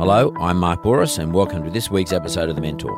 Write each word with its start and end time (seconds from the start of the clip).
Hello, 0.00 0.32
I'm 0.40 0.56
Mark 0.56 0.82
Bouris, 0.82 1.18
and 1.18 1.34
welcome 1.34 1.62
to 1.62 1.68
this 1.68 1.90
week's 1.90 2.10
episode 2.10 2.48
of 2.48 2.54
The 2.54 2.62
Mentor. 2.62 2.96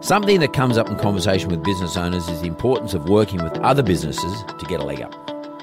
Something 0.00 0.40
that 0.40 0.54
comes 0.54 0.78
up 0.78 0.88
in 0.88 0.96
conversation 0.96 1.50
with 1.50 1.62
business 1.62 1.98
owners 1.98 2.26
is 2.30 2.40
the 2.40 2.46
importance 2.46 2.94
of 2.94 3.10
working 3.10 3.44
with 3.44 3.58
other 3.58 3.82
businesses 3.82 4.42
to 4.44 4.64
get 4.64 4.80
a 4.80 4.84
leg 4.84 5.02
up. 5.02 5.12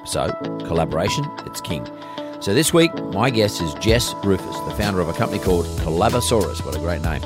So, 0.08 0.30
collaboration, 0.68 1.26
it's 1.48 1.62
king. 1.62 1.84
So 2.42 2.54
this 2.54 2.72
week, 2.76 2.94
my 3.06 3.32
guest 3.32 3.60
is 3.60 3.74
Jess 3.74 4.14
Ruhfus, 4.22 4.70
the 4.70 4.76
founder 4.76 5.00
of 5.02 5.10
a 5.10 5.14
company 5.14 5.42
called 5.42 5.66
Collabosaurus. 5.80 6.64
What 6.64 6.76
a 6.76 6.80
great 6.80 7.02
name. 7.02 7.22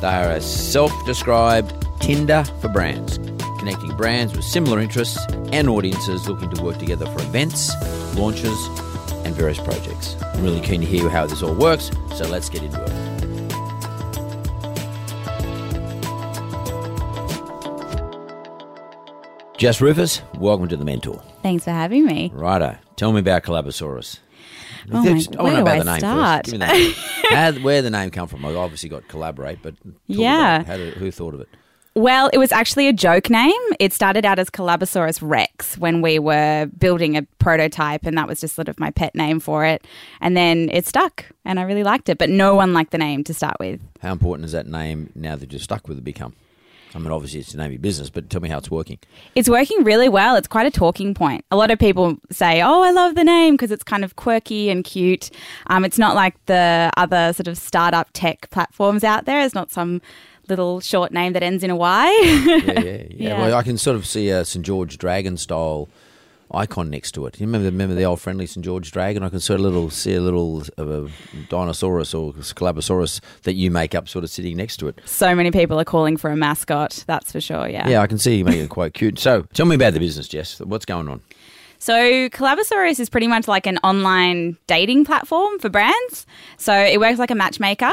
They 0.00 0.06
are 0.06 0.30
a 0.30 0.40
self-described 0.40 1.88
Tinder 1.98 2.44
for 2.60 2.68
brands, 2.68 3.18
connecting 3.58 3.96
brands 3.96 4.32
with 4.32 4.44
similar 4.44 4.78
interests 4.78 5.18
and 5.50 5.68
audiences 5.68 6.28
looking 6.28 6.50
to 6.50 6.62
work 6.62 6.78
together 6.78 7.06
for 7.06 7.20
events, 7.22 7.72
launches, 8.14 8.56
and 9.26 9.34
various 9.34 9.58
projects. 9.58 10.14
I'm 10.22 10.42
really 10.44 10.60
keen 10.60 10.80
to 10.80 10.86
hear 10.86 11.08
how 11.10 11.26
this 11.26 11.42
all 11.42 11.54
works, 11.54 11.90
so 12.14 12.26
let's 12.28 12.48
get 12.48 12.62
into 12.62 12.80
it. 12.82 12.92
Jess 19.58 19.80
Ruhfus, 19.80 20.20
welcome 20.38 20.68
to 20.68 20.76
The 20.76 20.84
Mentor. 20.84 21.22
Thanks 21.42 21.64
for 21.64 21.70
having 21.70 22.04
me. 22.04 22.30
Righto. 22.34 22.76
Tell 22.96 23.10
me 23.12 23.20
about 23.20 23.42
Collabosaurus. 23.42 24.18
Oh 24.92 25.02
my- 25.02 25.08
I 25.08 25.12
want 25.12 25.14
where 25.14 25.20
to 25.20 25.32
know 25.32 25.54
do 25.56 25.60
about 25.62 25.66
I 25.74 25.78
the 25.78 25.84
name 25.84 25.98
start? 25.98 26.46
first. 26.46 26.52
Give 26.52 26.60
me 26.60 26.66
the 26.66 26.72
name. 26.72 26.92
how, 27.30 27.52
where 27.64 27.82
the 27.82 27.90
name 27.90 28.10
come 28.10 28.28
from? 28.28 28.44
I 28.44 28.54
obviously 28.54 28.90
got 28.90 29.08
collaborate, 29.08 29.62
but 29.62 29.74
Yeah. 30.06 30.62
did, 30.62 30.94
who 30.94 31.10
thought 31.10 31.32
of 31.34 31.40
it? 31.40 31.48
Well, 31.96 32.28
it 32.34 32.36
was 32.36 32.52
actually 32.52 32.88
a 32.88 32.92
joke 32.92 33.30
name. 33.30 33.54
It 33.80 33.90
started 33.90 34.26
out 34.26 34.38
as 34.38 34.50
Collabosaurus 34.50 35.20
Rex 35.22 35.78
when 35.78 36.02
we 36.02 36.18
were 36.18 36.66
building 36.76 37.16
a 37.16 37.22
prototype, 37.38 38.04
and 38.04 38.18
that 38.18 38.28
was 38.28 38.38
just 38.38 38.54
sort 38.54 38.68
of 38.68 38.78
my 38.78 38.90
pet 38.90 39.14
name 39.14 39.40
for 39.40 39.64
it. 39.64 39.82
And 40.20 40.36
then 40.36 40.68
it 40.74 40.86
stuck, 40.86 41.24
and 41.46 41.58
I 41.58 41.62
really 41.62 41.84
liked 41.84 42.10
it, 42.10 42.18
but 42.18 42.28
no 42.28 42.54
one 42.54 42.74
liked 42.74 42.90
the 42.90 42.98
name 42.98 43.24
to 43.24 43.32
start 43.32 43.56
with. 43.58 43.80
How 44.02 44.12
important 44.12 44.44
is 44.44 44.52
that 44.52 44.66
name 44.66 45.10
now 45.14 45.36
that 45.36 45.50
you're 45.50 45.58
stuck 45.58 45.88
with 45.88 45.96
it 45.96 46.04
become? 46.04 46.34
I 46.94 46.98
mean, 46.98 47.10
obviously 47.10 47.40
it's 47.40 47.52
the 47.52 47.58
name 47.58 47.66
of 47.66 47.72
your 47.72 47.80
business, 47.80 48.10
but 48.10 48.28
tell 48.28 48.40
me 48.40 48.48
how 48.50 48.58
it's 48.58 48.70
working. 48.70 48.98
It's 49.34 49.48
working 49.48 49.82
really 49.82 50.08
well. 50.08 50.36
It's 50.36 50.48
quite 50.48 50.66
a 50.66 50.70
talking 50.70 51.14
point. 51.14 51.44
A 51.50 51.56
lot 51.56 51.70
of 51.70 51.78
people 51.78 52.16
say, 52.30 52.62
"Oh, 52.62 52.82
I 52.82 52.90
love 52.90 53.14
the 53.14 53.24
name 53.24 53.54
because 53.54 53.70
it's 53.70 53.84
kind 53.84 54.04
of 54.04 54.16
quirky 54.16 54.70
and 54.70 54.84
cute." 54.84 55.30
Um, 55.66 55.84
it's 55.84 55.98
not 55.98 56.14
like 56.14 56.34
the 56.46 56.90
other 56.96 57.32
sort 57.32 57.48
of 57.48 57.58
startup 57.58 58.08
tech 58.12 58.48
platforms 58.50 59.04
out 59.04 59.24
there. 59.26 59.42
It's 59.42 59.54
not 59.54 59.70
some 59.70 60.00
little 60.48 60.80
short 60.80 61.12
name 61.12 61.32
that 61.34 61.42
ends 61.42 61.62
in 61.64 61.70
a 61.70 61.76
Y. 61.76 62.10
Yeah, 62.24 62.80
yeah, 62.82 63.02
yeah. 63.10 63.38
Well, 63.38 63.54
I 63.54 63.62
can 63.62 63.78
sort 63.78 63.96
of 63.96 64.06
see 64.06 64.30
uh, 64.32 64.40
a 64.40 64.44
St 64.44 64.64
George 64.64 64.98
Dragon 64.98 65.36
style 65.36 65.88
icon 66.52 66.88
next 66.90 67.12
to 67.12 67.26
it. 67.26 67.40
You 67.40 67.46
remember, 67.46 67.64
remember 67.66 67.94
the 67.94 68.04
old 68.04 68.20
friendly 68.20 68.46
St 68.46 68.64
George 68.64 68.92
Dragon? 68.92 69.22
I 69.22 69.28
can 69.28 69.40
sort 69.40 69.58
of 69.60 69.64
little 69.64 69.90
see 69.90 70.14
a 70.14 70.20
little 70.20 70.62
of 70.76 70.90
a 70.90 71.10
Dinosaurus 71.48 72.14
or 72.14 72.32
Collabosaurus 72.32 73.20
that 73.42 73.54
you 73.54 73.70
make 73.70 73.94
up, 73.94 74.08
sort 74.08 74.24
of 74.24 74.30
sitting 74.30 74.56
next 74.56 74.76
to 74.78 74.88
it. 74.88 75.00
so 75.04 75.34
many 75.34 75.50
people 75.50 75.78
are 75.80 75.84
calling 75.84 76.16
for 76.16 76.30
a 76.30 76.36
mascot. 76.36 77.04
That's 77.06 77.32
for 77.32 77.40
sure. 77.40 77.68
Yeah. 77.68 77.88
Yeah, 77.88 78.00
I 78.00 78.06
can 78.06 78.18
see 78.18 78.36
you 78.36 78.44
making 78.44 78.64
it 78.64 78.70
quite 78.70 78.94
cute. 78.94 79.18
So, 79.18 79.42
tell 79.54 79.66
me 79.66 79.74
about 79.74 79.92
the 79.94 80.00
business, 80.00 80.28
Jess. 80.28 80.60
What's 80.60 80.84
going 80.84 81.08
on? 81.08 81.20
So 81.78 82.28
Collabosaurus 82.30 82.98
is 83.00 83.10
pretty 83.10 83.26
much 83.26 83.46
like 83.48 83.66
an 83.66 83.78
online 83.84 84.56
dating 84.66 85.04
platform 85.04 85.58
for 85.58 85.68
brands. 85.68 86.26
So 86.56 86.72
it 86.74 86.98
works 87.00 87.18
like 87.18 87.30
a 87.30 87.34
matchmaker. 87.34 87.92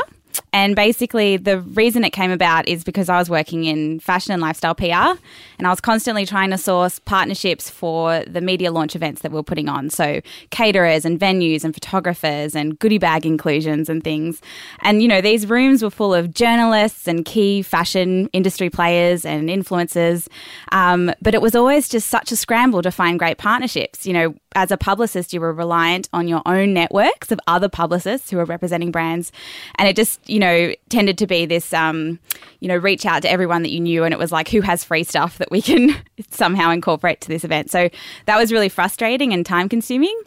And 0.52 0.76
basically, 0.76 1.38
the 1.38 1.60
reason 1.60 2.04
it 2.04 2.12
came 2.12 2.32
about 2.32 2.68
is 2.68 2.84
because 2.84 3.10
I 3.10 3.18
was 3.18 3.30
working 3.30 3.66
in 3.66 4.00
fashion 4.00 4.34
and 4.34 4.42
lifestyle 4.42 4.76
PR, 4.76 5.18
and 5.58 5.68
I 5.68 5.70
was 5.70 5.82
constantly 5.82 6.26
trying 6.26 6.52
to 6.52 6.58
source 6.58 7.00
partnerships 7.00 7.70
for 7.70 8.24
the 8.26 8.42
media 8.42 8.72
launch 8.72 8.96
events 8.96 9.22
that 9.22 9.32
we 9.32 9.36
we're 9.36 9.44
putting 9.44 9.70
on. 9.70 9.90
So, 9.90 10.22
caterers 10.50 11.06
and 11.06 11.20
venues 11.20 11.64
and 11.64 11.74
photographers 11.74 12.56
and 12.56 12.78
goodie 12.80 12.98
bag 12.98 13.26
inclusions 13.26 13.90
and 13.90 14.04
things. 14.04 14.42
And, 14.82 15.02
you 15.02 15.08
know, 15.08 15.22
these 15.22 15.48
rooms 15.48 15.84
were 15.84 15.90
full 15.90 16.14
of 16.14 16.34
journalists 16.34 17.08
and 17.08 17.26
key 17.26 17.62
fashion 17.62 18.30
industry 18.34 18.70
players 18.70 19.26
and 19.26 19.50
influencers. 19.50 20.28
Um, 20.72 21.12
but 21.22 21.34
it 21.34 21.42
was 21.42 21.56
always 21.56 21.90
just 21.90 22.10
such 22.10 22.32
a 22.32 22.36
scramble 22.36 22.82
to 22.82 22.92
find 22.92 23.20
great 23.20 23.38
partnerships. 23.38 24.06
You 24.06 24.14
know, 24.14 24.36
as 24.56 24.72
a 24.72 24.78
publicist, 24.78 25.34
you 25.34 25.42
were 25.42 25.54
reliant 25.54 26.10
on 26.14 26.28
your 26.28 26.42
own 26.46 26.74
networks 26.74 27.32
of 27.32 27.40
other 27.48 27.70
publicists 27.70 28.30
who 28.30 28.40
are 28.40 28.46
representing 28.46 28.92
brands. 28.92 29.32
And 29.76 29.88
it 29.88 29.96
just, 29.96 30.28
you 30.30 30.40
know, 30.40 30.74
tended 30.90 31.18
to 31.20 31.28
be 31.28 31.46
this, 31.46 31.74
um, 31.74 32.20
you 32.60 32.68
know, 32.68 32.78
reach 32.78 33.06
out 33.06 33.22
to 33.24 33.32
everyone 33.32 33.64
that 33.64 33.72
you 33.72 33.80
knew. 33.80 34.04
And 34.04 34.14
it 34.14 34.18
was 34.18 34.32
like, 34.32 34.50
who 34.50 34.62
has 34.62 34.84
free 34.84 35.04
stuff 35.04 35.38
that 35.38 35.52
we 35.52 35.62
can 35.62 35.96
somehow 36.30 36.72
incorporate 36.72 37.22
to 37.22 37.28
this 37.28 37.44
event? 37.44 37.72
So 37.72 37.90
that 38.26 38.38
was 38.38 38.52
really 38.52 38.70
frustrating 38.70 39.34
and 39.34 39.46
time 39.46 39.70
consuming. 39.70 40.20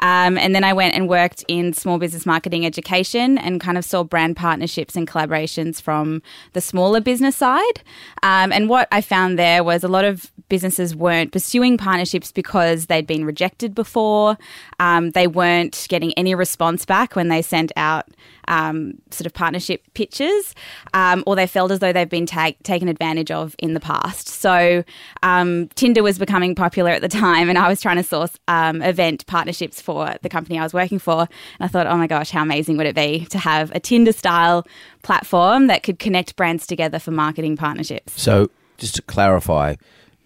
Um, 0.00 0.36
and 0.36 0.54
then 0.54 0.64
I 0.64 0.72
went 0.72 0.94
and 0.94 1.08
worked 1.08 1.44
in 1.48 1.72
small 1.72 1.98
business 1.98 2.26
marketing 2.26 2.66
education 2.66 3.38
and 3.38 3.60
kind 3.60 3.78
of 3.78 3.84
saw 3.84 4.04
brand 4.04 4.36
partnerships 4.36 4.96
and 4.96 5.06
collaborations 5.08 5.80
from 5.80 6.22
the 6.52 6.60
smaller 6.60 7.00
business 7.00 7.36
side. 7.36 7.82
Um, 8.22 8.52
and 8.52 8.68
what 8.68 8.88
I 8.92 9.00
found 9.00 9.38
there 9.38 9.62
was 9.62 9.84
a 9.84 9.88
lot 9.88 10.04
of 10.04 10.30
businesses 10.48 10.94
weren't 10.94 11.32
pursuing 11.32 11.78
partnerships 11.78 12.32
because 12.32 12.86
they'd 12.86 13.06
been 13.06 13.24
rejected 13.24 13.73
before. 13.74 14.36
Um, 14.80 15.10
they 15.10 15.26
weren't 15.26 15.86
getting 15.88 16.12
any 16.14 16.34
response 16.34 16.84
back 16.84 17.16
when 17.16 17.28
they 17.28 17.42
sent 17.42 17.72
out 17.76 18.06
um, 18.48 18.94
sort 19.10 19.26
of 19.26 19.34
partnership 19.34 19.82
pitches, 19.94 20.54
um, 20.92 21.24
or 21.26 21.36
they 21.36 21.46
felt 21.46 21.70
as 21.70 21.78
though 21.78 21.92
they've 21.92 22.08
been 22.08 22.26
ta- 22.26 22.52
taken 22.62 22.88
advantage 22.88 23.30
of 23.30 23.54
in 23.58 23.74
the 23.74 23.80
past. 23.80 24.28
So 24.28 24.84
um, 25.22 25.68
Tinder 25.74 26.02
was 26.02 26.18
becoming 26.18 26.54
popular 26.54 26.90
at 26.90 27.00
the 27.00 27.08
time, 27.08 27.48
and 27.48 27.58
I 27.58 27.68
was 27.68 27.80
trying 27.80 27.96
to 27.96 28.02
source 28.02 28.38
um, 28.48 28.82
event 28.82 29.26
partnerships 29.26 29.80
for 29.80 30.14
the 30.22 30.28
company 30.28 30.58
I 30.58 30.62
was 30.62 30.74
working 30.74 30.98
for. 30.98 31.20
And 31.20 31.28
I 31.60 31.68
thought, 31.68 31.86
oh 31.86 31.96
my 31.96 32.06
gosh, 32.06 32.30
how 32.30 32.42
amazing 32.42 32.76
would 32.76 32.86
it 32.86 32.94
be 32.94 33.26
to 33.26 33.38
have 33.38 33.70
a 33.72 33.80
Tinder 33.80 34.12
style 34.12 34.66
platform 35.02 35.66
that 35.68 35.82
could 35.82 35.98
connect 35.98 36.36
brands 36.36 36.66
together 36.66 36.98
for 36.98 37.10
marketing 37.10 37.56
partnerships? 37.56 38.20
So, 38.20 38.50
just 38.76 38.96
to 38.96 39.02
clarify 39.02 39.76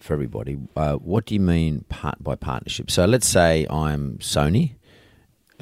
for 0.09 0.15
everybody, 0.15 0.57
uh, 0.75 0.95
what 0.95 1.27
do 1.27 1.35
you 1.35 1.41
mean 1.41 1.85
part 1.89 2.23
by 2.25 2.35
partnership? 2.35 2.91
So, 2.91 3.05
let's 3.05 3.29
say 3.29 3.67
I'm 3.71 4.19
Sony. 4.19 4.73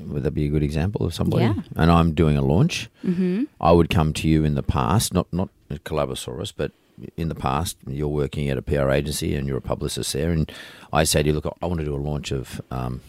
Would 0.01 0.23
that 0.23 0.31
be 0.31 0.47
a 0.47 0.49
good 0.49 0.63
example 0.63 1.05
of 1.05 1.13
somebody? 1.15 1.45
Yeah. 1.45 1.55
And 1.75 1.91
I'm 1.91 2.13
doing 2.15 2.37
a 2.37 2.43
launch. 2.43 2.89
Mm-hmm. 3.05 3.45
I 3.61 3.73
would 3.73 3.91
come 3.91 4.13
to 4.13 4.29
you 4.29 4.45
in 4.45 4.55
the 4.55 4.63
past, 4.63 5.13
not 5.13 5.27
not 5.33 5.49
Collabosaurus, 5.71 6.53
but 6.57 6.71
in 7.17 7.29
the 7.29 7.35
past, 7.35 7.77
you're 7.87 8.09
working 8.09 8.49
at 8.49 8.57
a 8.57 8.63
PR 8.63 8.91
agency 8.91 9.35
and 9.35 9.49
you're 9.49 9.59
a 9.59 9.63
publicist 9.63 10.13
there, 10.13 10.31
and 10.31 10.51
I 10.93 11.05
say 11.05 11.23
to 11.23 11.29
you, 11.29 11.35
look, 11.35 11.47
I 11.61 11.67
want 11.67 11.81
to 11.81 11.85
do 11.85 11.95
a 11.95 11.97
launch 11.97 12.31
of 12.31 12.61
um, 12.71 13.01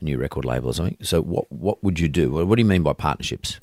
a 0.00 0.04
new 0.04 0.18
record 0.18 0.44
label 0.44 0.68
or 0.68 0.74
something. 0.74 0.96
So, 1.02 1.20
what 1.20 1.50
what 1.50 1.82
would 1.82 1.98
you 1.98 2.08
do? 2.08 2.30
What 2.30 2.56
do 2.56 2.62
you 2.62 2.68
mean 2.68 2.82
by 2.82 2.92
partnerships? 2.92 3.60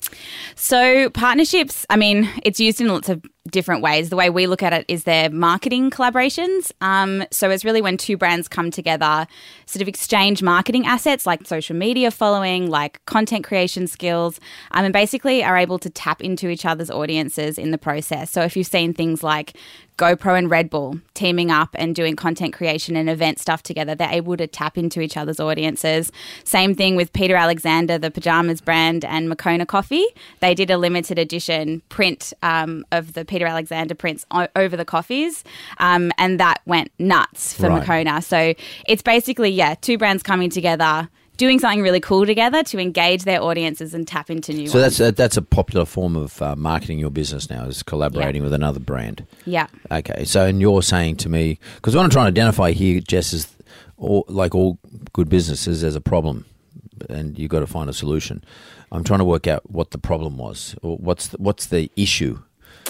So 0.56 1.10
partnerships, 1.10 1.86
I 1.88 1.96
mean, 1.96 2.28
it's 2.42 2.60
used 2.60 2.80
in 2.80 2.88
lots 2.88 3.08
of 3.08 3.24
different 3.50 3.82
ways. 3.82 4.08
The 4.08 4.16
way 4.16 4.30
we 4.30 4.46
look 4.46 4.62
at 4.62 4.72
it 4.72 4.84
is 4.88 5.04
their 5.04 5.28
marketing 5.28 5.90
collaborations. 5.90 6.72
Um, 6.80 7.24
so 7.30 7.50
it's 7.50 7.64
really 7.64 7.82
when 7.82 7.96
two 7.96 8.16
brands 8.16 8.48
come 8.48 8.70
together, 8.70 9.26
sort 9.66 9.82
of 9.82 9.88
exchange 9.88 10.42
marketing 10.42 10.86
assets 10.86 11.26
like 11.26 11.46
social 11.46 11.76
media 11.76 12.10
following, 12.10 12.70
like 12.70 13.04
content 13.06 13.44
creation 13.44 13.86
skills, 13.86 14.40
um, 14.70 14.84
and 14.84 14.92
basically 14.92 15.44
are 15.44 15.56
able 15.56 15.78
to 15.78 15.90
tap 15.90 16.22
into 16.22 16.48
each 16.48 16.64
other's 16.64 16.90
audiences 16.90 17.58
in 17.58 17.70
the 17.70 17.78
process. 17.78 18.30
So 18.30 18.42
if 18.42 18.56
you've 18.56 18.66
seen 18.66 18.94
things 18.94 19.22
like 19.22 19.54
GoPro 19.96 20.36
and 20.36 20.50
Red 20.50 20.70
Bull 20.70 20.98
teaming 21.14 21.50
up 21.50 21.70
and 21.74 21.94
doing 21.94 22.16
content 22.16 22.52
creation 22.52 22.96
and 22.96 23.08
event 23.08 23.38
stuff 23.38 23.62
together. 23.62 23.94
They're 23.94 24.10
able 24.10 24.36
to 24.36 24.46
tap 24.46 24.76
into 24.76 25.00
each 25.00 25.16
other's 25.16 25.38
audiences. 25.38 26.10
Same 26.42 26.74
thing 26.74 26.96
with 26.96 27.12
Peter 27.12 27.36
Alexander, 27.36 27.96
the 27.96 28.10
pajamas 28.10 28.60
brand, 28.60 29.04
and 29.04 29.28
Moccona 29.28 29.66
Coffee. 29.66 30.04
They 30.40 30.54
did 30.54 30.70
a 30.70 30.78
limited 30.78 31.18
edition 31.18 31.80
print 31.90 32.32
um, 32.42 32.84
of 32.90 33.12
the 33.12 33.24
Peter 33.34 33.46
Alexander 33.46 33.96
prints 33.96 34.24
o- 34.30 34.46
over 34.54 34.76
the 34.76 34.84
coffees, 34.84 35.42
um, 35.78 36.12
and 36.18 36.38
that 36.38 36.60
went 36.66 36.92
nuts 37.00 37.52
for 37.52 37.68
Right. 37.68 37.80
Moccona. 37.80 38.22
So 38.22 38.54
it's 38.86 39.02
basically, 39.02 39.50
yeah, 39.50 39.74
two 39.74 39.98
brands 39.98 40.22
coming 40.22 40.50
together. 40.50 41.08
Doing 41.36 41.58
something 41.58 41.82
really 41.82 41.98
cool 41.98 42.26
together 42.26 42.62
to 42.62 42.78
engage 42.78 43.24
their 43.24 43.42
audiences 43.42 43.92
and 43.92 44.06
tap 44.06 44.30
into 44.30 44.52
new 44.52 44.68
So 44.68 44.78
ones. 44.78 44.98
that's 44.98 45.08
a, 45.08 45.12
that's 45.12 45.36
a 45.36 45.42
popular 45.42 45.84
form 45.84 46.14
of 46.14 46.40
uh, 46.40 46.54
marketing 46.54 47.00
your 47.00 47.10
business 47.10 47.50
now 47.50 47.64
is 47.64 47.82
collaborating 47.82 48.40
with 48.44 48.52
another 48.52 48.78
brand. 48.78 49.26
yeah. 49.44 49.66
Okay, 49.90 50.24
so 50.26 50.46
and 50.46 50.60
you're 50.60 50.80
saying 50.80 51.16
to 51.16 51.28
me 51.28 51.58
because 51.74 51.96
what 51.96 52.04
I'm 52.04 52.10
trying 52.10 52.26
to 52.26 52.40
identify 52.40 52.70
here, 52.70 53.00
Jess, 53.00 53.32
is 53.32 53.48
all, 53.96 54.24
like 54.28 54.54
all 54.54 54.78
good 55.12 55.28
businesses, 55.28 55.80
there's 55.80 55.96
a 55.96 56.00
problem, 56.00 56.44
and 57.10 57.36
you've 57.36 57.50
got 57.50 57.60
to 57.60 57.66
find 57.66 57.90
a 57.90 57.92
solution. 57.92 58.44
I'm 58.92 59.02
trying 59.02 59.18
to 59.18 59.24
work 59.24 59.48
out 59.48 59.68
what 59.68 59.90
the 59.90 59.98
problem 59.98 60.36
was, 60.38 60.76
or 60.82 60.98
what's 60.98 61.26
the, 61.28 61.38
what's 61.38 61.66
the 61.66 61.90
issue. 61.96 62.38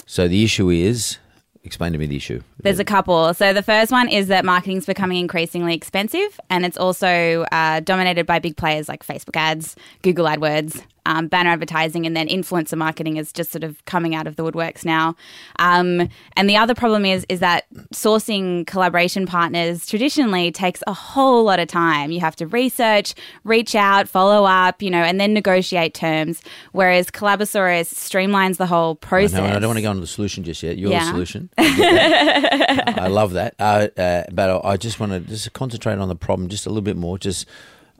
So 0.05 0.27
the 0.27 0.43
issue 0.43 0.69
is, 0.69 1.17
explain 1.63 1.93
to 1.93 1.97
me 1.97 2.05
the 2.05 2.15
issue. 2.15 2.41
There's 2.61 2.79
a 2.79 2.85
couple. 2.85 3.33
So 3.33 3.53
the 3.53 3.63
first 3.63 3.91
one 3.91 4.09
is 4.09 4.27
that 4.27 4.45
marketing's 4.45 4.85
becoming 4.85 5.17
increasingly 5.17 5.73
expensive, 5.73 6.39
and 6.49 6.65
it's 6.65 6.77
also 6.77 7.45
uh, 7.51 7.79
dominated 7.79 8.25
by 8.25 8.39
big 8.39 8.57
players 8.57 8.87
like 8.87 9.05
Facebook 9.05 9.35
ads, 9.35 9.75
Google 10.01 10.25
AdWords, 10.25 10.83
um, 11.05 11.27
banner 11.27 11.49
advertising, 11.51 12.05
and 12.05 12.15
then 12.15 12.27
influencer 12.27 12.77
marketing 12.77 13.17
is 13.17 13.31
just 13.31 13.51
sort 13.51 13.63
of 13.63 13.83
coming 13.85 14.15
out 14.15 14.27
of 14.27 14.35
the 14.35 14.43
woodworks 14.43 14.83
now. 14.85 15.15
Um, 15.59 16.09
and 16.37 16.49
the 16.49 16.57
other 16.57 16.73
problem 16.75 17.05
is 17.05 17.25
is 17.29 17.39
that 17.39 17.65
sourcing 17.93 18.65
collaboration 18.67 19.25
partners 19.25 19.85
traditionally 19.85 20.51
takes 20.51 20.81
a 20.87 20.93
whole 20.93 21.43
lot 21.43 21.59
of 21.59 21.67
time. 21.67 22.11
You 22.11 22.19
have 22.21 22.35
to 22.37 22.47
research, 22.47 23.13
reach 23.43 23.75
out, 23.75 24.07
follow 24.07 24.45
up, 24.45 24.81
you 24.81 24.89
know, 24.89 25.01
and 25.03 25.19
then 25.19 25.33
negotiate 25.33 25.93
terms. 25.93 26.41
Whereas 26.71 27.09
Collabosaurus 27.11 27.93
streamlines 27.93 28.57
the 28.57 28.65
whole 28.67 28.97
I 29.01 29.05
process. 29.05 29.33
know, 29.33 29.45
I 29.45 29.53
don't 29.59 29.67
want 29.67 29.77
to 29.77 29.81
go 29.83 29.91
into 29.91 30.01
the 30.01 30.07
solution 30.07 30.43
just 30.43 30.61
yet. 30.63 30.77
You're 30.77 30.89
the 30.89 30.95
Yeah. 30.95 31.09
solution. 31.11 31.49
I. 31.57 32.93
I 32.97 33.07
love 33.07 33.33
that. 33.33 33.55
Uh, 33.59 33.87
uh, 33.97 34.23
but 34.31 34.65
I 34.65 34.77
just 34.77 34.99
want 34.99 35.11
to 35.11 35.19
just 35.19 35.51
concentrate 35.53 35.97
on 35.97 36.07
the 36.09 36.15
problem 36.15 36.49
just 36.49 36.65
a 36.65 36.69
little 36.69 36.81
bit 36.81 36.97
more. 36.97 37.17
Just 37.17 37.45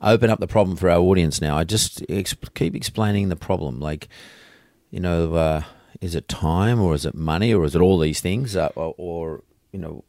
open 0.05 0.29
up 0.29 0.39
the 0.39 0.47
problem 0.47 0.77
for 0.77 0.89
our 0.89 0.99
audience 0.99 1.41
now. 1.41 1.57
I 1.57 1.63
just 1.63 2.03
ex- 2.07 2.35
keep 2.53 2.75
explaining 2.75 3.29
the 3.29 3.35
problem. 3.35 3.79
Like, 3.79 4.07
you 4.91 4.99
know, 4.99 5.33
uh, 5.33 5.63
is 5.99 6.15
it 6.15 6.29
time 6.29 6.79
or 6.79 6.93
is 6.93 7.05
it 7.05 7.15
money 7.15 7.53
or 7.53 7.65
is 7.65 7.75
it 7.75 7.81
all 7.81 7.97
these 7.99 8.21
things? 8.21 8.55
Uh, 8.55 8.69
or, 8.75 8.93
or, 8.97 9.43
you 9.73 9.79
know, 9.79 10.03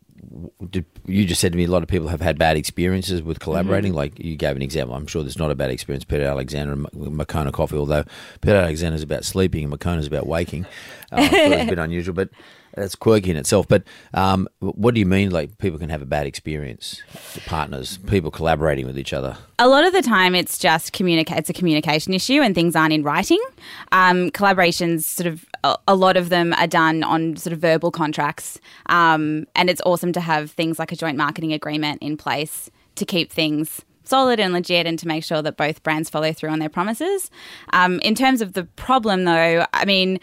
did, 0.71 0.85
you 1.07 1.25
just 1.25 1.41
said 1.41 1.53
to 1.53 1.59
me 1.59 1.65
a 1.65 1.71
lot 1.71 1.83
of 1.83 1.89
people 1.89 2.09
have 2.09 2.21
had 2.21 2.39
bad 2.39 2.57
experiences 2.57 3.23
with 3.23 3.39
collaborating. 3.39 3.93
Like 3.93 4.19
you 4.19 4.37
gave 4.37 4.57
an 4.57 4.63
example. 4.63 4.95
I'm 4.95 5.07
sure 5.07 5.23
there's 5.23 5.39
not 5.39 5.51
a 5.51 5.55
bad 5.55 5.71
experience. 5.71 6.05
Peter 6.05 6.25
Alexander 6.25 6.73
and 6.73 6.87
M- 6.95 7.17
Moccona 7.17 7.53
Coffee, 7.53 7.77
although 7.77 8.05
Peter 8.41 8.57
Alexander 8.57 8.97
is 8.97 9.03
about 9.03 9.25
sleeping 9.25 9.63
and 9.65 9.71
Moccona 9.71 10.05
about 10.07 10.27
waking. 10.27 10.65
Uh, 11.13 11.17
I 11.17 11.29
thought 11.29 11.35
it 11.39 11.51
was 11.51 11.67
a 11.67 11.71
bit 11.71 11.79
unusual, 11.79 12.15
but 12.15 12.31
that's 12.77 12.95
quirky 12.95 13.31
in 13.31 13.37
itself. 13.37 13.67
But 13.67 13.83
um, 14.15 14.49
what 14.61 14.95
do 14.95 15.01
you 15.01 15.07
mean? 15.07 15.31
Like 15.31 15.59
people 15.59 15.79
can 15.79 15.89
have 15.89 16.03
a 16.03 16.07
bad 16.07 16.27
experience, 16.27 17.03
partners, 17.47 17.99
people 18.07 18.31
collaborating 18.31 18.87
with 18.87 18.99
each 18.99 19.13
other. 19.13 19.37
A 19.59 19.67
lot 19.67 19.85
of 19.85 19.93
the 19.93 20.03
time, 20.03 20.35
it's 20.35 20.59
just 20.59 20.93
communicate. 20.93 21.39
It's 21.39 21.51
a 21.51 21.55
communication 21.55 22.15
issue, 22.15 22.41
and 22.43 22.55
things 22.55 22.77
aren't 22.77 22.93
in 22.93 23.03
writing. 23.03 23.43
Um, 23.91 24.31
collaborations, 24.31 25.03
sort 25.03 25.27
of, 25.27 25.47
a, 25.89 25.95
lot 25.95 26.17
of 26.17 26.29
them 26.29 26.53
are 26.53 26.67
done 26.67 27.03
on 27.03 27.37
sort 27.37 27.55
of 27.55 27.59
verbal 27.59 27.91
contracts, 27.91 28.61
um, 28.87 29.47
and 29.57 29.71
it's 29.71 29.81
awesome 29.87 30.13
to 30.13 30.21
have 30.21 30.51
things 30.51 30.79
like 30.79 30.93
a 30.93 30.97
joint 30.97 31.17
marketing 31.17 31.53
agreement 31.53 32.03
in 32.03 32.17
place 32.17 32.71
to 32.97 33.05
keep 33.05 33.33
things 33.33 33.83
solid 34.05 34.39
and 34.39 34.53
legit, 34.53 34.87
and 34.87 34.99
to 35.01 35.09
make 35.09 35.25
sure 35.25 35.43
that 35.43 35.57
both 35.57 35.83
brands 35.83 36.09
follow 36.09 36.33
through 36.33 36.51
on 36.51 36.61
their 36.61 36.69
promises. 36.69 37.29
Um, 37.73 37.99
in 38.01 38.15
terms 38.15 38.41
of 38.41 38.53
the 38.53 38.65
problem, 38.77 39.25
though, 39.25 39.67
I 39.73 39.85
mean 39.85 40.21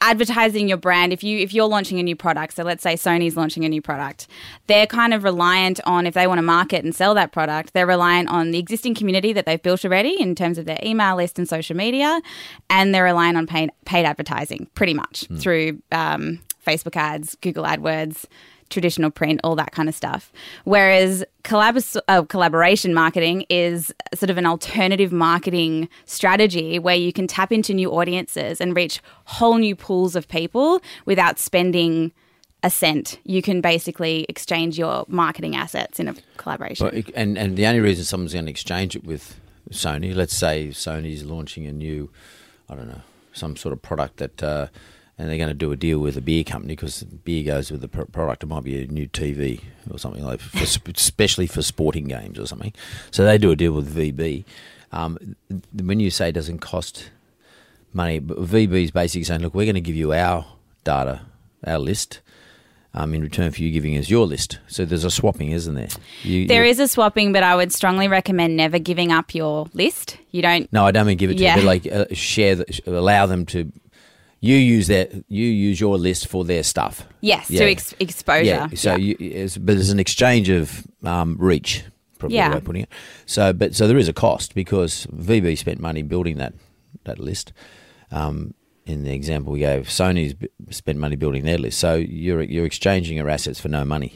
advertising 0.00 0.68
your 0.68 0.76
brand 0.76 1.12
if 1.12 1.24
you 1.24 1.38
if 1.38 1.52
you're 1.52 1.66
launching 1.66 1.98
a 1.98 2.02
new 2.02 2.14
product 2.14 2.54
so 2.54 2.62
let's 2.62 2.82
say 2.82 2.94
Sony's 2.94 3.36
launching 3.36 3.64
a 3.64 3.68
new 3.68 3.82
product 3.82 4.26
they're 4.66 4.86
kind 4.86 5.12
of 5.12 5.24
reliant 5.24 5.80
on 5.84 6.06
if 6.06 6.14
they 6.14 6.26
want 6.26 6.38
to 6.38 6.42
market 6.42 6.84
and 6.84 6.94
sell 6.94 7.14
that 7.14 7.32
product 7.32 7.72
they're 7.72 7.86
reliant 7.86 8.28
on 8.28 8.50
the 8.50 8.58
existing 8.58 8.94
community 8.94 9.32
that 9.32 9.46
they've 9.46 9.62
built 9.62 9.84
already 9.84 10.20
in 10.20 10.34
terms 10.34 10.58
of 10.58 10.66
their 10.66 10.78
email 10.82 11.16
list 11.16 11.38
and 11.38 11.48
social 11.48 11.76
media 11.76 12.20
and 12.70 12.94
they're 12.94 13.04
relying 13.04 13.36
on 13.36 13.46
paid 13.46 13.70
paid 13.84 14.04
advertising 14.04 14.68
pretty 14.74 14.94
much 14.94 15.26
through 15.38 15.80
um, 15.92 16.40
Facebook 16.64 16.96
ads 16.96 17.36
Google 17.40 17.64
AdWords 17.64 18.26
traditional 18.70 19.10
print, 19.10 19.40
all 19.44 19.56
that 19.56 19.72
kind 19.72 19.88
of 19.88 19.94
stuff. 19.94 20.32
Whereas 20.64 21.24
collab- 21.44 22.00
uh, 22.08 22.22
collaboration 22.22 22.94
marketing 22.94 23.44
is 23.48 23.92
sort 24.14 24.30
of 24.30 24.38
an 24.38 24.46
alternative 24.46 25.12
marketing 25.12 25.88
strategy 26.04 26.78
where 26.78 26.96
you 26.96 27.12
can 27.12 27.26
tap 27.26 27.52
into 27.52 27.74
new 27.74 27.90
audiences 27.90 28.60
and 28.60 28.74
reach 28.74 29.00
whole 29.24 29.56
new 29.56 29.76
pools 29.76 30.16
of 30.16 30.28
people 30.28 30.80
without 31.04 31.38
spending 31.38 32.12
a 32.62 32.70
cent. 32.70 33.18
You 33.24 33.40
can 33.40 33.60
basically 33.60 34.26
exchange 34.28 34.78
your 34.78 35.04
marketing 35.08 35.54
assets 35.54 36.00
in 36.00 36.08
a 36.08 36.14
collaboration. 36.36 37.04
And 37.14 37.38
and 37.38 37.56
the 37.56 37.66
only 37.66 37.80
reason 37.80 38.04
someone's 38.04 38.32
going 38.32 38.46
to 38.46 38.50
exchange 38.50 38.96
it 38.96 39.04
with 39.04 39.38
Sony, 39.70 40.14
let's 40.14 40.36
say 40.36 40.68
Sony's 40.68 41.24
launching 41.24 41.66
a 41.66 41.72
new, 41.72 42.10
I 42.68 42.74
don't 42.74 42.88
know, 42.88 43.02
some 43.32 43.56
sort 43.56 43.72
of 43.72 43.82
product 43.82 44.16
that, 44.16 44.42
uh, 44.42 44.66
and 45.18 45.28
they're 45.28 45.36
going 45.36 45.48
to 45.48 45.54
do 45.54 45.72
a 45.72 45.76
deal 45.76 45.98
with 45.98 46.16
a 46.16 46.20
beer 46.20 46.44
company 46.44 46.76
because 46.76 47.02
beer 47.02 47.42
goes 47.44 47.70
with 47.72 47.80
the 47.80 47.88
pro- 47.88 48.04
product. 48.06 48.44
It 48.44 48.46
might 48.46 48.62
be 48.64 48.82
a 48.82 48.86
new 48.86 49.08
TV 49.08 49.60
or 49.90 49.98
something 49.98 50.22
like, 50.24 50.40
for, 50.40 50.90
especially 50.96 51.46
for 51.48 51.60
sporting 51.62 52.04
games 52.04 52.38
or 52.38 52.46
something. 52.46 52.72
So 53.10 53.24
they 53.24 53.36
do 53.38 53.50
a 53.50 53.56
deal 53.56 53.72
with 53.72 53.92
VB. 53.94 54.44
Um, 54.92 55.36
when 55.74 55.98
you 56.00 56.10
say 56.10 56.28
it 56.28 56.32
doesn't 56.32 56.60
cost 56.60 57.10
money, 57.92 58.20
but 58.20 58.38
VB 58.38 58.84
is 58.84 58.90
basically 58.90 59.24
saying, 59.24 59.40
look, 59.42 59.54
we're 59.54 59.66
going 59.66 59.74
to 59.74 59.80
give 59.80 59.96
you 59.96 60.12
our 60.12 60.46
data, 60.84 61.22
our 61.66 61.78
list. 61.78 62.20
Um, 62.94 63.12
in 63.14 63.20
return 63.20 63.52
for 63.52 63.60
you 63.62 63.70
giving 63.70 63.98
us 63.98 64.08
your 64.08 64.26
list, 64.26 64.58
so 64.66 64.86
there's 64.86 65.04
a 65.04 65.10
swapping, 65.10 65.50
isn't 65.50 65.74
there? 65.74 65.88
You, 66.22 66.46
There 66.48 66.64
is 66.64 66.80
a 66.80 66.88
swapping, 66.88 67.34
but 67.34 67.42
I 67.42 67.54
would 67.54 67.70
strongly 67.70 68.08
recommend 68.08 68.56
never 68.56 68.78
giving 68.78 69.12
up 69.12 69.34
your 69.34 69.68
list. 69.74 70.16
You 70.30 70.40
don't 70.40 70.72
No, 70.72 70.86
I 70.86 70.90
don't 70.90 71.06
mean 71.06 71.18
give 71.18 71.30
it 71.30 71.36
to 71.36 71.42
Yeah. 71.42 71.56
you, 71.56 71.60
but 71.62 71.66
like 71.66 71.86
uh, 71.86 72.06
share, 72.14 72.56
the, 72.56 72.80
allow 72.86 73.26
them 73.26 73.44
to. 73.46 73.70
You 74.40 74.56
use 74.56 74.86
that. 74.86 75.12
You 75.28 75.46
use 75.46 75.80
your 75.80 75.98
list 75.98 76.28
for 76.28 76.44
their 76.44 76.62
stuff. 76.62 77.02
Yes, 77.20 77.50
Yeah. 77.50 77.60
to 77.60 77.70
ex- 77.70 77.94
exposure. 77.98 78.44
Yeah. 78.44 78.68
So 78.74 78.94
You, 78.96 79.16
it's, 79.18 79.58
but 79.58 79.74
there's 79.74 79.90
an 79.90 79.98
exchange 79.98 80.48
of 80.48 80.86
um, 81.04 81.36
reach. 81.38 81.82
Probably 82.18 82.36
Yeah. 82.36 82.48
the 82.48 82.52
way 82.54 82.58
of 82.58 82.64
putting 82.64 82.82
it. 82.82 82.88
So, 83.26 83.52
but 83.52 83.74
so 83.74 83.86
there 83.88 83.98
is 83.98 84.08
a 84.08 84.12
cost 84.12 84.54
because 84.54 85.06
VB 85.12 85.56
spent 85.58 85.80
money 85.80 86.02
building 86.02 86.36
that 86.38 86.54
that 87.04 87.18
list. 87.18 87.52
Um, 88.10 88.54
in 88.86 89.04
the 89.04 89.12
example 89.12 89.52
we 89.52 89.58
gave, 89.60 89.88
Sony's 89.88 90.32
b- 90.34 90.48
spent 90.70 90.98
money 90.98 91.14
building 91.16 91.44
their 91.44 91.58
list. 91.58 91.78
So 91.78 91.94
you're 91.96 92.42
you're 92.42 92.64
exchanging 92.66 93.16
your 93.16 93.28
assets 93.28 93.60
for 93.60 93.68
no 93.68 93.84
money. 93.84 94.14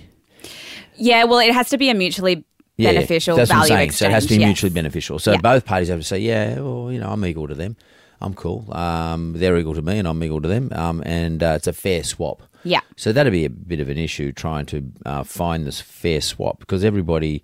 Yeah, 0.97 1.25
well, 1.25 1.39
it 1.41 1.53
has 1.53 1.69
to 1.71 1.79
be 1.79 1.91
a 1.91 1.95
mutually 1.95 2.45
Yeah, 2.77 2.91
yeah. 2.91 2.99
beneficial 2.99 3.37
That's 3.37 3.51
what 3.51 3.57
I'm 3.57 3.61
value 3.63 3.75
saying. 3.77 3.89
exchange. 3.89 3.99
So 3.99 4.07
it 4.11 4.13
has 4.13 4.23
to 4.25 4.29
be 4.31 4.41
yes. 4.41 4.47
mutually 4.47 4.71
beneficial. 4.71 5.19
So 5.19 5.33
Yeah. 5.33 5.39
both 5.41 5.65
parties 5.65 5.89
have 5.89 5.99
to 6.01 6.05
say, 6.05 6.19
yeah, 6.21 6.59
well, 6.61 6.91
you 6.93 6.99
know, 7.01 7.11
I'm 7.11 7.25
equal 7.27 7.49
to 7.49 7.55
them. 7.55 7.77
I'm 8.23 8.35
cool. 8.35 8.73
Um, 8.75 9.35
they're 9.37 9.57
equal 9.59 9.75
to 9.75 9.83
me, 9.83 9.99
and 9.99 10.09
I'm 10.09 10.23
equal 10.23 10.41
to 10.41 10.49
them. 10.49 10.71
Um, 10.73 11.03
and 11.05 11.43
uh, 11.43 11.55
it's 11.57 11.67
a 11.67 11.73
fair 11.73 12.03
swap. 12.05 12.43
Yeah. 12.65 12.81
So 12.97 13.13
that'd 13.13 13.33
be 13.33 13.45
a 13.45 13.51
bit 13.51 13.81
of 13.81 13.89
an 13.89 13.99
issue 13.99 14.33
trying 14.33 14.67
to 14.67 14.93
uh, 15.05 15.25
find 15.25 15.67
this 15.67 15.81
fair 15.81 16.21
swap 16.21 16.61
because 16.61 16.85
everybody 16.85 17.43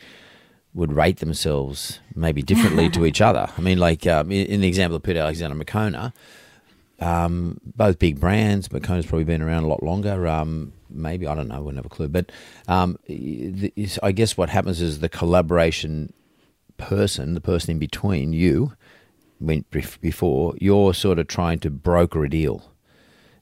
would 0.74 0.92
rate 0.92 1.18
themselves 1.18 1.98
maybe 2.14 2.42
differently 2.42 2.88
to 2.90 3.04
each 3.04 3.20
other. 3.20 3.48
I 3.56 3.60
mean, 3.60 3.78
like 3.78 4.06
um, 4.06 4.30
in, 4.30 4.60
the 4.60 4.68
example 4.68 4.96
of 4.96 5.02
Peter 5.02 5.18
Alexander 5.18 5.56
Moccona, 5.56 6.12
um, 7.00 7.60
both 7.64 7.98
big 7.98 8.20
brands. 8.20 8.68
Moccona's 8.68 9.06
probably 9.06 9.24
been 9.24 9.42
around 9.42 9.64
a 9.64 9.68
lot 9.68 9.82
longer. 9.82 10.26
Um, 10.28 10.72
maybe 10.88 11.26
I 11.26 11.34
don't 11.34 11.48
know. 11.48 11.60
Wouldn't 11.60 11.78
have 11.78 11.86
a 11.86 11.94
clue. 11.94 12.08
But 12.08 12.30
um, 12.68 12.98
the, 13.06 13.72
I 14.02 14.12
guess 14.12 14.36
what 14.36 14.50
happens 14.50 14.80
is 14.80 15.00
the 15.00 15.08
collaboration 15.08 16.12
person, 16.76 17.34
the 17.34 17.40
person 17.40 17.72
in 17.72 17.78
between 17.78 18.32
you, 18.32 18.72
before 19.40 20.54
you're 20.60 20.94
sort 20.94 21.18
of 21.18 21.26
trying 21.26 21.58
to 21.60 21.70
broker 21.70 22.24
a 22.24 22.30
deal. 22.30 22.72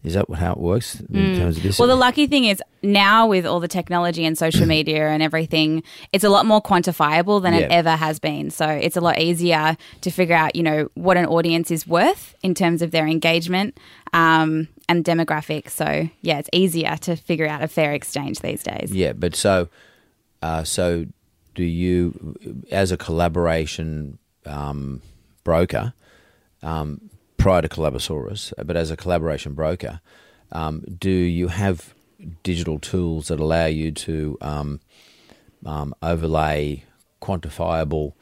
Is 0.04 0.14
that 0.14 0.30
how 0.34 0.52
it 0.52 0.58
works 0.58 1.00
in 1.00 1.36
terms 1.36 1.56
of 1.56 1.64
this? 1.64 1.76
Mm. 1.76 1.78
Well, 1.80 1.88
the 1.88 1.96
lucky 1.96 2.28
thing 2.28 2.44
is 2.44 2.62
now 2.80 3.26
with 3.26 3.44
all 3.44 3.58
the 3.58 3.66
technology 3.66 4.24
and 4.24 4.38
social 4.38 4.64
media 4.76 5.08
and 5.08 5.20
everything, 5.20 5.82
it's 6.12 6.22
a 6.22 6.28
lot 6.28 6.46
more 6.46 6.62
quantifiable 6.62 7.42
than 7.42 7.54
it 7.54 7.72
ever 7.72 7.90
has 7.90 8.20
been. 8.20 8.50
So 8.50 8.68
it's 8.68 8.96
a 8.96 9.00
lot 9.00 9.18
easier 9.18 9.76
to 10.02 10.10
figure 10.10 10.36
out, 10.36 10.54
you 10.54 10.62
know, 10.62 10.88
what 10.94 11.16
an 11.16 11.26
audience 11.26 11.72
is 11.72 11.88
worth 11.88 12.36
in 12.42 12.54
terms 12.54 12.82
of 12.82 12.92
their 12.92 13.06
engagement. 13.06 13.78
Um, 14.12 14.68
and 14.88 15.04
demographics. 15.04 15.70
So 15.70 16.08
yeah, 16.22 16.38
it's 16.38 16.48
easier 16.52 16.96
to 16.98 17.16
figure 17.16 17.46
out 17.46 17.62
a 17.62 17.68
fair 17.68 17.92
exchange 17.92 18.40
these 18.40 18.62
days. 18.62 18.92
Yeah, 18.92 19.12
but 19.12 19.34
so, 19.34 19.68
uh, 20.42 20.64
so 20.64 21.06
do 21.54 21.64
you, 21.64 22.64
as 22.70 22.92
a 22.92 22.96
collaboration 22.96 24.18
um, 24.44 25.02
broker, 25.46 25.94
um, 26.64 27.08
prior 27.36 27.62
to 27.62 27.68
Collabosaurus, 27.68 28.52
but 28.64 28.76
as 28.76 28.90
a 28.90 28.96
collaboration 28.96 29.54
broker, 29.54 30.00
um, 30.50 30.82
do 30.98 31.10
you 31.10 31.46
have 31.46 31.94
digital 32.42 32.80
tools 32.80 33.28
that 33.28 33.38
allow 33.38 33.66
you 33.66 33.92
to 33.92 34.36
um, 34.40 34.80
um, 35.64 35.94
overlay 36.02 36.82
quantifiable 37.22 38.14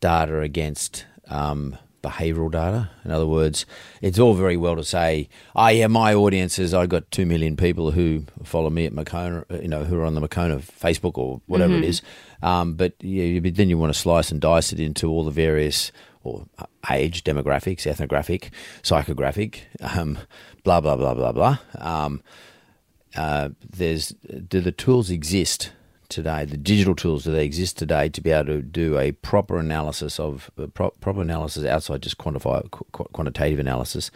data 0.00 0.40
against 0.40 1.04
um, 1.28 1.76
behavioral 2.02 2.50
data. 2.50 2.90
In 3.04 3.10
other 3.10 3.26
words, 3.26 3.64
it's 4.00 4.18
all 4.18 4.34
very 4.34 4.56
well 4.56 4.76
to 4.76 4.84
say, 4.84 5.28
"Oh 5.54 5.68
yeah, 5.68 5.86
my 5.86 6.14
audience 6.14 6.58
is 6.58 6.74
I've 6.74 6.88
got 6.88 7.10
two 7.10 7.26
million 7.26 7.56
people 7.56 7.92
who 7.92 8.24
follow 8.42 8.70
me 8.70 8.86
at 8.86 8.92
Moccona, 8.92 9.44
you 9.50 9.68
know, 9.68 9.84
who 9.84 9.96
are 9.98 10.04
on 10.04 10.14
the 10.14 10.20
Moccona 10.20 10.58
Facebook 10.58 11.16
or 11.16 11.40
whatever 11.46 11.74
it 11.74 11.84
is." 11.84 12.02
Um, 12.42 12.74
but 12.74 12.94
yeah, 13.00 13.38
but 13.38 13.54
then 13.54 13.68
you 13.70 13.78
want 13.78 13.92
to 13.92 13.98
slice 13.98 14.32
and 14.32 14.40
dice 14.40 14.72
it 14.72 14.80
into 14.80 15.08
all 15.08 15.24
the 15.24 15.30
various 15.30 15.92
or 16.24 16.46
uh, 16.58 16.66
age, 16.90 17.24
demographics, 17.24 17.86
ethnographic, 17.86 18.50
psychographic, 18.82 19.60
um, 19.80 20.18
blah 20.64 20.80
blah 20.80 20.96
blah 20.96 21.14
blah 21.14 21.32
blah. 21.32 21.58
Um, 21.78 22.22
uh, 23.16 23.50
there's 23.68 24.10
do 24.48 24.60
the 24.60 24.72
tools 24.72 25.10
exist 25.10 25.72
today? 26.08 26.44
The 26.44 26.56
digital 26.56 26.94
tools 26.94 27.24
do 27.24 27.32
they 27.32 27.44
exist 27.44 27.78
today 27.78 28.08
to 28.10 28.20
be 28.20 28.30
able 28.30 28.46
to 28.46 28.62
do 28.62 28.98
a 28.98 29.12
proper 29.12 29.58
analysis 29.58 30.20
of 30.20 30.50
uh, 30.58 30.66
pro- 30.68 30.90
proper 31.00 31.22
analysis 31.22 31.64
outside 31.64 32.02
just 32.02 32.18
quantify 32.18 32.70
qu- 32.70 33.08
quantitative 33.12 33.58
analysis 33.58 34.10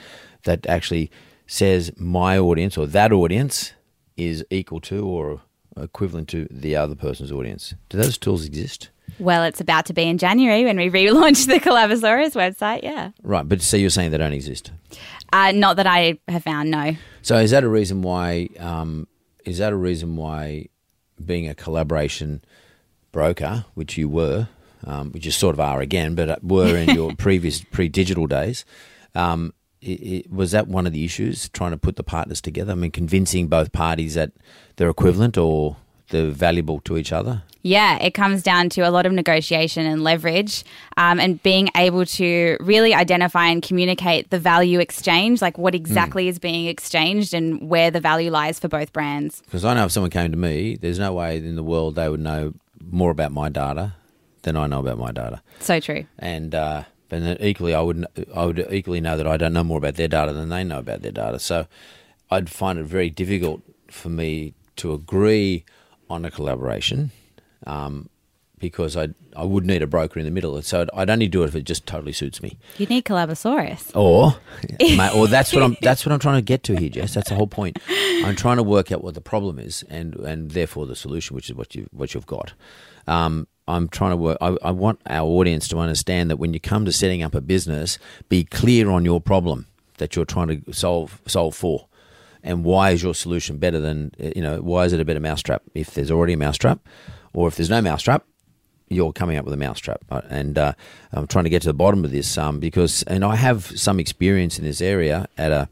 that 0.44 0.66
actually 0.66 1.10
says 1.46 1.92
my 1.96 2.38
audience 2.38 2.76
or 2.76 2.86
that 2.86 3.12
audience 3.12 3.72
is 4.16 4.44
equal 4.50 4.80
to 4.80 5.06
or 5.06 5.40
equivalent 5.76 6.28
to 6.28 6.46
the 6.50 6.74
other 6.76 6.94
person's 6.94 7.32
audience. 7.32 7.74
Do 7.88 7.98
those 7.98 8.18
tools 8.18 8.44
exist? 8.44 8.90
Well, 9.18 9.44
it's 9.44 9.60
about 9.60 9.86
to 9.86 9.94
be 9.94 10.02
in 10.02 10.18
January 10.18 10.64
when 10.64 10.76
we 10.76 10.90
relaunch 10.90 11.46
the 11.46 11.58
Collabosaurus 11.60 12.34
website. 12.34 12.82
Yeah, 12.82 13.10
Right, 13.22 13.48
but 13.48 13.62
so 13.62 13.76
you're 13.76 13.90
saying 13.90 14.10
they 14.10 14.18
don't 14.18 14.32
exist. 14.32 14.72
uh, 15.32 15.52
not 15.52 15.76
that 15.76 15.86
I 15.86 16.18
have 16.28 16.42
found. 16.44 16.70
No. 16.70 16.96
So 17.22 17.36
is 17.38 17.50
that 17.50 17.64
a 17.64 17.68
reason 17.68 18.02
why? 18.02 18.48
Um, 18.58 19.08
is 19.44 19.58
that 19.58 19.72
a 19.72 19.76
reason 19.76 20.16
why 20.16 20.68
being 21.24 21.48
a 21.48 21.54
collaboration 21.54 22.42
broker, 23.12 23.64
which 23.74 23.96
you 23.96 24.08
were, 24.08 24.48
um, 24.84 25.12
which 25.12 25.24
you 25.24 25.30
sort 25.32 25.54
of 25.54 25.60
are 25.60 25.80
again, 25.80 26.14
but 26.14 26.28
uh, 26.28 26.36
were 26.42 26.76
in 26.76 26.90
your 26.90 27.14
previous 27.18 27.62
pre-digital 27.62 28.26
days, 28.26 28.64
um, 29.14 29.54
it, 29.80 30.00
it, 30.26 30.32
was 30.32 30.50
that 30.50 30.68
one 30.68 30.86
of 30.86 30.92
the 30.92 31.04
issues 31.04 31.48
trying 31.48 31.70
to 31.70 31.76
put 31.78 31.96
the 31.96 32.02
partners 32.02 32.40
together? 32.40 32.72
I 32.72 32.74
mean, 32.74 32.90
convincing 32.90 33.48
both 33.48 33.72
parties 33.72 34.14
that 34.14 34.32
they're 34.76 34.90
equivalent 34.90 35.38
or 35.38 35.76
they're 36.10 36.30
valuable 36.30 36.80
to 36.80 36.96
each 36.96 37.12
other. 37.12 37.42
Yeah, 37.62 37.98
it 37.98 38.14
comes 38.14 38.44
down 38.44 38.68
to 38.70 38.82
a 38.82 38.90
lot 38.90 39.06
of 39.06 39.12
negotiation 39.12 39.86
and 39.86 40.04
leverage 40.04 40.62
um, 40.96 41.18
and 41.18 41.42
being 41.42 41.68
able 41.76 42.06
to 42.06 42.56
really 42.60 42.94
identify 42.94 43.46
and 43.46 43.60
communicate 43.60 44.30
the 44.30 44.38
value 44.38 44.78
exchange, 44.78 45.42
like 45.42 45.58
what 45.58 45.74
exactly 45.74 46.28
is 46.28 46.38
being 46.38 46.66
exchanged 46.66 47.34
and 47.34 47.68
where 47.68 47.90
the 47.90 47.98
value 48.00 48.30
lies 48.30 48.60
for 48.60 48.68
both 48.68 48.92
brands. 48.92 49.42
Because 49.46 49.64
I 49.64 49.74
know 49.74 49.84
if 49.84 49.90
someone 49.90 50.12
came 50.12 50.30
to 50.30 50.36
me, 50.36 50.76
there's 50.76 51.00
no 51.00 51.12
way 51.12 51.38
in 51.38 51.56
the 51.56 51.64
world 51.64 51.96
they 51.96 52.08
would 52.08 52.20
know 52.20 52.54
more 52.88 53.10
about 53.10 53.32
my 53.32 53.48
data 53.48 53.94
than 54.42 54.54
I 54.54 54.68
know 54.68 54.78
about 54.78 54.98
my 54.98 55.10
data. 55.10 55.42
So 55.58 55.80
true. 55.80 56.06
and 56.20 56.54
uh, 56.54 56.84
and 57.10 57.24
then 57.24 57.36
equally, 57.40 57.74
I 57.74 57.80
would 57.80 58.06
I 58.34 58.44
would 58.44 58.64
equally 58.70 59.00
know 59.00 59.16
that 59.16 59.26
I 59.26 59.36
don't 59.36 59.52
know 59.52 59.64
more 59.64 59.78
about 59.78 59.96
their 59.96 60.08
data 60.08 60.32
than 60.32 60.48
they 60.50 60.62
know 60.62 60.78
about 60.78 61.02
their 61.02 61.12
data. 61.12 61.38
So 61.38 61.66
I'd 62.30 62.50
find 62.50 62.78
it 62.78 62.84
very 62.84 63.10
difficult 63.10 63.62
for 63.88 64.08
me 64.08 64.54
to 64.76 64.92
agree 64.92 65.64
on 66.08 66.24
a 66.24 66.30
collaboration 66.30 67.10
um, 67.66 68.08
because 68.58 68.96
I 68.96 69.08
I 69.36 69.44
would 69.44 69.66
need 69.66 69.82
a 69.82 69.86
broker 69.86 70.18
in 70.18 70.24
the 70.24 70.30
middle. 70.30 70.60
So 70.62 70.82
I'd, 70.82 70.90
I'd 70.94 71.10
only 71.10 71.28
do 71.28 71.42
it 71.42 71.48
if 71.48 71.54
it 71.54 71.64
just 71.64 71.86
totally 71.86 72.12
suits 72.12 72.42
me. 72.42 72.58
You 72.78 72.86
need 72.86 73.04
Collabosaurus. 73.04 73.94
Or, 73.94 74.36
or 75.14 75.28
that's 75.28 75.52
what 75.52 75.62
I'm. 75.62 75.76
That's 75.82 76.06
what 76.06 76.12
I'm 76.12 76.18
trying 76.18 76.38
to 76.38 76.42
get 76.42 76.62
to 76.64 76.76
here, 76.76 76.88
Jess. 76.88 77.14
That's 77.14 77.28
the 77.28 77.34
whole 77.34 77.46
point. 77.46 77.78
I'm 77.88 78.36
trying 78.36 78.56
to 78.56 78.62
work 78.62 78.90
out 78.92 79.04
what 79.04 79.14
the 79.14 79.20
problem 79.20 79.58
is, 79.58 79.84
and 79.88 80.14
and 80.14 80.52
therefore 80.52 80.86
the 80.86 80.96
solution, 80.96 81.34
which 81.36 81.50
is 81.50 81.56
what 81.56 81.74
you 81.74 81.88
what 81.92 82.14
you've 82.14 82.26
got. 82.26 82.54
Um, 83.06 83.46
I'm 83.68 83.88
trying 83.88 84.12
to 84.12 84.16
work. 84.16 84.38
I, 84.40 84.56
I 84.62 84.70
want 84.70 85.00
our 85.06 85.28
audience 85.28 85.68
to 85.68 85.78
understand 85.78 86.30
that 86.30 86.36
when 86.36 86.54
you 86.54 86.60
come 86.60 86.84
to 86.84 86.92
setting 86.92 87.22
up 87.22 87.34
a 87.34 87.40
business, 87.40 87.98
be 88.28 88.44
clear 88.44 88.90
on 88.90 89.04
your 89.04 89.20
problem 89.20 89.66
that 89.98 90.14
you're 90.14 90.24
trying 90.24 90.62
to 90.62 90.72
solve 90.72 91.20
solve 91.26 91.54
for, 91.54 91.88
and 92.46 92.64
why 92.64 92.92
is 92.92 93.02
your 93.02 93.14
solution 93.14 93.58
better 93.58 93.80
than 93.80 94.12
you 94.18 94.42
know? 94.42 94.62
Why 94.62 94.84
is 94.86 94.92
it 94.92 95.00
a 95.00 95.04
better 95.04 95.20
mousetrap? 95.20 95.62
If 95.74 95.90
there's 95.94 96.10
already 96.10 96.32
a 96.32 96.38
mousetrap, 96.38 96.78
or 97.34 97.48
if 97.48 97.56
there's 97.56 97.70
no 97.70 97.82
mousetrap, 97.82 98.24
you're 98.88 99.12
coming 99.12 99.36
up 99.36 99.44
with 99.44 99.54
a 99.54 99.56
mousetrap. 99.56 100.00
Uh, 100.10 100.22
And 100.30 100.58
uh, 100.58 100.72
I'm 101.12 101.26
trying 101.26 101.44
to 101.44 101.50
get 101.50 101.62
to 101.62 101.68
the 101.68 101.74
bottom 101.74 102.04
of 102.04 102.10
this 102.10 102.38
um, 102.38 102.60
because, 102.60 103.02
and 103.02 103.24
I 103.24 103.36
have 103.36 103.78
some 103.78 104.00
experience 104.00 104.58
in 104.58 104.64
this 104.64 104.80
area 104.80 105.26
at 105.36 105.52
a 105.52 105.68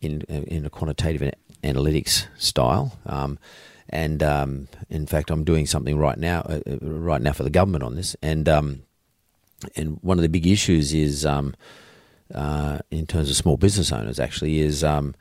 in 0.00 0.22
in 0.22 0.66
a 0.66 0.70
quantitative 0.70 1.32
analytics 1.62 2.26
style. 2.36 2.98
Um, 3.06 3.38
and 3.88 4.22
um, 4.22 4.68
in 4.88 5.06
fact, 5.06 5.30
I'm 5.30 5.44
doing 5.44 5.66
something 5.66 5.98
right 5.98 6.18
now, 6.18 6.40
uh, 6.40 6.60
uh, 6.66 6.78
right 6.80 7.20
now 7.20 7.32
for 7.32 7.42
the 7.44 7.50
government 7.50 7.84
on 7.84 7.96
this. 7.96 8.16
And 8.22 8.48
um, 8.48 8.82
and 9.76 9.98
one 10.02 10.18
of 10.18 10.22
the 10.22 10.28
big 10.28 10.46
issues 10.46 10.94
is, 10.94 11.26
um, 11.26 11.54
uh, 12.34 12.78
in 12.90 13.06
terms 13.06 13.28
of 13.28 13.36
small 13.36 13.56
business 13.56 13.92
owners, 13.92 14.18
actually, 14.18 14.60
is 14.60 14.82
um, 14.82 15.14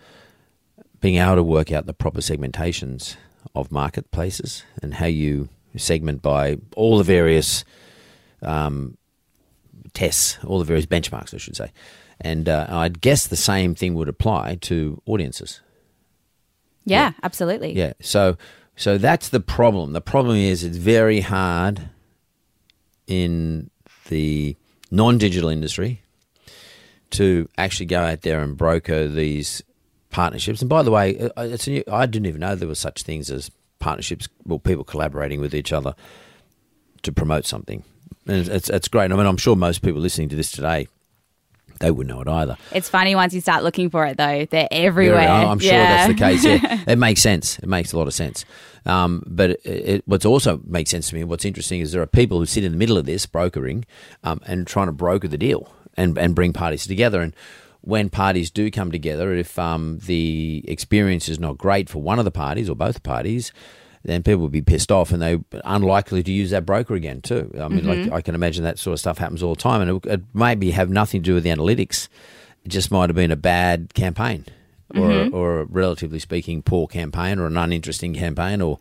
being 1.01 1.15
able 1.15 1.36
to 1.36 1.44
work 1.44 1.72
out 1.72 1.86
the 1.86 1.94
proper 1.94 2.22
segmentations 2.22 3.15
of 3.56 3.72
marketplaces 3.72 4.63
and 4.82 4.96
how 4.96 5.06
you 5.06 5.50
segment 5.77 6.22
by 6.22 6.58
all 6.75 6.98
the 6.98 7.03
various 7.03 7.63
um, 8.41 8.98
tests, 9.94 10.38
all 10.46 10.60
the 10.60 10.65
various 10.65 10.86
benchmarks, 10.86 11.34
I 11.34 11.38
should 11.38 11.56
say. 11.56 11.72
And 12.22 12.50
uh, 12.50 12.68
I'd 12.70 13.01
guess 13.01 13.27
the 13.27 13.38
same 13.38 13.75
thing 13.75 13.94
would 13.96 14.10
apply 14.10 14.56
to 14.62 15.01
audiences. 15.06 15.62
Yeah, 16.86 17.13
absolutely. 17.24 17.74
Yeah. 17.74 17.94
So 18.01 18.38
so 18.75 18.98
that's 18.98 19.29
the 19.29 19.39
problem. 19.39 19.94
The 19.94 20.01
problem 20.01 20.38
is 20.38 20.63
it's 20.63 20.77
very 20.77 21.20
hard 21.20 21.89
in 23.08 23.70
the 24.08 24.56
non-digital 24.91 25.50
industry 25.50 26.01
to 27.12 27.50
actually 27.58 27.88
go 27.88 28.01
out 28.01 28.22
there 28.22 28.41
and 28.41 28.56
broker 28.56 29.08
these 29.08 29.62
partnerships. 30.10 30.62
And 30.62 30.70
by 30.70 30.84
the 30.84 30.92
way, 30.92 31.20
uh, 31.20 31.44
it's 31.44 31.68
a 31.68 31.72
new, 31.72 31.84
I 31.92 32.06
didn't 32.06 32.25
even 32.28 32.42
know 32.42 32.56
there 32.56 32.68
were 32.68 32.75
such 32.75 33.04
things 33.04 33.30
as 33.30 33.51
partnerships, 33.80 34.28
well, 34.46 34.60
people 34.60 34.84
collaborating 34.84 35.39
with 35.39 35.54
each 35.54 35.72
other 35.72 35.96
to 37.04 37.12
promote 37.12 37.46
something. 37.46 37.84
And 38.28 38.48
it's, 38.48 38.70
it's 38.70 38.88
great. 38.88 39.12
I 39.12 39.16
mean, 39.16 39.25
I'm 39.25 39.38
sure 39.38 39.56
most 39.56 39.82
people 39.82 40.01
listening 40.01 40.30
to 40.30 40.36
this 40.36 40.51
today, 40.51 40.88
they 41.80 41.92
wouldn't 41.92 42.13
know 42.13 42.22
it 42.22 42.28
either. 42.28 42.58
It's 42.74 42.89
funny 42.89 43.16
once 43.16 43.34
you 43.34 43.39
start 43.39 43.63
looking 43.63 43.89
for 43.89 44.06
it, 44.06 44.18
though. 44.18 44.46
They're 44.46 44.68
everywhere. 44.70 45.22
Yeah, 45.22 45.50
I'm 45.50 45.60
sure 45.60 45.72
Yeah. 45.72 46.08
that's 46.08 46.20
the 46.20 46.25
case. 46.25 46.44
Yeah, 46.44 46.84
it 46.88 46.98
makes 46.98 47.22
sense. 47.22 47.58
It 47.60 47.70
makes 47.70 47.94
a 47.94 47.98
lot 47.98 48.08
of 48.08 48.13
sense. 48.13 48.44
Um, 48.86 49.24
but 49.25 49.51
it, 49.51 49.60
it, 49.66 50.04
what's 50.06 50.25
also 50.25 50.62
makes 50.66 50.89
sense 50.89 51.10
to 51.10 51.16
me, 51.16 51.24
what's 51.24 51.46
interesting 51.46 51.80
is 51.80 51.92
there 51.94 52.01
are 52.01 52.06
people 52.08 52.39
who 52.39 52.46
sit 52.46 52.63
in 52.66 52.72
the 52.74 52.78
middle 52.78 52.98
of 52.98 53.06
this 53.06 53.25
brokering 53.25 53.86
um, 54.24 54.42
and 54.46 54.68
trying 54.68 54.88
to 54.88 54.92
broker 54.92 55.28
the 55.30 55.38
deal 55.38 55.74
and 55.96 56.18
and 56.18 56.36
bring 56.36 56.51
parties 56.54 56.86
together. 56.86 57.22
And 57.22 57.34
when 57.82 58.10
parties 58.10 58.52
do 58.52 58.70
come 58.70 58.92
together, 58.92 59.34
if 59.34 59.58
um, 59.58 60.00
the 60.06 60.64
experience 60.68 61.30
is 61.30 61.40
not 61.40 61.58
great 61.58 61.90
for 61.90 62.02
one 62.02 62.20
of 62.20 62.26
the 62.26 62.32
parties 62.32 62.70
or 62.70 62.76
both 62.76 63.04
parties, 63.04 63.52
then 64.04 64.24
people 64.24 64.42
will 64.42 64.50
be 64.50 64.62
pissed 64.62 64.92
off 64.92 65.12
and 65.12 65.22
they're 65.22 65.40
unlikely 65.66 66.24
to 66.24 66.32
use 66.32 66.52
that 66.52 66.66
broker 66.66 66.96
again 66.96 67.22
too. 67.22 67.52
I 67.60 67.68
mean, 67.68 67.86
like 67.86 68.12
I 68.12 68.22
can 68.22 68.36
imagine 68.36 68.64
that 68.64 68.80
sort 68.80 68.94
of 68.94 69.00
stuff 69.00 69.18
happens 69.18 69.44
all 69.44 69.56
the 69.56 69.62
time, 69.62 69.82
and 69.82 69.98
it, 69.98 70.10
it 70.10 70.22
maybe 70.34 70.72
have 70.72 70.90
nothing 70.90 71.22
to 71.22 71.26
do 71.26 71.34
with 71.34 71.44
the 71.44 71.50
analytics. 71.50 72.08
It 72.64 72.70
just 72.70 72.92
might 72.92 73.10
have 73.10 73.16
been 73.16 73.32
a 73.32 73.38
bad 73.38 73.94
campaign, 73.94 74.46
or 74.96 75.30
or 75.32 75.60
a 75.62 75.66
relatively 75.66 76.20
speaking 76.20 76.62
poor 76.62 76.88
campaign, 76.88 77.40
or 77.40 77.48
an 77.48 77.58
uninteresting 77.58 78.14
campaign, 78.14 78.62
or 78.62 78.80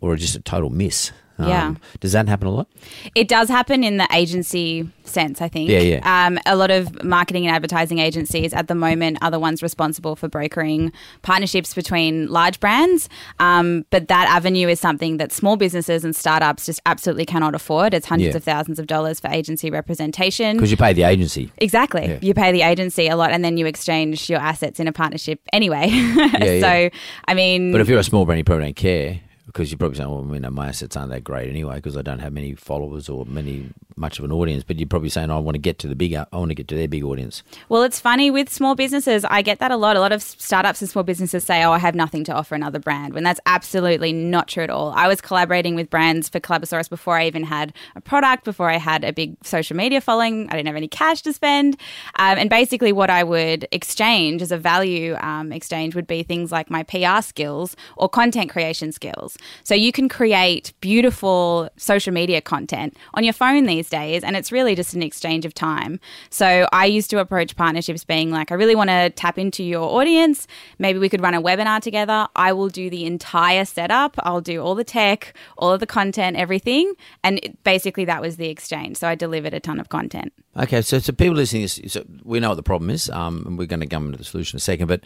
or 0.00 0.16
just 0.16 0.36
a 0.36 0.40
total 0.40 0.70
miss. 0.70 1.12
Um, 1.38 1.48
Yeah. 1.48 1.74
Does 2.00 2.12
that 2.12 2.28
happen 2.28 2.46
a 2.46 2.50
lot? 2.50 2.68
It 3.14 3.28
does 3.28 3.48
happen 3.48 3.82
in 3.82 3.96
the 3.96 4.06
agency 4.12 4.88
sense, 5.04 5.42
I 5.42 5.48
think. 5.48 5.68
Yeah, 5.68 5.80
yeah. 5.80 6.26
Um, 6.26 6.38
a 6.46 6.56
lot 6.56 6.70
of 6.70 7.02
marketing 7.04 7.46
and 7.46 7.54
advertising 7.54 7.98
agencies 7.98 8.52
at 8.52 8.68
the 8.68 8.74
moment 8.74 9.18
are 9.20 9.30
the 9.30 9.38
ones 9.40 9.62
responsible 9.62 10.16
for 10.16 10.28
brokering 10.28 10.92
partnerships 11.22 11.74
between 11.74 12.28
large 12.28 12.60
brands. 12.60 13.08
Um, 13.40 13.84
but 13.90 14.08
that 14.08 14.28
avenue 14.28 14.68
is 14.68 14.80
something 14.80 15.16
that 15.18 15.32
small 15.32 15.56
businesses 15.56 16.04
and 16.04 16.14
startups 16.14 16.66
just 16.66 16.80
absolutely 16.86 17.26
cannot 17.26 17.54
afford. 17.54 17.94
It's 17.94 18.06
hundreds 18.06 18.32
Yeah. 18.32 18.36
of 18.38 18.44
thousands 18.44 18.78
of 18.78 18.86
dollars 18.86 19.20
for 19.20 19.28
agency 19.28 19.70
representation. 19.70 20.56
Because 20.56 20.70
you 20.70 20.76
pay 20.76 20.92
the 20.92 21.02
agency. 21.02 21.50
Exactly. 21.58 22.06
Yeah. 22.06 22.18
You 22.22 22.32
pay 22.34 22.52
the 22.52 22.62
agency 22.62 23.08
a 23.08 23.16
lot 23.16 23.30
and 23.32 23.44
then 23.44 23.56
you 23.56 23.66
exchange 23.66 24.30
your 24.30 24.40
assets 24.40 24.78
in 24.80 24.88
a 24.88 24.92
partnership 24.92 25.40
anyway. 25.52 25.88
yeah. 25.90 26.60
so, 26.60 26.90
I 27.26 27.34
mean, 27.34 27.72
But 27.72 27.80
if 27.80 27.88
you're 27.88 27.98
a 27.98 28.04
small 28.04 28.24
brand, 28.24 28.38
you 28.38 28.44
probably 28.44 28.64
don't 28.66 28.76
care 28.76 29.20
because 29.46 29.70
you're 29.70 29.78
probably 29.78 29.96
saying, 29.96 30.10
"Well, 30.10 30.34
you 30.34 30.40
know, 30.40 30.50
my 30.50 30.68
assets 30.68 30.96
aren't 30.96 31.10
that 31.10 31.24
great 31.24 31.48
anyway 31.48 31.76
because 31.76 31.96
I 31.96 32.02
don't 32.02 32.20
have 32.20 32.32
many 32.32 32.54
followers 32.54 33.08
or 33.08 33.24
many 33.26 33.70
much 33.96 34.18
of 34.18 34.24
an 34.24 34.32
audience, 34.32 34.64
but 34.64 34.78
you're 34.78 34.88
probably 34.88 35.08
saying, 35.08 35.30
I 35.30 35.38
want 35.38 35.54
to 35.54 35.60
get 35.60 35.78
to 35.80 35.88
the 35.88 35.94
big, 35.94 36.14
I 36.14 36.26
want 36.32 36.50
to 36.50 36.54
get 36.54 36.68
to 36.68 36.74
their 36.74 36.88
big 36.88 37.04
audience. 37.04 37.42
Well, 37.68 37.82
it's 37.82 38.00
funny 38.00 38.30
with 38.30 38.48
small 38.48 38.74
businesses. 38.74 39.24
I 39.24 39.42
get 39.42 39.58
that 39.60 39.70
a 39.70 39.76
lot. 39.76 39.96
A 39.96 40.00
lot 40.00 40.12
of 40.12 40.22
startups 40.22 40.80
and 40.80 40.90
small 40.90 41.04
businesses 41.04 41.44
say, 41.44 41.62
"Oh, 41.64 41.72
I 41.72 41.78
have 41.78 41.94
nothing 41.94 42.24
to 42.24 42.32
offer 42.32 42.54
another 42.54 42.78
brand," 42.78 43.14
when 43.14 43.22
that's 43.22 43.40
absolutely 43.46 44.12
not 44.12 44.48
true 44.48 44.64
at 44.64 44.70
all. 44.70 44.92
I 44.96 45.06
was 45.08 45.20
collaborating 45.20 45.74
with 45.74 45.90
brands 45.90 46.28
for 46.28 46.40
Collabosaurus 46.40 46.90
before 46.90 47.16
I 47.16 47.26
even 47.26 47.44
had 47.44 47.72
a 47.94 48.00
product, 48.00 48.44
before 48.44 48.70
I 48.70 48.78
had 48.78 49.04
a 49.04 49.12
big 49.12 49.36
social 49.44 49.76
media 49.76 50.00
following. 50.00 50.48
I 50.48 50.52
didn't 50.56 50.66
have 50.66 50.76
any 50.76 50.88
cash 50.88 51.22
to 51.22 51.32
spend, 51.32 51.76
um, 52.18 52.38
and 52.38 52.50
basically, 52.50 52.92
what 52.92 53.10
I 53.10 53.22
would 53.22 53.68
exchange 53.70 54.42
as 54.42 54.52
a 54.52 54.58
value 54.58 55.16
um, 55.20 55.52
exchange 55.52 55.94
would 55.94 56.06
be 56.06 56.22
things 56.22 56.50
like 56.50 56.70
my 56.70 56.82
PR 56.82 57.22
skills 57.22 57.76
or 57.96 58.08
content 58.08 58.50
creation 58.50 58.92
skills. 58.92 59.33
So 59.62 59.74
you 59.74 59.92
can 59.92 60.08
create 60.08 60.72
beautiful 60.80 61.68
social 61.76 62.12
media 62.12 62.40
content 62.40 62.96
on 63.14 63.24
your 63.24 63.32
phone 63.32 63.66
these 63.66 63.88
days, 63.88 64.22
and 64.24 64.36
it's 64.36 64.52
really 64.52 64.74
just 64.74 64.94
an 64.94 65.02
exchange 65.02 65.44
of 65.44 65.54
time. 65.54 66.00
So 66.30 66.68
I 66.72 66.86
used 66.86 67.10
to 67.10 67.18
approach 67.18 67.56
partnerships 67.56 68.04
being 68.04 68.30
like, 68.30 68.52
I 68.52 68.54
really 68.54 68.74
want 68.74 68.90
to 68.90 69.10
tap 69.10 69.38
into 69.38 69.62
your 69.62 69.84
audience. 69.84 70.46
Maybe 70.78 70.98
we 70.98 71.08
could 71.08 71.20
run 71.20 71.34
a 71.34 71.42
webinar 71.42 71.80
together. 71.80 72.28
I 72.36 72.52
will 72.52 72.68
do 72.68 72.90
the 72.90 73.04
entire 73.04 73.64
setup. 73.64 74.16
I'll 74.20 74.40
do 74.40 74.60
all 74.60 74.74
the 74.74 74.84
tech, 74.84 75.34
all 75.58 75.72
of 75.72 75.80
the 75.80 75.86
content, 75.86 76.36
everything. 76.36 76.94
And 77.22 77.40
it, 77.42 77.62
basically, 77.64 78.04
that 78.06 78.20
was 78.20 78.36
the 78.36 78.48
exchange. 78.48 78.96
So 78.98 79.08
I 79.08 79.14
delivered 79.14 79.54
a 79.54 79.60
ton 79.60 79.80
of 79.80 79.88
content. 79.88 80.32
Okay, 80.56 80.82
so 80.82 80.98
so 81.00 81.12
people 81.12 81.34
listening, 81.34 81.66
so 81.66 82.04
we 82.22 82.38
know 82.38 82.50
what 82.50 82.54
the 82.54 82.62
problem 82.62 82.90
is, 82.90 83.10
um, 83.10 83.42
and 83.46 83.58
we're 83.58 83.66
going 83.66 83.80
to 83.80 83.86
come 83.86 84.06
into 84.06 84.18
the 84.18 84.24
solution 84.24 84.56
in 84.56 84.58
a 84.58 84.60
second. 84.60 84.86
But 84.86 85.00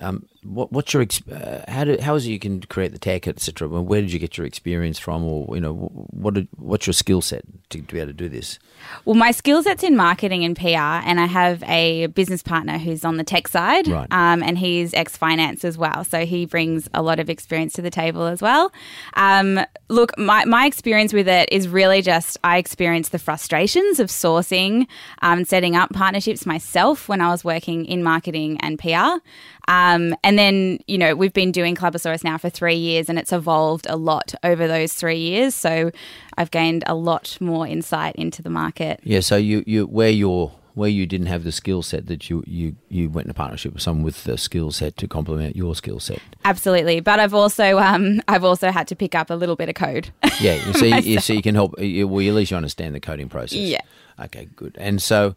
um, 0.00 0.26
what, 0.42 0.72
what's 0.72 0.94
your 0.94 1.04
uh, 1.30 1.60
how 1.68 1.84
do 1.84 1.98
how 2.00 2.14
is 2.14 2.24
it 2.26 2.30
you 2.30 2.38
can 2.38 2.62
create 2.62 2.92
the 2.92 2.98
tech, 2.98 3.28
etc. 3.28 3.68
Where 3.68 4.00
did 4.00 4.12
you 4.12 4.18
get 4.18 4.38
your 4.38 4.46
experience 4.46 4.98
from, 4.98 5.24
or 5.24 5.54
you 5.54 5.60
know 5.60 5.74
what 5.74 6.34
did, 6.34 6.48
what's 6.56 6.86
your 6.86 6.94
skill 6.94 7.20
set 7.20 7.42
to, 7.70 7.82
to 7.82 7.92
be 7.92 7.98
able 8.00 8.08
to 8.08 8.12
do 8.14 8.28
this? 8.28 8.58
Well, 9.04 9.14
my 9.16 9.30
skill 9.32 9.62
set's 9.62 9.82
in 9.82 9.96
marketing 9.96 10.42
and 10.44 10.56
PR, 10.56 10.66
and 11.04 11.20
I 11.20 11.26
have 11.26 11.62
a 11.64 12.06
business 12.06 12.42
partner 12.42 12.78
who's 12.78 13.04
on 13.04 13.18
the 13.18 13.24
tech 13.24 13.48
side, 13.48 13.88
Right. 13.88 14.08
um, 14.10 14.42
and 14.42 14.56
he's 14.56 14.94
ex 14.94 15.16
finance 15.18 15.64
as 15.64 15.76
well. 15.76 16.04
So 16.04 16.24
he 16.24 16.46
brings 16.46 16.88
a 16.94 17.02
lot 17.02 17.20
of 17.20 17.28
experience 17.28 17.74
to 17.74 17.82
the 17.82 17.90
table 17.90 18.24
as 18.24 18.40
well. 18.40 18.72
Um, 19.14 19.60
look, 19.90 20.16
my, 20.16 20.46
my 20.46 20.64
experience 20.64 21.12
with 21.12 21.28
it 21.28 21.50
is 21.52 21.68
really 21.68 22.00
just 22.00 22.38
I 22.42 22.56
experienced 22.56 23.12
the 23.12 23.18
frustrations 23.18 24.00
of 24.00 24.08
sourcing 24.08 24.86
um, 25.20 25.40
and 25.40 25.48
setting 25.48 25.76
up 25.76 25.92
partnerships 25.92 26.46
myself 26.46 27.08
when 27.08 27.20
I 27.20 27.28
was 27.28 27.44
working 27.44 27.84
in 27.84 28.02
marketing 28.02 28.58
and 28.60 28.78
PR. 28.78 29.20
Um, 29.68 30.14
and 30.24 30.38
then, 30.38 30.78
you 30.86 30.98
know, 30.98 31.14
we've 31.14 31.32
been 31.32 31.52
doing 31.52 31.74
Collabosaurus 31.74 32.24
now 32.24 32.38
for 32.38 32.50
three 32.50 32.76
years 32.76 33.08
and 33.08 33.18
it's 33.18 33.32
evolved 33.32 33.86
a 33.88 33.96
lot 33.96 34.34
over 34.42 34.66
those 34.66 34.92
three 34.92 35.18
years. 35.18 35.54
So 35.54 35.90
I've 36.36 36.50
gained 36.50 36.84
a 36.86 36.94
lot 36.94 37.36
more 37.40 37.66
insight 37.66 38.16
into 38.16 38.42
the 38.42 38.50
market. 38.50 39.00
Yeah, 39.02 39.20
so 39.20 39.36
you, 39.36 39.64
you 39.66 39.86
where 39.86 40.10
you're 40.10 40.52
where 40.74 40.88
you 40.88 41.06
didn't 41.06 41.26
have 41.26 41.44
the 41.44 41.52
skill 41.52 41.82
set 41.82 42.06
that 42.06 42.30
you, 42.30 42.42
you 42.46 42.76
you 42.88 43.10
went 43.10 43.26
in 43.26 43.30
a 43.30 43.34
partnership 43.34 43.72
with 43.74 43.82
someone 43.82 44.04
with 44.04 44.24
the 44.24 44.38
skill 44.38 44.70
set 44.70 44.96
to 44.96 45.08
complement 45.08 45.56
your 45.56 45.74
skill 45.74 46.00
set. 46.00 46.20
Absolutely, 46.44 47.00
but 47.00 47.20
I've 47.20 47.34
also 47.34 47.78
um, 47.78 48.22
I've 48.28 48.44
also 48.44 48.70
had 48.70 48.88
to 48.88 48.96
pick 48.96 49.14
up 49.14 49.30
a 49.30 49.34
little 49.34 49.56
bit 49.56 49.68
of 49.68 49.74
code. 49.74 50.10
Yeah, 50.40 50.64
you 50.66 50.72
see, 50.74 50.98
you, 51.00 51.20
so 51.20 51.32
you 51.32 51.42
can 51.42 51.54
help. 51.54 51.78
You, 51.80 52.06
well, 52.08 52.26
at 52.26 52.34
least 52.34 52.50
you 52.50 52.56
understand 52.56 52.94
the 52.94 53.00
coding 53.00 53.28
process. 53.28 53.58
Yeah. 53.58 53.80
Okay, 54.18 54.48
good. 54.56 54.76
And 54.78 55.02
so, 55.02 55.34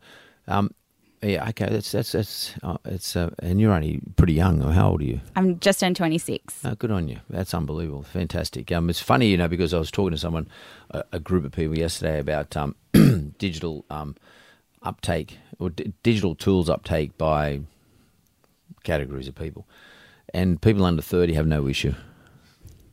um, 0.47 0.73
yeah, 1.23 1.47
okay, 1.49 1.67
that's 1.69 1.91
that's 1.91 2.11
that's 2.11 2.53
uh, 2.63 2.77
it's 2.85 3.15
uh, 3.15 3.29
and 3.39 3.59
you're 3.59 3.73
only 3.73 4.01
pretty 4.15 4.33
young. 4.33 4.61
How 4.61 4.89
old 4.91 5.01
are 5.01 5.05
you? 5.05 5.21
I'm 5.35 5.59
just 5.59 5.79
turned 5.79 5.95
26. 5.95 6.59
Oh, 6.65 6.75
good 6.75 6.91
on 6.91 7.07
you. 7.07 7.19
That's 7.29 7.53
unbelievable. 7.53 8.03
Fantastic. 8.03 8.71
Um, 8.71 8.89
it's 8.89 8.99
funny, 9.01 9.27
you 9.29 9.37
know, 9.37 9.47
because 9.47 9.73
I 9.73 9.77
was 9.79 9.89
talking 9.91 10.11
to 10.11 10.17
someone, 10.17 10.47
a, 10.91 11.03
a 11.13 11.19
group 11.19 11.45
of 11.45 11.51
people 11.51 11.77
yesterday 11.77 12.19
about 12.19 12.55
um, 12.57 12.75
digital 13.37 13.85
um, 13.89 14.15
uptake 14.81 15.37
or 15.59 15.69
d- 15.69 15.93
digital 16.03 16.35
tools 16.35 16.69
uptake 16.69 17.17
by 17.17 17.61
categories 18.83 19.27
of 19.27 19.35
people, 19.35 19.67
and 20.33 20.61
people 20.61 20.85
under 20.85 21.01
thirty 21.01 21.33
have 21.33 21.47
no 21.47 21.67
issue. 21.67 21.93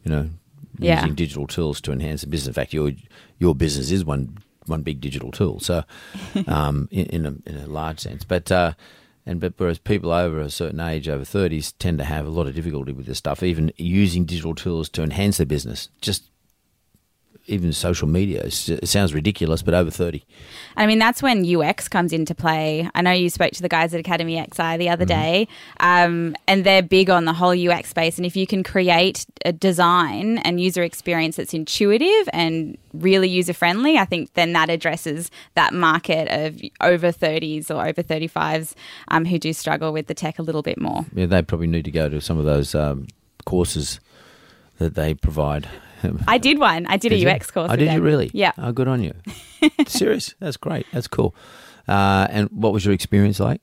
You 0.04 0.10
know, 0.10 0.30
Yeah. 0.78 1.00
using 1.00 1.14
digital 1.14 1.46
tools 1.46 1.80
to 1.82 1.92
enhance 1.92 2.22
the 2.22 2.26
business. 2.28 2.48
In 2.48 2.54
fact, 2.54 2.72
your 2.72 2.92
your 3.38 3.54
business 3.54 3.90
is 3.90 4.04
one 4.04 4.38
one 4.70 4.82
big 4.82 5.00
digital 5.00 5.30
tool. 5.30 5.60
So, 5.60 5.84
um, 6.46 6.88
in, 6.90 7.06
in 7.06 7.26
a 7.26 7.34
in 7.46 7.56
a 7.56 7.66
large 7.66 8.00
sense, 8.00 8.24
but. 8.24 8.50
Uh, 8.50 8.72
and 9.26 9.38
but 9.38 9.52
whereas 9.58 9.78
people 9.78 10.10
over 10.10 10.40
a 10.40 10.48
certain 10.48 10.80
age, 10.80 11.06
over 11.06 11.24
thirties, 11.24 11.72
tend 11.72 11.98
to 11.98 12.04
have 12.04 12.26
a 12.26 12.30
lot 12.30 12.46
of 12.46 12.54
difficulty 12.54 12.92
with 12.92 13.04
this 13.04 13.18
stuff, 13.18 13.42
even 13.42 13.70
using 13.76 14.24
digital 14.24 14.54
tools 14.54 14.88
to 14.88 15.02
enhance 15.02 15.36
their 15.36 15.46
business. 15.46 15.90
Just 16.00 16.29
even 17.50 17.72
social 17.72 18.08
media. 18.08 18.44
It 18.44 18.88
sounds 18.88 19.12
ridiculous, 19.12 19.62
but 19.62 19.74
over 19.74 19.90
thirty, 19.90 20.24
I 20.76 20.86
mean, 20.86 20.98
that's 20.98 21.22
when 21.22 21.44
UX 21.44 21.88
comes 21.88 22.12
into 22.12 22.34
play. 22.34 22.88
I 22.94 23.02
know 23.02 23.12
you 23.12 23.30
spoke 23.30 23.52
to 23.52 23.62
the 23.62 23.68
guys 23.68 23.92
at 23.94 24.00
Academy 24.00 24.36
XI 24.36 24.76
the 24.76 24.88
other 24.88 25.04
day, 25.04 25.48
um, 25.80 26.36
and 26.46 26.64
they're 26.64 26.82
big 26.82 27.10
on 27.10 27.24
the 27.24 27.32
whole 27.32 27.50
UX 27.50 27.90
space. 27.90 28.16
And 28.16 28.26
if 28.26 28.36
you 28.36 28.46
can 28.46 28.62
create 28.62 29.26
a 29.44 29.52
design 29.52 30.38
and 30.38 30.60
user 30.60 30.82
experience 30.82 31.36
that's 31.36 31.54
intuitive 31.54 32.28
and 32.32 32.78
really 32.92 33.28
user 33.28 33.52
friendly, 33.52 33.98
I 33.98 34.04
think 34.04 34.34
then 34.34 34.52
that 34.52 34.70
addresses 34.70 35.30
that 35.54 35.72
market 35.72 36.28
of 36.28 36.60
over 36.80 37.12
30s 37.12 37.70
or 37.70 37.86
over 37.86 38.02
35s 38.02 38.74
um, 39.08 39.24
who 39.24 39.38
do 39.38 39.52
struggle 39.52 39.92
with 39.92 40.06
the 40.06 40.14
tech 40.14 40.38
a 40.38 40.42
little 40.42 40.62
bit 40.62 40.80
more. 40.80 41.06
yeah, 41.14 41.26
they 41.26 41.42
probably 41.42 41.66
need 41.66 41.84
to 41.84 41.90
go 41.90 42.08
to 42.08 42.20
some 42.20 42.38
of 42.38 42.44
those 42.44 42.74
um, 42.74 43.06
courses 43.44 44.00
that 44.78 44.94
they 44.94 45.14
provide. 45.14 45.68
I 46.26 46.38
did 46.38 46.58
one. 46.58 46.86
I 46.86 46.96
did, 46.96 47.10
Did 47.10 47.12
a 47.12 47.18
you? 47.18 47.28
UX 47.28 47.50
course. 47.50 47.68
Oh, 47.68 47.72
with 47.72 47.80
did 47.80 47.92
you 47.92 48.00
really? 48.00 48.30
Yeah. 48.32 48.52
Oh, 48.58 48.72
good 48.72 48.88
on 48.88 49.02
you. 49.02 49.14
Serious? 49.86 50.34
That's 50.40 50.56
great. 50.56 50.86
That's 50.92 51.08
cool. 51.08 51.34
Uh, 51.88 52.26
and 52.30 52.48
what 52.50 52.72
was 52.72 52.84
your 52.84 52.94
experience 52.94 53.40
like? 53.40 53.60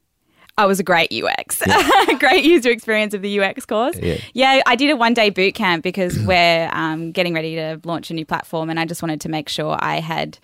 I 0.60 0.66
was 0.66 0.80
a 0.80 0.84
great 0.84 1.14
UX, 1.14 1.62
great 2.20 2.44
user 2.44 2.72
experience 2.72 3.14
of 3.14 3.22
the 3.22 3.40
UX 3.40 3.64
course. 3.66 3.96
Yeah. 4.00 4.18
yeah 4.34 4.62
I 4.66 4.76
did 4.76 4.90
a 4.90 4.96
one 4.96 5.14
day 5.14 5.30
boot 5.30 5.54
camp 5.54 5.84
because 5.84 6.20
we're 6.26 6.70
um, 6.74 7.12
getting 7.12 7.36
ready 7.36 7.56
to 7.56 7.80
launch 7.84 8.10
a 8.10 8.16
new 8.16 8.26
platform, 8.26 8.70
and 8.70 8.80
I 8.80 8.86
just 8.86 9.04
wanted 9.04 9.22
to 9.22 9.30
make 9.30 9.50
sure 9.50 9.78
I 9.80 10.00
had 10.00 10.40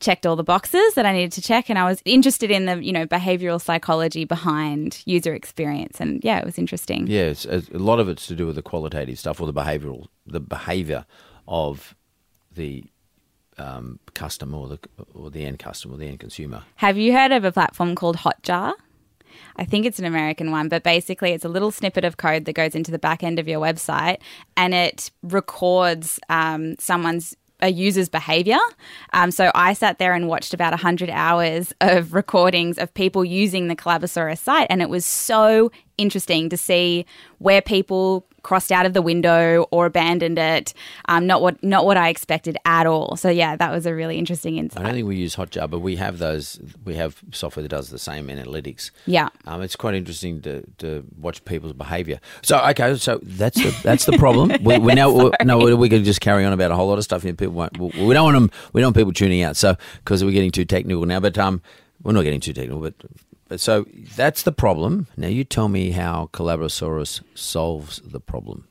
checked 0.00 0.26
all 0.26 0.36
the 0.36 0.44
boxes 0.44 0.94
that 0.94 1.06
I 1.06 1.12
needed 1.12 1.32
to 1.32 1.42
check, 1.42 1.68
and 1.68 1.76
I 1.76 1.84
was 1.84 2.00
interested 2.04 2.52
in 2.52 2.66
the 2.66 2.82
you 2.82 2.92
know 2.92 3.04
behavioral 3.04 3.60
psychology 3.60 4.24
behind 4.24 5.02
user 5.06 5.34
experience, 5.34 6.00
and 6.00 6.22
yeah, 6.22 6.38
it 6.38 6.44
was 6.44 6.56
interesting. 6.56 7.08
Yeah, 7.08 7.22
it's, 7.22 7.44
a 7.44 7.62
lot 7.72 7.98
of 7.98 8.08
it's 8.08 8.28
to 8.28 8.36
do 8.36 8.46
with 8.46 8.54
the 8.54 8.62
qualitative 8.62 9.18
stuff 9.18 9.40
or 9.40 9.46
the 9.46 9.52
behavioural, 9.52 10.06
the 10.24 10.40
behaviour 10.40 11.04
of 11.48 11.96
the 12.54 12.84
um, 13.56 13.98
customer 14.14 14.58
or 14.58 14.68
the 14.68 14.78
or 15.14 15.30
the 15.30 15.44
end 15.44 15.58
customer, 15.58 15.96
the 15.96 16.06
end 16.06 16.20
consumer. 16.20 16.62
Have 16.76 16.96
you 16.96 17.12
heard 17.12 17.32
of 17.32 17.44
a 17.44 17.50
platform 17.50 17.96
called 17.96 18.18
Hotjar? 18.18 18.74
I 19.56 19.64
think 19.64 19.86
it's 19.86 19.98
an 19.98 20.04
American 20.04 20.50
one, 20.50 20.68
but 20.68 20.82
basically 20.82 21.32
it's 21.32 21.44
a 21.44 21.48
little 21.48 21.70
snippet 21.70 22.04
of 22.04 22.16
code 22.16 22.44
that 22.44 22.52
goes 22.52 22.74
into 22.74 22.90
the 22.90 22.98
back 22.98 23.22
end 23.22 23.38
of 23.38 23.48
your 23.48 23.60
website 23.60 24.18
and 24.56 24.74
it 24.74 25.10
records 25.22 26.20
um, 26.28 26.76
someone's 26.78 27.36
a 27.60 27.70
user's 27.70 28.08
behavior. 28.08 28.58
Um, 29.12 29.30
so 29.30 29.50
I 29.54 29.72
sat 29.72 29.98
there 29.98 30.14
and 30.14 30.28
watched 30.28 30.54
about 30.54 30.72
100 30.72 31.10
hours 31.10 31.72
of 31.80 32.14
recordings 32.14 32.78
of 32.78 32.92
people 32.94 33.24
using 33.24 33.68
the 33.68 33.76
Collabosaurus 33.76 34.38
site, 34.38 34.68
and 34.70 34.80
it 34.80 34.88
was 34.88 35.04
so 35.04 35.72
interesting 35.96 36.48
to 36.50 36.56
see 36.56 37.04
where 37.38 37.60
people 37.60 38.24
crossed 38.48 38.72
out 38.72 38.86
of 38.86 38.94
the 38.94 39.02
window 39.02 39.66
or 39.70 39.84
abandoned 39.84 40.38
it. 40.38 40.72
Um, 41.06 41.26
not 41.26 41.42
what 41.42 41.62
not 41.62 41.84
what 41.84 41.98
I 41.98 42.08
expected 42.08 42.56
at 42.64 42.86
all. 42.86 43.14
So 43.16 43.28
yeah, 43.28 43.56
that 43.56 43.70
was 43.70 43.84
a 43.84 43.94
really 43.94 44.16
interesting 44.16 44.56
insight. 44.56 44.80
I 44.80 44.86
don't 44.86 44.94
think 44.94 45.06
we 45.06 45.16
use 45.16 45.36
Hotjar, 45.36 45.68
but 45.68 45.80
we 45.80 45.96
have 45.96 46.18
those. 46.18 46.58
We 46.82 46.94
have 46.94 47.20
software 47.30 47.62
that 47.62 47.68
does 47.68 47.90
the 47.90 47.98
same 47.98 48.28
analytics. 48.28 48.90
Yeah. 49.04 49.28
Um, 49.46 49.60
it's 49.60 49.76
quite 49.76 49.94
interesting 49.94 50.40
to, 50.42 50.64
to 50.78 51.04
watch 51.18 51.44
people's 51.44 51.74
behaviour. 51.74 52.20
So 52.42 52.58
okay, 52.70 52.96
so 52.96 53.20
that's 53.22 53.62
the 53.62 53.78
that's 53.82 54.06
the 54.06 54.16
problem. 54.16 54.48
we, 54.62 54.78
we 54.78 54.94
now 55.02 55.10
we, 55.10 55.30
no, 55.44 55.76
we, 55.76 55.90
can 55.90 56.02
just 56.02 56.22
carry 56.22 56.46
on 56.46 56.54
about 56.54 56.70
a 56.70 56.74
whole 56.74 56.88
lot 56.88 56.96
of 56.96 57.04
stuff, 57.04 57.24
and 57.24 57.36
people 57.36 57.52
won't. 57.52 57.76
We, 57.76 58.06
we 58.06 58.14
don't 58.14 58.24
want 58.24 58.34
them. 58.34 58.50
We 58.72 58.80
don't 58.80 58.88
want 58.88 58.96
people 58.96 59.12
tuning 59.12 59.42
out. 59.42 59.58
So 59.58 59.76
because 59.98 60.24
we're 60.24 60.30
getting 60.30 60.52
too 60.52 60.64
technical 60.64 61.04
now, 61.04 61.20
but 61.20 61.36
um, 61.36 61.60
we're 62.02 62.12
not 62.12 62.22
getting 62.22 62.40
too 62.40 62.54
technical, 62.54 62.80
but. 62.80 62.94
So 63.56 63.86
that's 64.16 64.42
the 64.42 64.52
problem. 64.52 65.06
Now 65.16 65.28
you 65.28 65.44
tell 65.44 65.68
me 65.68 65.90
how 65.92 66.28
Collabosaurus 66.32 67.22
solves 67.34 68.00
the 68.04 68.20
problem. 68.20 68.68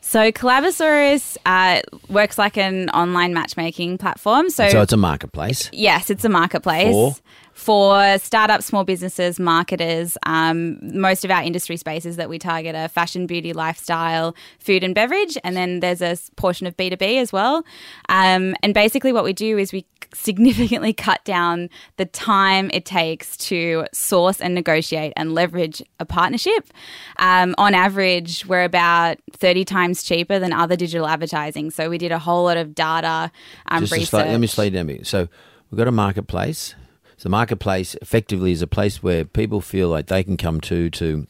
So 0.00 0.32
Collabosaurus 0.32 1.36
uh, 1.46 1.82
works 2.08 2.38
like 2.38 2.56
an 2.56 2.88
online 2.90 3.32
matchmaking 3.34 3.98
platform. 3.98 4.50
So, 4.50 4.68
So 4.68 4.80
it's 4.82 4.92
a 4.92 4.96
marketplace. 4.96 5.68
yes, 5.72 6.10
it's 6.10 6.24
a 6.24 6.28
marketplace 6.28 6.92
For? 6.92 7.14
for 7.52 8.18
startups, 8.18 8.66
small 8.66 8.82
businesses, 8.84 9.38
marketers. 9.38 10.16
Um, 10.26 10.78
most 10.98 11.24
of 11.24 11.30
our 11.30 11.42
industry 11.42 11.76
spaces 11.76 12.16
that 12.16 12.28
we 12.28 12.38
target 12.38 12.74
are 12.74 12.88
fashion, 12.88 13.26
beauty, 13.26 13.52
lifestyle, 13.52 14.34
food, 14.58 14.82
and 14.82 14.94
beverage, 14.94 15.36
and 15.44 15.54
then 15.56 15.80
there's 15.80 16.00
a 16.00 16.16
portion 16.36 16.66
of 16.66 16.76
B 16.76 16.90
two 16.90 16.96
B 16.96 17.18
as 17.18 17.32
well. 17.32 17.62
Um, 18.08 18.56
and 18.62 18.72
basically, 18.74 19.12
what 19.12 19.22
we 19.22 19.32
do 19.34 19.58
is 19.58 19.72
we 19.72 19.84
significantly 20.14 20.92
cut 20.92 21.24
down 21.24 21.70
the 21.96 22.04
time 22.04 22.70
it 22.72 22.84
takes 22.84 23.36
to 23.36 23.86
source 23.92 24.40
and 24.40 24.54
negotiate 24.54 25.12
and 25.16 25.34
leverage 25.34 25.82
a 25.98 26.04
partnership. 26.04 26.70
Um, 27.18 27.54
on 27.58 27.74
average, 27.74 28.46
we're 28.46 28.64
about 28.64 29.18
30 29.32 29.64
times 29.64 30.02
cheaper 30.02 30.38
than 30.38 30.52
other 30.52 30.76
digital 30.76 31.06
advertising. 31.06 31.70
So 31.70 31.88
we 31.88 31.98
did 31.98 32.12
a 32.12 32.18
whole 32.18 32.44
lot 32.44 32.56
of 32.56 32.74
data 32.74 33.30
um, 33.66 33.82
Just 33.82 33.92
research. 33.92 34.08
slow, 34.08 34.24
let 34.24 34.40
me 34.40 34.46
slow 34.46 34.64
you 34.64 34.70
down 34.70 34.82
a 34.82 34.84
bit. 34.94 35.06
So 35.06 35.28
we've 35.70 35.78
got 35.78 35.88
a 35.88 35.92
marketplace. 35.92 36.74
So 37.16 37.24
the 37.24 37.30
marketplace 37.30 37.94
effectively 37.96 38.52
is 38.52 38.62
a 38.62 38.66
place 38.66 39.02
where 39.02 39.24
people 39.24 39.60
feel 39.60 39.88
like 39.88 40.06
they 40.06 40.24
can 40.24 40.36
come 40.36 40.60
to 40.62 40.88
to 40.90 41.26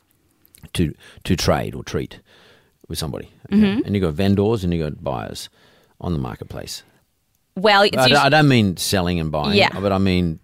to 0.75 0.95
to 1.25 1.37
trade 1.37 1.75
or 1.75 1.83
treat 1.83 2.21
with 2.89 2.99
somebody. 2.99 3.33
Okay? 3.53 3.83
And 3.85 3.95
you've 3.95 4.03
got 4.03 4.15
vendors 4.15 4.63
and 4.63 4.73
you've 4.73 4.89
got 4.89 5.03
buyers 5.03 5.49
on 6.01 6.13
the 6.13 6.19
marketplace. 6.19 6.83
Well, 7.61 7.83
it's 7.83 7.97
I, 7.97 8.09
don't- 8.09 8.19
I 8.25 8.29
don't 8.29 8.49
mean 8.49 8.77
selling 8.77 9.21
and 9.21 9.31
buying, 9.31 9.57
Yeah. 9.57 9.79
but 9.81 9.93
I 9.93 9.99
mean 9.99 10.41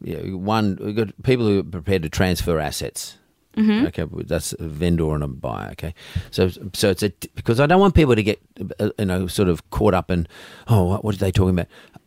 know, 0.00 0.36
one. 0.38 0.78
We've 0.80 0.96
got 0.96 1.22
people 1.22 1.46
who 1.46 1.60
are 1.60 1.64
prepared 1.64 2.02
to 2.02 2.08
transfer 2.08 2.58
assets. 2.58 3.16
Mm-hmm. 3.56 3.86
Okay, 3.88 4.04
that's 4.26 4.52
a 4.60 4.68
vendor 4.68 5.12
and 5.14 5.24
a 5.24 5.28
buyer. 5.28 5.70
Okay, 5.72 5.92
so 6.30 6.48
so 6.72 6.90
it's 6.90 7.02
a 7.02 7.10
because 7.34 7.58
I 7.58 7.66
don't 7.66 7.80
want 7.80 7.94
people 7.96 8.14
to 8.14 8.22
get 8.22 8.40
uh, 8.78 8.90
you 8.98 9.04
know 9.04 9.26
sort 9.26 9.48
of 9.48 9.68
caught 9.70 9.92
up 9.92 10.10
in 10.10 10.28
oh 10.68 10.84
what, 10.84 11.04
what 11.04 11.14
are 11.14 11.18
they 11.18 11.32
talking 11.32 11.50
about? 11.58 11.66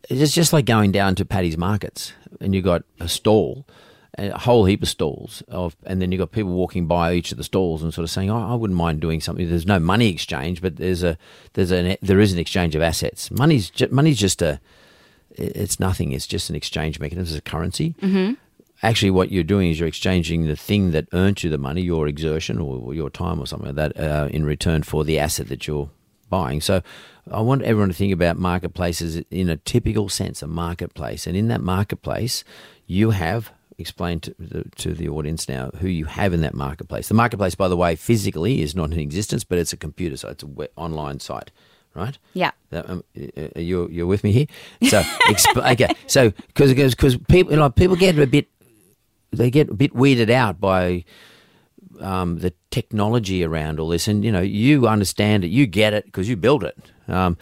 It's 0.09 0.33
just 0.33 0.53
like 0.53 0.65
going 0.65 0.91
down 0.93 1.15
to 1.15 1.25
Paddy's 1.25 1.57
markets 1.57 2.13
and 2.39 2.55
you've 2.55 2.63
got 2.65 2.83
a 3.01 3.07
stall, 3.09 3.67
a 4.17 4.37
whole 4.37 4.65
heap 4.65 4.83
of 4.83 4.89
stalls 4.89 5.41
of, 5.47 5.75
and 5.85 6.01
then 6.01 6.11
you've 6.11 6.19
got 6.19 6.31
people 6.31 6.51
walking 6.51 6.85
by 6.85 7.13
each 7.13 7.31
of 7.31 7.37
the 7.37 7.43
stalls 7.43 7.81
and 7.81 7.93
sort 7.93 8.03
of 8.03 8.11
saying, 8.11 8.29
"Oh, 8.29 8.51
I 8.51 8.55
wouldn't 8.55 8.77
mind 8.77 8.99
doing 8.99 9.21
something." 9.21 9.49
There's 9.49 9.65
no 9.65 9.79
money 9.79 10.09
exchange, 10.09 10.61
but 10.61 10.75
there's 10.75 11.03
a 11.03 11.17
there's 11.53 11.71
an 11.71 11.97
there 12.01 12.19
is 12.19 12.31
an 12.31 12.39
exchange 12.39 12.75
of 12.75 12.81
assets. 12.81 13.31
Money's 13.31 13.69
ju- 13.69 13.87
money's 13.91 14.19
just 14.19 14.41
a 14.41 14.59
it's 15.35 15.79
nothing. 15.79 16.11
It's 16.11 16.27
just 16.27 16.49
an 16.49 16.55
exchange 16.55 16.99
mechanism. 16.99 17.35
It's 17.35 17.39
a 17.39 17.49
currency. 17.49 17.95
Mm-hmm. 18.01 18.33
Actually, 18.83 19.11
what 19.11 19.31
you're 19.31 19.43
doing 19.43 19.71
is 19.71 19.79
you're 19.79 19.87
exchanging 19.87 20.45
the 20.45 20.55
thing 20.55 20.91
that 20.91 21.07
earned 21.13 21.41
you 21.41 21.49
the 21.49 21.57
money, 21.57 21.81
your 21.81 22.07
exertion 22.07 22.59
or 22.59 22.93
your 22.93 23.09
time 23.09 23.39
or 23.39 23.47
something 23.47 23.73
like 23.73 23.95
that, 23.95 23.99
uh, 23.99 24.27
in 24.29 24.45
return 24.45 24.83
for 24.83 25.03
the 25.03 25.17
asset 25.17 25.47
that 25.47 25.67
you're 25.67 25.89
buying. 26.29 26.59
So, 26.59 26.81
I 27.31 27.39
want 27.39 27.61
everyone 27.61 27.89
to 27.89 27.95
think 27.95 28.11
about 28.11 28.37
marketplaces 28.37 29.23
in 29.31 29.49
a 29.49 29.55
typical 29.57 30.09
sense, 30.09 30.41
a 30.41 30.47
marketplace, 30.47 31.25
and 31.25 31.37
in 31.37 31.47
that 31.47 31.61
marketplace, 31.61 32.43
you 32.85 33.11
have 33.11 33.51
explained 33.83 34.23
to 34.23 34.35
the, 34.39 34.63
to 34.77 34.93
the 34.93 35.09
audience 35.09 35.47
now 35.47 35.69
who 35.79 35.87
you 35.87 36.05
have 36.05 36.33
in 36.33 36.41
that 36.41 36.55
marketplace. 36.55 37.07
The 37.09 37.13
marketplace, 37.13 37.53
by 37.53 37.67
the 37.67 37.77
way, 37.77 37.95
physically 37.95 38.61
is 38.61 38.75
not 38.75 38.91
in 38.91 38.99
existence, 38.99 39.43
but 39.43 39.57
it's 39.59 39.73
a 39.73 39.77
computer 39.77 40.17
site, 40.17 40.31
it's 40.31 40.43
an 40.43 40.67
online 40.75 41.19
site, 41.19 41.51
right? 41.93 42.17
yeah. 42.33 42.51
That, 42.69 42.89
um, 42.89 43.03
you're 43.55 43.91
you're 43.91 44.07
with 44.07 44.23
me 44.23 44.31
here. 44.31 44.47
So 44.89 45.01
exp- 45.01 45.71
okay, 45.73 45.93
so 46.07 46.31
because 46.47 46.73
because 46.73 47.17
people 47.17 47.51
you 47.51 47.59
know, 47.59 47.69
people 47.69 47.95
get 47.95 48.17
a 48.17 48.25
bit 48.25 48.47
they 49.31 49.51
get 49.51 49.69
a 49.69 49.73
bit 49.73 49.93
weirded 49.93 50.29
out 50.29 50.59
by 50.59 51.03
um, 51.99 52.39
the 52.39 52.53
technology 52.71 53.43
around 53.43 53.79
all 53.79 53.89
this, 53.89 54.07
and 54.07 54.23
you 54.23 54.31
know 54.31 54.41
you 54.41 54.87
understand 54.87 55.43
it, 55.43 55.47
you 55.47 55.67
get 55.67 55.93
it 55.93 56.05
because 56.05 56.29
you 56.29 56.35
built 56.35 56.63
it. 56.63 56.77
Um, 57.07 57.37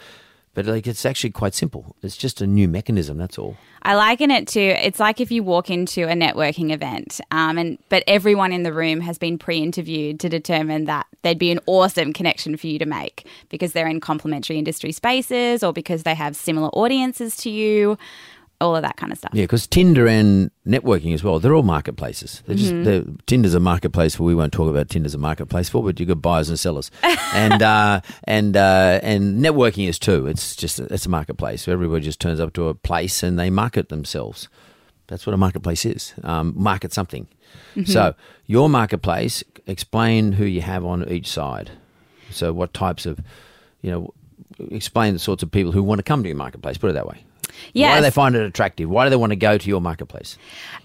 but 0.54 0.66
like 0.66 0.86
it's 0.86 1.06
actually 1.06 1.30
quite 1.30 1.54
simple. 1.54 1.96
It's 2.02 2.16
just 2.16 2.40
a 2.40 2.46
new 2.46 2.68
mechanism. 2.68 3.16
That's 3.16 3.38
all. 3.38 3.56
I 3.82 3.94
liken 3.94 4.30
it 4.30 4.46
to 4.48 4.60
it's 4.60 5.00
like 5.00 5.20
if 5.20 5.30
you 5.30 5.42
walk 5.42 5.70
into 5.70 6.04
a 6.04 6.12
networking 6.12 6.72
event, 6.72 7.20
um, 7.30 7.58
and 7.58 7.78
but 7.88 8.04
everyone 8.06 8.52
in 8.52 8.62
the 8.62 8.72
room 8.72 9.00
has 9.00 9.18
been 9.18 9.38
pre-interviewed 9.38 10.20
to 10.20 10.28
determine 10.28 10.84
that 10.84 11.06
there'd 11.22 11.38
be 11.38 11.50
an 11.50 11.60
awesome 11.66 12.12
connection 12.12 12.56
for 12.56 12.66
you 12.66 12.78
to 12.78 12.86
make 12.86 13.26
because 13.48 13.72
they're 13.72 13.88
in 13.88 14.00
complementary 14.00 14.58
industry 14.58 14.92
spaces 14.92 15.62
or 15.62 15.72
because 15.72 16.02
they 16.02 16.14
have 16.14 16.36
similar 16.36 16.68
audiences 16.68 17.36
to 17.36 17.50
you, 17.50 17.96
all 18.62 18.76
of 18.76 18.82
that 18.82 18.96
kind 18.96 19.12
of 19.12 19.18
stuff. 19.18 19.32
Yeah, 19.34 19.44
because 19.44 19.66
Tinder 19.66 20.06
and 20.06 20.50
networking 20.66 21.12
as 21.12 21.22
well, 21.22 21.38
they're 21.38 21.54
all 21.54 21.62
marketplaces. 21.62 22.42
They're 22.46 22.56
just 22.56 22.72
they're, 22.84 23.04
Tinder's 23.26 23.54
a 23.54 23.60
marketplace 23.60 24.14
for. 24.14 24.22
We 24.22 24.34
won't 24.34 24.52
talk 24.52 24.70
about 24.70 24.88
Tinder's 24.88 25.14
a 25.14 25.18
marketplace 25.18 25.68
for, 25.68 25.82
but 25.82 25.98
you've 25.98 26.08
got 26.08 26.22
buyers 26.22 26.48
and 26.48 26.58
sellers, 26.58 26.90
and 27.34 27.62
uh, 27.62 28.00
and 28.24 28.56
uh, 28.56 29.00
and 29.02 29.44
networking 29.44 29.88
is 29.88 29.98
too. 29.98 30.26
It's 30.26 30.56
just 30.56 30.78
it's 30.78 31.06
a 31.06 31.10
marketplace. 31.10 31.66
Everybody 31.68 32.04
just 32.04 32.20
turns 32.20 32.40
up 32.40 32.52
to 32.54 32.68
a 32.68 32.74
place 32.74 33.22
and 33.22 33.38
they 33.38 33.50
market 33.50 33.88
themselves. 33.88 34.48
That's 35.08 35.26
what 35.26 35.34
a 35.34 35.36
marketplace 35.36 35.84
is. 35.84 36.14
Um, 36.22 36.54
market 36.56 36.92
something. 36.92 37.26
So 37.84 38.14
your 38.46 38.70
marketplace, 38.70 39.44
explain 39.66 40.32
who 40.32 40.44
you 40.44 40.62
have 40.62 40.84
on 40.84 41.08
each 41.08 41.28
side. 41.28 41.70
So 42.30 42.52
what 42.52 42.72
types 42.72 43.04
of, 43.04 43.20
you 43.82 43.90
know, 43.90 44.14
explain 44.70 45.12
the 45.12 45.18
sorts 45.18 45.42
of 45.42 45.50
people 45.50 45.72
who 45.72 45.82
want 45.82 45.98
to 45.98 46.02
come 46.02 46.22
to 46.22 46.28
your 46.28 46.36
marketplace. 46.36 46.78
Put 46.78 46.90
it 46.90 46.94
that 46.94 47.06
way. 47.06 47.24
Why 47.90 47.96
do 47.96 48.02
they 48.02 48.10
find 48.10 48.34
it 48.34 48.42
attractive? 48.42 48.88
Why 48.88 49.04
do 49.04 49.10
they 49.10 49.16
want 49.16 49.30
to 49.30 49.36
go 49.36 49.58
to 49.58 49.68
your 49.68 49.80
marketplace? 49.80 50.38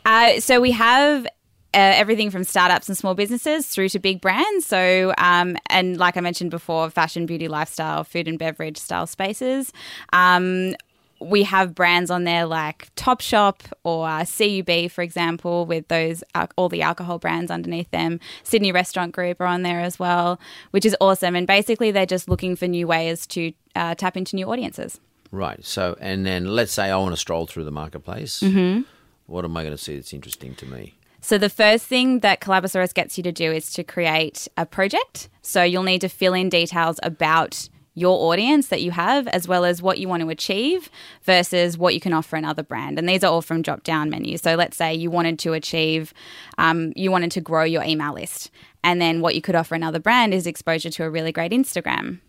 Uh, 0.06 0.40
so 0.40 0.60
we 0.60 0.72
have 0.72 1.26
uh, 1.26 1.30
everything 1.74 2.32
from 2.32 2.44
startups 2.44 2.88
and 2.88 2.98
small 2.98 3.14
businesses 3.14 3.68
through 3.68 3.90
to 3.90 4.00
big 4.00 4.22
brands. 4.22 4.66
So, 4.66 5.14
um, 5.18 5.58
and 5.68 5.98
like 5.98 6.18
I 6.18 6.22
mentioned 6.22 6.50
before, 6.50 6.90
fashion, 6.90 7.26
beauty, 7.26 7.48
lifestyle, 7.48 8.04
food 8.04 8.28
and 8.28 8.40
beverage 8.40 8.78
style 8.78 9.06
spaces. 9.06 9.72
Um, 10.14 10.76
we 11.20 11.44
have 11.44 11.74
brands 11.74 12.12
on 12.12 12.24
there 12.24 12.46
like 12.46 12.94
Topshop 12.96 13.72
or 13.84 14.08
uh, 14.08 14.26
CUB, 14.26 14.92
for 14.92 15.02
example, 15.02 15.66
with 15.66 15.88
those 15.88 16.24
al- 16.36 16.50
all 16.56 16.70
the 16.70 16.82
alcohol 16.82 17.20
brands 17.20 17.52
underneath 17.52 17.90
them. 17.92 18.20
Sydney 18.44 18.72
Restaurant 18.72 19.14
Group 19.14 19.42
are 19.42 19.46
on 19.48 19.64
there 19.64 19.82
as 19.82 20.00
well, 20.00 20.40
which 20.72 20.86
is 20.86 20.96
awesome. 21.02 21.36
And 21.36 21.48
basically, 21.48 21.92
they're 21.92 22.06
just 22.06 22.30
looking 22.30 22.56
for 22.56 22.68
new 22.68 22.88
ways 22.88 23.26
to 23.28 23.52
uh, 23.76 23.96
tap 23.96 24.16
into 24.16 24.36
new 24.36 24.50
audiences. 24.50 25.00
Right. 25.32 25.64
So, 25.66 25.98
and 26.00 26.26
then 26.26 26.46
let's 26.46 26.72
say 26.72 26.90
I 26.90 26.98
want 26.98 27.14
to 27.14 27.18
stroll 27.18 27.48
through 27.48 27.66
the 27.66 27.72
marketplace. 27.72 28.42
Mm-hmm. 28.42 28.82
What 29.26 29.44
am 29.46 29.58
I 29.58 29.64
going 29.64 29.76
to 29.76 29.82
see 29.82 29.96
that's 29.96 30.14
interesting 30.14 30.56
to 30.56 30.66
me? 30.66 30.96
So 31.20 31.38
the 31.38 31.50
first 31.50 31.86
thing 31.86 32.20
that 32.20 32.40
Collabosaurus 32.40 32.94
gets 32.94 33.18
you 33.18 33.24
to 33.24 33.32
do 33.32 33.52
is 33.52 33.72
to 33.74 33.84
create 33.84 34.48
a 34.56 34.66
project. 34.66 35.30
So 35.42 35.64
you'll 35.64 35.84
need 35.84 36.02
to 36.02 36.10
fill 36.10 36.34
in 36.34 36.48
details 36.48 37.00
about 37.04 37.70
your 37.96 38.32
audience 38.32 38.68
that 38.68 38.84
you 38.84 38.92
have, 38.92 39.28
as 39.30 39.48
well 39.48 39.66
as 39.66 39.82
what 39.82 39.98
you 39.98 40.08
want 40.08 40.22
to 40.22 40.30
achieve 40.30 40.90
versus 41.24 41.80
what 41.80 41.96
you 41.96 42.00
can 42.00 42.14
offer 42.14 42.36
another 42.36 42.62
brand. 42.62 43.00
And 43.00 43.10
these 43.10 43.24
are 43.24 43.32
all 43.32 43.42
from 43.42 43.64
drop 43.64 43.84
down 43.84 44.12
menus. 44.12 44.42
So 44.44 44.54
let's 44.54 44.78
say 44.78 44.94
you 44.94 45.10
wanted 45.10 45.40
to 45.40 45.54
achieve, 45.54 46.14
um, 46.60 46.94
you 46.96 47.10
wanted 47.12 47.32
to 47.32 47.42
grow 47.42 47.64
your 47.64 47.84
email 47.84 48.14
list. 48.14 48.52
And 48.84 49.02
then 49.02 49.20
what 49.22 49.34
you 49.34 49.42
could 49.42 49.56
offer 49.56 49.74
another 49.74 50.00
brand 50.00 50.34
is 50.34 50.46
exposure 50.46 50.92
to 50.92 51.04
a 51.06 51.10
really 51.10 51.32
great 51.32 51.52
Instagram 51.52 52.20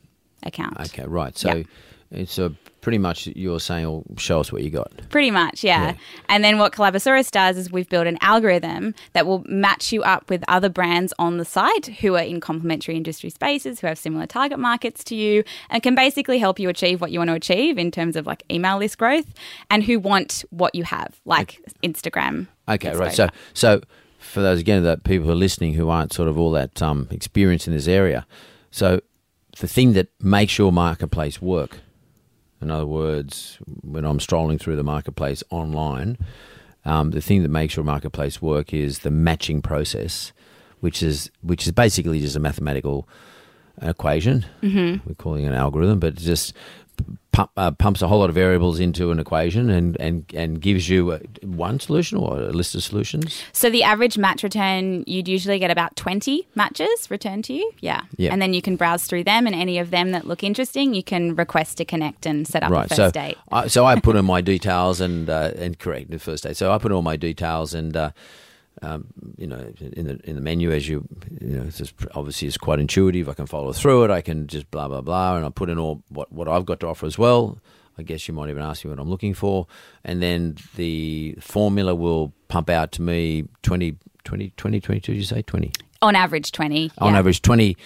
account. 0.43 0.81
Okay. 0.81 1.05
Right. 1.07 1.37
So, 1.37 1.55
Yep. 1.55 1.67
it's 2.13 2.39
a 2.39 2.55
pretty 2.89 2.97
much 2.97 3.27
you're 3.37 3.61
saying, 3.61 3.85
"Oh, 3.85 4.03
show 4.17 4.41
us 4.41 4.51
what 4.51 4.63
you 4.63 4.71
got." 4.71 4.91
Pretty 5.11 5.31
much, 5.31 5.63
yeah. 5.63 5.89
Yeah. 5.89 5.95
And 6.31 6.43
then 6.43 6.57
what 6.57 6.73
Collabosaurus 6.73 7.31
does 7.31 7.59
is 7.59 7.71
we've 7.71 7.87
built 7.87 8.07
an 8.07 8.17
algorithm 8.23 8.95
that 9.13 9.27
will 9.27 9.45
match 9.47 9.93
you 9.93 10.03
up 10.05 10.31
with 10.31 10.43
other 10.49 10.71
brands 10.71 11.13
on 11.19 11.37
the 11.37 11.45
site 11.45 11.85
who 12.01 12.15
are 12.15 12.23
in 12.23 12.41
complementary 12.41 12.97
industry 12.97 13.29
spaces, 13.29 13.81
who 13.81 13.89
have 13.89 13.99
similar 13.99 14.25
target 14.25 14.59
markets 14.59 15.05
to 15.05 15.15
you, 15.15 15.45
and 15.69 15.83
can 15.83 15.95
basically 15.95 16.39
help 16.39 16.59
you 16.59 16.71
achieve 16.71 17.03
what 17.03 17.11
you 17.11 17.21
want 17.21 17.29
to 17.29 17.35
achieve 17.35 17.77
in 17.77 17.91
terms 17.91 18.17
of 18.17 18.27
like 18.27 18.43
email 18.51 18.79
list 18.79 18.97
growth 18.97 19.35
and 19.69 19.85
who 19.85 19.99
want 19.99 20.47
what 20.49 20.75
you 20.75 20.85
have, 20.85 21.21
like 21.27 21.61
Instagram. 21.83 22.47
Okay, 22.71 22.97
right. 22.97 23.13
So, 23.13 23.29
so 23.53 23.83
for 24.19 24.41
those 24.41 24.61
again 24.61 24.83
that 24.83 25.05
people 25.05 25.27
who 25.27 25.33
are 25.33 25.43
listening 25.47 25.75
who 25.75 25.91
aren't 25.91 26.15
sort 26.15 26.27
of 26.27 26.39
all 26.39 26.53
that 26.53 26.81
um, 26.81 27.07
experienced 27.11 27.67
in 27.67 27.75
this 27.75 27.87
area, 27.87 28.27
so 28.71 29.03
the 29.59 29.69
thing 29.69 29.93
that 29.93 30.09
makes 30.23 30.57
your 30.57 30.73
marketplace 30.73 31.43
work, 31.43 31.81
in 32.61 32.71
other 32.71 32.87
words, 32.87 33.59
when 33.83 34.05
I'm 34.05 34.21
strolling 34.21 34.59
through 34.59 34.77
the 34.77 34.85
marketplace 34.85 35.43
online, 35.51 36.19
um, 36.85 37.11
the 37.11 37.21
thing 37.21 37.43
that 37.43 37.51
makes 37.51 37.77
your 37.77 37.85
marketplace 37.85 38.41
work 38.43 38.73
is 38.73 39.01
the 39.01 39.11
matching 39.11 39.63
process, 39.63 40.33
which 40.81 41.03
is 41.03 41.31
which 41.43 41.67
is 41.67 41.73
basically 41.73 42.21
just 42.21 42.37
a 42.37 42.41
mathematical 42.41 43.09
equation. 43.83 44.47
Mm-hmm. 44.63 45.09
We're 45.09 45.15
calling 45.15 45.45
it 45.45 45.49
an 45.49 45.55
algorithm, 45.55 46.01
but 46.01 46.17
just 46.17 46.53
pump, 47.33 47.51
uh, 47.57 47.71
pumps 47.71 48.03
a 48.03 48.09
whole 48.09 48.19
lot 48.19 48.29
of 48.29 48.35
variables 48.35 48.81
into 48.81 49.11
an 49.11 49.19
equation 49.19 49.71
and, 49.71 49.97
and, 50.01 50.25
and 50.35 50.61
gives 50.61 50.89
you 50.89 51.13
uh 51.13 51.19
one 51.43 51.79
solution 51.79 52.19
or 52.19 52.39
a 52.41 52.51
list 52.51 52.75
of 52.75 52.83
solutions. 52.83 53.43
So 53.53 53.71
the 53.71 53.83
average 53.83 54.19
match 54.19 54.43
return, 54.43 55.05
you'd 55.07 55.29
usually 55.29 55.59
get 55.59 55.71
about 55.71 55.97
20 55.97 56.49
matches 56.55 57.11
returned 57.11 57.45
to 57.45 57.53
you. 57.53 57.71
Yeah. 57.81 58.03
Yeah. 58.17 58.33
And 58.33 58.43
then 58.43 58.55
you 58.55 58.63
can 58.63 58.77
browse 58.77 59.05
through 59.05 59.25
them 59.25 59.47
and 59.47 59.55
any 59.55 59.79
of 59.79 59.91
them 59.91 60.11
that 60.13 60.27
look 60.27 60.43
interesting, 60.43 60.95
you 60.95 61.03
can 61.03 61.35
request 61.37 61.77
to 61.79 61.85
connect 61.85 62.27
and 62.27 62.47
set 62.47 62.63
up 62.63 62.73
a 62.73 62.89
first 62.89 62.97
So 62.97 63.11
date. 63.11 63.37
I, 63.53 63.69
so 63.69 63.87
I 63.87 64.01
put 64.01 64.17
in 64.17 64.25
my 64.25 64.41
details 64.41 65.01
and 65.01 65.31
uh, 65.31 65.53
and 65.57 65.79
correct 65.79 66.11
the 66.11 66.19
first 66.19 66.45
date. 66.45 66.57
So 66.57 66.73
I 66.73 66.79
put 66.79 66.93
all 66.93 67.03
my 67.03 67.17
details 67.17 67.75
and. 67.75 67.97
Uh, 67.97 68.11
um, 68.83 69.07
you 69.37 69.47
know, 69.47 69.73
in 69.81 70.07
the 70.07 70.21
in 70.25 70.35
the 70.35 70.41
menu, 70.41 70.71
as 70.71 70.89
you 70.89 71.07
you 71.41 71.59
know, 71.59 71.65
it's 71.65 71.79
just 71.79 71.95
obviously 72.15 72.49
it's 72.49 72.59
quite 72.59 72.79
intuitive. 72.79 73.29
I 73.29 73.35
can 73.35 73.47
follow 73.47 73.73
through 73.73 74.05
it. 74.05 74.11
I 74.11 74.21
can 74.21 74.47
just 74.47 74.71
blah 74.71 74.89
blah 74.89 75.01
blah, 75.01 75.37
and 75.37 75.45
I 75.45 75.51
put 75.51 75.71
in 75.71 75.79
all 75.79 76.03
what 76.09 76.33
what 76.33 76.49
I've 76.49 76.67
got 76.67 76.81
to 76.81 76.87
offer 76.87 77.07
as 77.07 77.19
well. 77.19 77.59
I 77.99 78.03
guess 78.03 78.29
you 78.29 78.35
might 78.35 78.49
even 78.49 78.63
ask 78.63 78.85
me 78.85 78.91
what 78.91 79.01
I'm 79.01 79.11
looking 79.11 79.35
for, 79.35 79.67
and 80.05 80.23
then 80.23 80.57
the 80.77 81.37
formula 81.41 81.95
will 81.95 82.33
pump 82.47 82.71
out 82.71 82.93
to 82.93 83.03
me 83.03 83.49
20, 83.63 83.97
20, 84.23 84.51
20, 84.57 84.81
22, 84.81 85.13
Did 85.13 85.19
you 85.19 85.25
say 85.25 85.43
twenty? 85.43 85.73
On 86.01 86.15
average, 86.15 86.53
20. 86.53 86.93
on 86.99 87.13
yeah. 87.13 87.19
average 87.19 87.43
20 87.43 87.77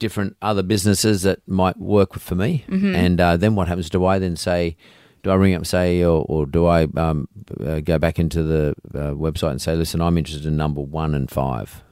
different 0.00 0.36
other 0.42 0.64
businesses 0.64 1.22
that 1.22 1.38
might 1.46 1.78
work 1.78 2.14
for 2.14 2.34
me. 2.34 2.64
Mm-hmm. 2.68 2.94
And 2.94 3.20
uh, 3.20 3.36
then 3.36 3.54
what 3.54 3.68
happens? 3.68 3.88
Do 3.88 4.04
I 4.04 4.18
then 4.18 4.34
say, 4.34 4.76
do 5.22 5.30
I 5.30 5.34
ring 5.34 5.54
up 5.54 5.58
and 5.58 5.66
say, 5.66 6.02
or, 6.02 6.24
or 6.28 6.46
do 6.46 6.66
I 6.66 6.88
um, 6.96 7.28
uh, 7.64 7.80
go 7.80 7.98
back 7.98 8.18
into 8.18 8.42
the 8.42 8.74
uh, 8.94 9.12
website 9.12 9.52
and 9.52 9.62
say, 9.62 9.74
listen, 9.74 10.00
I'm 10.00 10.18
interested 10.18 10.46
in 10.46 10.56
number 10.56 10.80
one 10.80 11.14
and 11.14 11.30
five? 11.30 11.82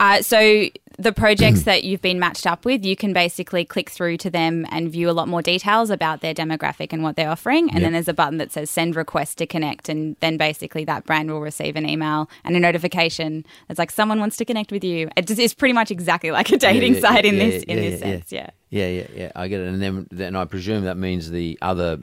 Uh, 0.00 0.22
so 0.22 0.68
the 0.98 1.12
projects 1.12 1.62
that 1.64 1.84
you've 1.84 2.02
been 2.02 2.18
matched 2.18 2.46
up 2.46 2.64
with, 2.64 2.84
you 2.84 2.96
can 2.96 3.12
basically 3.12 3.64
click 3.64 3.90
through 3.90 4.16
to 4.18 4.30
them 4.30 4.66
and 4.70 4.90
view 4.90 5.08
a 5.08 5.12
lot 5.12 5.28
more 5.28 5.42
details 5.42 5.90
about 5.90 6.20
their 6.20 6.34
demographic 6.34 6.92
and 6.92 7.02
what 7.02 7.16
they're 7.16 7.30
offering. 7.30 7.70
And 7.70 7.84
then 7.84 7.92
there's 7.92 8.08
a 8.08 8.14
button 8.14 8.38
that 8.38 8.50
says 8.50 8.70
send 8.70 8.96
request 8.96 9.38
to 9.38 9.46
connect. 9.46 9.88
And 9.88 10.16
then 10.20 10.36
basically 10.36 10.84
that 10.84 11.04
brand 11.04 11.30
will 11.30 11.40
receive 11.40 11.76
an 11.76 11.88
email 11.88 12.28
and 12.44 12.56
a 12.56 12.60
notification 12.60 13.44
that's 13.68 13.78
like 13.78 13.90
someone 13.90 14.18
wants 14.18 14.36
to 14.38 14.44
connect 14.44 14.72
with 14.72 14.84
you. 14.84 15.08
It 15.16 15.26
just, 15.26 15.40
it's 15.40 15.54
pretty 15.54 15.74
much 15.74 15.90
exactly 15.90 16.30
like 16.30 16.50
a 16.50 16.56
dating 16.56 16.94
yeah, 16.94 17.00
site 17.00 17.24
in 17.24 17.34
yeah, 17.36 17.44
this 17.44 17.62
in 17.64 17.76
yeah, 17.76 17.90
this 17.90 18.00
yeah, 18.00 18.06
sense. 18.06 18.32
Yeah. 18.32 18.50
Yeah, 18.68 18.88
yeah, 18.88 19.06
yeah. 19.14 19.32
I 19.36 19.48
get 19.48 19.60
it. 19.60 19.68
And 19.68 19.80
then, 19.80 20.08
then 20.10 20.34
I 20.34 20.44
presume 20.44 20.84
that 20.84 20.96
means 20.96 21.30
the 21.30 21.56
other 21.62 22.00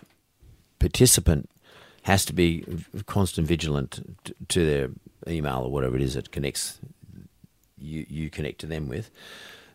participant 0.84 1.50
has 2.02 2.26
to 2.26 2.34
be 2.34 2.66
constant 3.06 3.48
vigilant 3.48 4.06
t- 4.26 4.34
to 4.50 4.66
their 4.66 4.90
email 5.34 5.60
or 5.64 5.72
whatever 5.72 5.96
it 5.96 6.02
is 6.02 6.16
that 6.16 6.30
connects 6.30 6.78
you, 7.78 8.06
you 8.10 8.30
connect 8.30 8.60
to 8.60 8.68
them 8.68 8.90
with, 8.90 9.10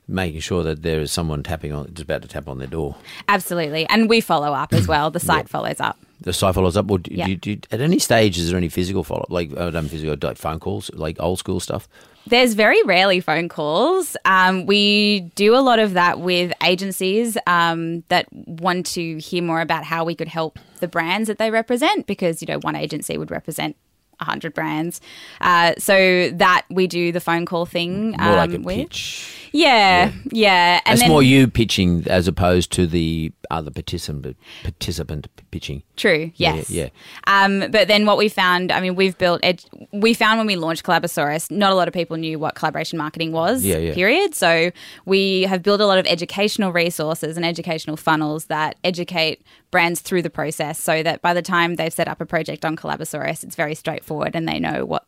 making 0.07 0.41
sure 0.41 0.63
that 0.63 0.83
there 0.83 1.01
is 1.01 1.11
someone 1.11 1.43
tapping 1.43 1.73
on, 1.73 1.87
just 1.87 2.03
about 2.03 2.21
to 2.21 2.29
tap 2.29 2.47
on 2.47 2.59
their 2.59 2.69
door. 2.69 2.95
Absolutely. 3.27 3.87
And 3.89 4.07
we 4.07 4.21
follow 4.21 4.53
up 4.53 4.75
as 4.75 4.87
well. 4.87 5.11
The 5.11 5.21
site 5.21 5.49
follows 5.49 5.81
up. 5.81 5.99
The 6.21 6.33
site 6.33 6.55
follows 6.55 6.77
up. 6.77 6.91
Or 6.91 6.99
do, 6.99 7.15
Yeah. 7.15 7.27
do, 7.27 7.37
do, 7.37 7.59
at 7.71 7.81
any 7.81 7.99
stage, 7.99 8.39
is 8.39 8.49
there 8.51 8.57
any 8.59 8.69
physical 8.69 9.05
follow 9.05 9.23
up, 9.23 9.31
like 9.31 9.51
uh, 9.57 9.71
not 9.71 9.85
physical, 9.85 10.17
like 10.21 10.37
phone 10.37 10.59
calls, 10.61 10.91
like 10.95 11.17
old 11.21 11.39
school 11.39 11.61
stuff? 11.61 11.89
There's 12.27 12.55
very 12.55 12.83
rarely 12.83 13.21
phone 13.21 13.49
calls. 13.49 14.17
Um, 14.27 14.67
we 14.67 15.21
do 15.35 15.55
a 15.57 15.61
lot 15.63 15.79
of 15.79 15.95
that 15.95 16.21
with 16.21 16.53
agencies 16.63 17.39
um, 17.47 18.03
that 18.09 18.27
want 18.33 18.85
to 18.87 19.17
hear 19.19 19.43
more 19.43 19.61
about 19.63 19.85
how 19.85 20.05
we 20.05 20.15
could 20.15 20.29
help 20.29 20.59
the 20.81 20.89
brands 20.89 21.29
that 21.29 21.39
they 21.39 21.51
represent 21.51 22.07
because, 22.07 22.43
you 22.43 22.47
know, 22.47 22.59
one 22.59 22.77
agency 22.77 23.17
would 23.17 23.31
represent 23.31 23.77
100 24.21 24.55
brands. 24.55 25.01
Uh, 25.41 25.75
so 25.79 26.31
that 26.35 26.65
we 26.71 26.87
do 26.87 27.13
the 27.13 27.21
phone 27.21 27.47
call 27.47 27.67
thing. 27.67 28.13
More 28.13 28.37
like 28.37 28.51
a 28.53 28.57
um, 28.57 28.63
with. 28.63 28.77
pitch. 28.77 29.35
Yeah, 29.53 30.13
yeah. 30.31 30.81
And 30.85 30.93
That's 30.93 31.01
then, 31.01 31.09
more 31.11 31.23
you 31.23 31.49
pitching 31.49 32.05
as 32.07 32.29
opposed 32.29 32.71
to 32.73 32.87
the 32.87 33.33
other 33.51 33.71
participant 33.71 34.37
participant 34.63 35.27
pitching. 35.51 35.83
True. 35.97 36.31
Yeah, 36.37 36.57
Yes. 36.57 36.71
yeah. 36.71 36.89
Um, 37.27 37.71
but 37.71 37.89
then 37.89 38.05
what 38.05 38.19
we 38.19 38.29
found, 38.29 38.71
I 38.71 38.81
mean, 38.83 38.95
we've 38.95 39.17
built. 39.17 39.41
Ed- 39.43 39.65
we 39.91 40.13
found 40.13 40.39
when 40.39 40.47
we 40.47 40.57
launched 40.57 40.85
Collabosaurus, 40.85 41.51
not 41.51 41.73
a 41.73 41.75
lot 41.75 41.89
of 41.89 41.95
people 41.95 42.19
knew 42.19 42.39
what 42.39 42.57
collaboration 42.57 42.99
marketing 42.99 43.33
was. 43.33 43.65
Yeah, 43.65 43.79
yeah. 43.79 43.95
Period. 43.95 44.35
So 44.35 44.71
we 45.07 45.43
have 45.43 45.63
built 45.63 45.81
a 45.81 45.87
lot 45.87 45.99
of 45.99 46.07
educational 46.07 46.71
resources 46.71 47.37
and 47.39 47.47
educational 47.47 47.97
funnels 47.97 48.47
that 48.47 48.77
educate 48.85 49.43
brands 49.71 50.01
through 50.01 50.23
the 50.23 50.31
process, 50.31 50.79
so 50.79 51.03
that 51.03 51.23
by 51.23 51.35
the 51.35 51.43
time 51.43 51.77
they've 51.77 51.93
set 51.93 52.09
up 52.09 52.21
a 52.21 52.27
project 52.27 52.65
on 52.65 52.77
Collabosaurus, 52.77 53.45
it's 53.45 53.57
very 53.57 53.75
straightforward 53.75 54.35
and 54.35 54.49
they 54.49 54.59
know 54.59 54.85
what 54.85 55.05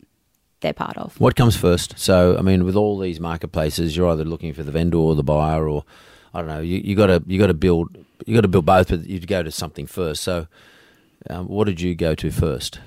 they're 0.61 0.73
part 0.73 0.97
of. 0.99 1.19
What 1.21 1.37
comes 1.37 1.57
first? 1.57 1.99
So, 1.99 2.37
I 2.39 2.43
mean, 2.43 2.65
with 2.65 2.77
all 2.77 2.99
these 2.99 3.21
marketplaces, 3.21 3.97
you're 3.97 4.09
either 4.09 4.25
looking 4.25 4.53
for 4.53 4.63
the 4.63 4.73
vendor 4.73 4.99
or 4.99 5.15
the 5.15 5.23
buyer, 5.23 5.69
or 5.69 5.85
I 6.35 6.41
don't 6.41 6.49
know. 6.49 6.61
You 6.61 6.79
you 6.79 6.95
got 6.95 7.07
to 7.07 7.23
you 7.27 7.39
got 7.39 7.49
to 7.49 7.55
build 7.55 7.97
you 8.27 8.35
got 8.35 8.43
to 8.43 8.49
build 8.49 8.67
both, 8.67 8.89
but 8.89 9.07
you 9.07 9.21
go 9.21 9.43
to 9.43 9.51
something 9.51 9.87
first. 9.87 10.23
So, 10.23 10.47
um, 11.29 11.49
what 11.49 11.65
did 11.65 11.81
you 11.81 11.95
go 11.95 12.15
to 12.15 12.31
first? 12.31 12.81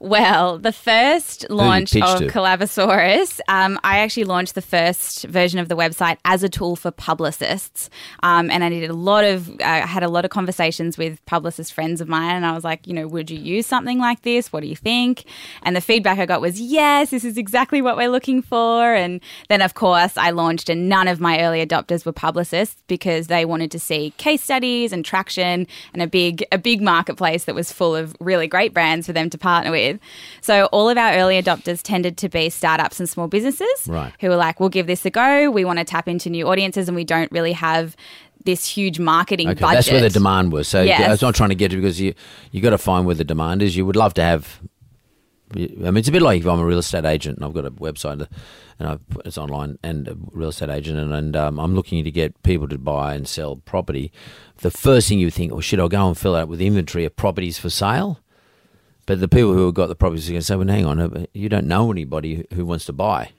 Well, 0.00 0.58
the 0.58 0.72
first 0.72 1.50
launch 1.50 1.96
of 1.96 2.20
to? 2.20 2.26
Collabosaurus, 2.28 3.40
um, 3.48 3.80
I 3.82 3.98
actually 3.98 4.24
launched 4.24 4.54
the 4.54 4.62
first 4.62 5.24
version 5.24 5.58
of 5.58 5.68
the 5.68 5.74
website 5.74 6.18
as 6.24 6.44
a 6.44 6.48
tool 6.48 6.76
for 6.76 6.92
publicists, 6.92 7.90
um, 8.22 8.48
and 8.48 8.62
I 8.62 8.68
did 8.68 8.88
a 8.90 8.94
lot 8.94 9.24
of, 9.24 9.50
I 9.60 9.78
had 9.78 10.04
a 10.04 10.08
lot 10.08 10.24
of 10.24 10.30
conversations 10.30 10.98
with 10.98 11.24
publicist 11.26 11.72
friends 11.72 12.00
of 12.00 12.08
mine, 12.08 12.36
and 12.36 12.46
I 12.46 12.52
was 12.52 12.62
like, 12.62 12.86
you 12.86 12.94
know, 12.94 13.08
would 13.08 13.28
you 13.28 13.38
use 13.40 13.66
something 13.66 13.98
like 13.98 14.22
this? 14.22 14.52
What 14.52 14.60
do 14.60 14.68
you 14.68 14.76
think? 14.76 15.24
And 15.64 15.74
the 15.74 15.80
feedback 15.80 16.20
I 16.20 16.26
got 16.26 16.40
was, 16.40 16.60
yes, 16.60 17.10
this 17.10 17.24
is 17.24 17.36
exactly 17.36 17.82
what 17.82 17.96
we're 17.96 18.08
looking 18.08 18.40
for. 18.40 18.94
And 18.94 19.20
then, 19.48 19.62
of 19.62 19.74
course, 19.74 20.16
I 20.16 20.30
launched, 20.30 20.68
and 20.68 20.88
none 20.88 21.08
of 21.08 21.18
my 21.18 21.40
early 21.40 21.64
adopters 21.64 22.06
were 22.06 22.12
publicists 22.12 22.84
because 22.86 23.26
they 23.26 23.44
wanted 23.44 23.72
to 23.72 23.80
see 23.80 24.12
case 24.16 24.44
studies 24.44 24.92
and 24.92 25.04
traction 25.04 25.66
and 25.92 26.02
a 26.02 26.06
big, 26.06 26.44
a 26.52 26.58
big 26.58 26.80
marketplace 26.80 27.46
that 27.46 27.56
was 27.56 27.72
full 27.72 27.96
of 27.96 28.14
really 28.20 28.46
great 28.46 28.72
brands 28.72 29.06
for 29.06 29.12
them 29.12 29.28
to 29.30 29.38
partner 29.38 29.72
with. 29.72 29.87
So 30.40 30.66
all 30.66 30.88
of 30.88 30.96
our 30.98 31.12
early 31.14 31.40
adopters 31.42 31.82
tended 31.82 32.16
to 32.18 32.28
be 32.28 32.50
startups 32.50 32.98
and 33.00 33.08
small 33.08 33.28
businesses 33.28 33.68
Right. 33.86 34.12
who 34.20 34.28
were 34.28 34.36
like, 34.36 34.60
we'll 34.60 34.68
give 34.68 34.86
this 34.86 35.04
a 35.06 35.10
go. 35.10 35.50
We 35.50 35.64
want 35.64 35.78
to 35.78 35.84
tap 35.84 36.08
into 36.08 36.30
new 36.30 36.46
audiences 36.48 36.88
and 36.88 36.96
we 36.96 37.04
don't 37.04 37.30
really 37.32 37.52
have 37.52 37.96
this 38.44 38.66
huge 38.66 38.98
marketing 38.98 39.48
Okay, 39.48 39.60
budget. 39.60 39.74
that's 39.76 39.90
where 39.90 40.00
the 40.00 40.10
demand 40.10 40.52
was. 40.52 40.68
So, 40.68 40.82
Yes. 40.82 41.06
I 41.06 41.10
was 41.10 41.22
not 41.22 41.34
trying 41.34 41.50
to 41.50 41.54
get 41.54 41.70
to 41.72 41.76
because 41.76 42.00
you 42.00 42.14
you 42.52 42.60
got 42.60 42.70
to 42.70 42.78
find 42.78 43.04
where 43.06 43.14
the 43.14 43.24
demand 43.24 43.62
is. 43.62 43.76
You 43.76 43.84
would 43.86 43.96
love 43.96 44.14
to 44.14 44.22
have. 44.22 44.60
I 45.54 45.58
mean, 45.60 45.96
it's 45.96 46.08
a 46.08 46.12
bit 46.12 46.20
like 46.20 46.40
if 46.42 46.46
I'm 46.46 46.58
a 46.60 46.64
real 46.64 46.78
estate 46.78 47.06
agent 47.06 47.38
and 47.38 47.44
I've 47.44 47.54
got 47.54 47.64
a 47.64 47.70
website 47.70 48.26
and 48.78 48.88
I 48.88 48.98
it's 49.24 49.38
online 49.38 49.78
and 49.82 50.06
a 50.06 50.16
real 50.32 50.50
estate 50.50 50.68
agent 50.68 50.98
and, 50.98 51.12
and 51.12 51.34
um, 51.36 51.58
I'm 51.58 51.74
looking 51.74 52.04
to 52.04 52.10
get 52.10 52.42
people 52.42 52.68
to 52.68 52.76
buy 52.76 53.14
and 53.14 53.26
sell 53.26 53.56
property. 53.56 54.12
The 54.58 54.70
first 54.70 55.08
thing 55.08 55.18
you 55.18 55.30
think, 55.30 55.50
oh 55.52 55.60
shit, 55.60 55.80
I'll 55.80 55.88
go 55.88 56.06
and 56.06 56.18
fill 56.18 56.36
out 56.36 56.48
with 56.48 56.60
inventory 56.60 57.06
of 57.06 57.16
properties 57.16 57.58
for 57.58 57.70
sale. 57.70 58.20
But 59.08 59.20
the 59.20 59.26
people 59.26 59.54
who 59.54 59.64
have 59.64 59.74
got 59.74 59.86
the 59.86 59.94
properties 59.94 60.28
are 60.28 60.32
going 60.32 60.40
to 60.40 60.44
say, 60.44 60.54
well, 60.56 60.68
hang 60.68 60.84
on, 60.84 61.00
uh, 61.00 61.24
you 61.32 61.48
don't 61.48 61.66
know 61.66 61.90
anybody 61.90 62.34
who- 62.34 62.56
who 62.56 62.66
wants 62.66 62.84
to 62.84 62.92
buy. 62.92 63.30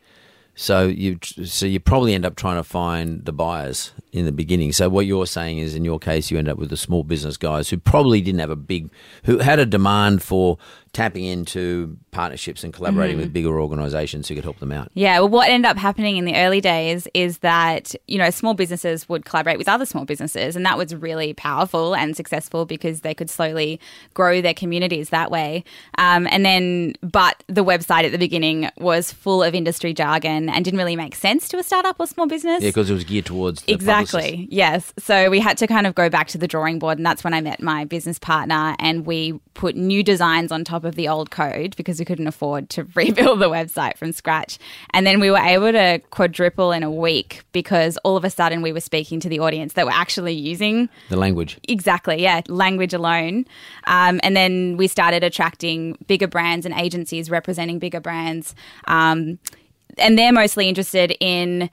So 0.55 0.87
you 0.87 1.19
so 1.23 1.67
you 1.67 1.79
probably 1.79 2.15
end 2.15 2.25
up 2.25 2.35
trying 2.35 2.57
to 2.57 2.63
find 2.63 3.23
the 3.23 3.31
buyers 3.31 3.91
in 4.11 4.25
the 4.25 4.31
beginning. 4.31 4.71
So 4.73 4.89
what 4.89 5.05
you're 5.05 5.27
saying 5.27 5.59
is, 5.59 5.75
in 5.75 5.85
your 5.85 5.99
case, 5.99 6.31
you 6.31 6.39
end 6.39 6.49
up 6.49 6.57
with 6.57 6.71
the 6.71 6.75
small 6.75 7.03
business 7.03 7.37
guys 7.37 7.69
who 7.69 7.77
probably 7.77 8.19
didn't 8.19 8.39
have 8.39 8.49
a 8.49 8.55
big, 8.55 8.89
who 9.25 9.37
had 9.37 9.59
a 9.59 9.65
demand 9.65 10.23
for 10.23 10.57
tapping 10.93 11.23
into 11.23 11.97
partnerships 12.11 12.63
and 12.63 12.73
collaborating 12.73 13.15
Mm-hmm. 13.17 13.25
with 13.25 13.33
bigger 13.33 13.59
organisations 13.61 14.27
who 14.27 14.35
could 14.35 14.43
help 14.43 14.59
them 14.59 14.71
out. 14.71 14.89
Yeah, 14.93 15.19
well, 15.19 15.29
what 15.29 15.49
ended 15.49 15.69
up 15.69 15.77
happening 15.77 16.17
in 16.17 16.25
the 16.25 16.35
early 16.35 16.61
days 16.61 17.07
is 17.13 17.39
that, 17.39 17.93
you 18.07 18.17
know, 18.17 18.29
small 18.29 18.53
businesses 18.53 19.07
would 19.09 19.25
collaborate 19.25 19.57
with 19.57 19.67
other 19.69 19.85
small 19.85 20.05
businesses. 20.05 20.55
And 20.55 20.65
that 20.65 20.77
was 20.77 20.93
really 20.95 21.33
powerful 21.33 21.95
and 21.95 22.15
successful 22.17 22.65
because 22.65 23.01
they 23.01 23.13
could 23.13 23.29
slowly 23.29 23.79
grow 24.13 24.41
their 24.41 24.53
communities 24.53 25.09
that 25.09 25.29
way. 25.31 25.63
Um, 25.97 26.27
and 26.31 26.43
then, 26.45 26.93
but 27.01 27.43
the 27.47 27.63
website 27.63 28.03
at 28.03 28.11
the 28.11 28.17
beginning 28.17 28.69
was 28.79 29.11
full 29.11 29.43
of 29.43 29.53
industry 29.53 29.93
jargon 29.93 30.49
and 30.49 30.65
didn't 30.65 30.77
really 30.79 30.95
make 30.95 31.15
sense 31.15 31.47
to 31.49 31.57
a 31.57 31.63
startup 31.63 31.97
or 31.99 32.07
small 32.07 32.27
business. 32.27 32.63
Yeah, 32.63 32.69
because 32.69 32.89
it 32.89 32.93
was 32.93 33.03
geared 33.03 33.25
towards 33.25 33.61
the 33.63 33.73
Exactly. 33.73 34.21
publicist. 34.21 34.51
Yes. 34.51 34.93
So 34.99 35.29
we 35.29 35.39
had 35.39 35.57
to 35.59 35.67
kind 35.67 35.85
of 35.87 35.95
go 35.95 36.09
back 36.09 36.27
to 36.29 36.37
the 36.37 36.47
drawing 36.47 36.79
board, 36.79 36.97
and 36.97 37.05
that's 37.05 37.23
when 37.23 37.33
I 37.33 37.41
met 37.41 37.61
my 37.61 37.85
business 37.85 38.17
partner, 38.19 38.75
and 38.79 39.05
we 39.05 39.39
put 39.53 39.75
new 39.75 40.03
designs 40.03 40.51
on 40.51 40.63
top 40.63 40.78
of 40.85 40.95
the 40.95 41.07
old 41.07 41.31
code 41.31 41.75
because 41.75 41.99
we 41.99 42.05
couldn't 42.05 42.27
afford 42.27 42.69
to 42.71 42.83
rebuild 42.95 43.39
the 43.39 43.49
website 43.49 43.97
from 43.97 44.11
scratch. 44.11 44.57
And 44.93 45.05
then 45.05 45.19
we 45.19 45.31
were 45.31 45.37
able 45.37 45.71
to 45.71 45.99
quadruple 46.09 46.71
in 46.71 46.83
a 46.83 46.91
week 46.91 47.43
because 47.51 47.97
all 47.97 48.17
of 48.17 48.23
a 48.23 48.29
sudden 48.29 48.61
we 48.61 48.71
were 48.71 48.81
speaking 48.81 49.19
to 49.21 49.29
the 49.29 49.39
audience 49.39 49.73
that 49.73 49.85
were 49.85 49.91
actually 49.91 50.33
using 50.33 50.89
The 51.09 51.17
language. 51.17 51.59
Exactly, 51.67 52.21
yeah, 52.21 52.41
language 52.47 52.93
alone. 52.93 53.45
Um, 53.87 54.19
and 54.23 54.35
then 54.35 54.77
we 54.77 54.87
started 54.87 55.23
attracting 55.23 55.97
bigger 56.07 56.27
brands 56.27 56.65
and 56.65 56.75
agencies 56.75 57.29
representing 57.29 57.79
bigger 57.79 57.99
brands. 57.99 58.55
Um, 58.85 59.39
and 59.97 60.17
they're 60.17 60.33
mostly 60.33 60.69
interested 60.69 61.15
in, 61.19 61.69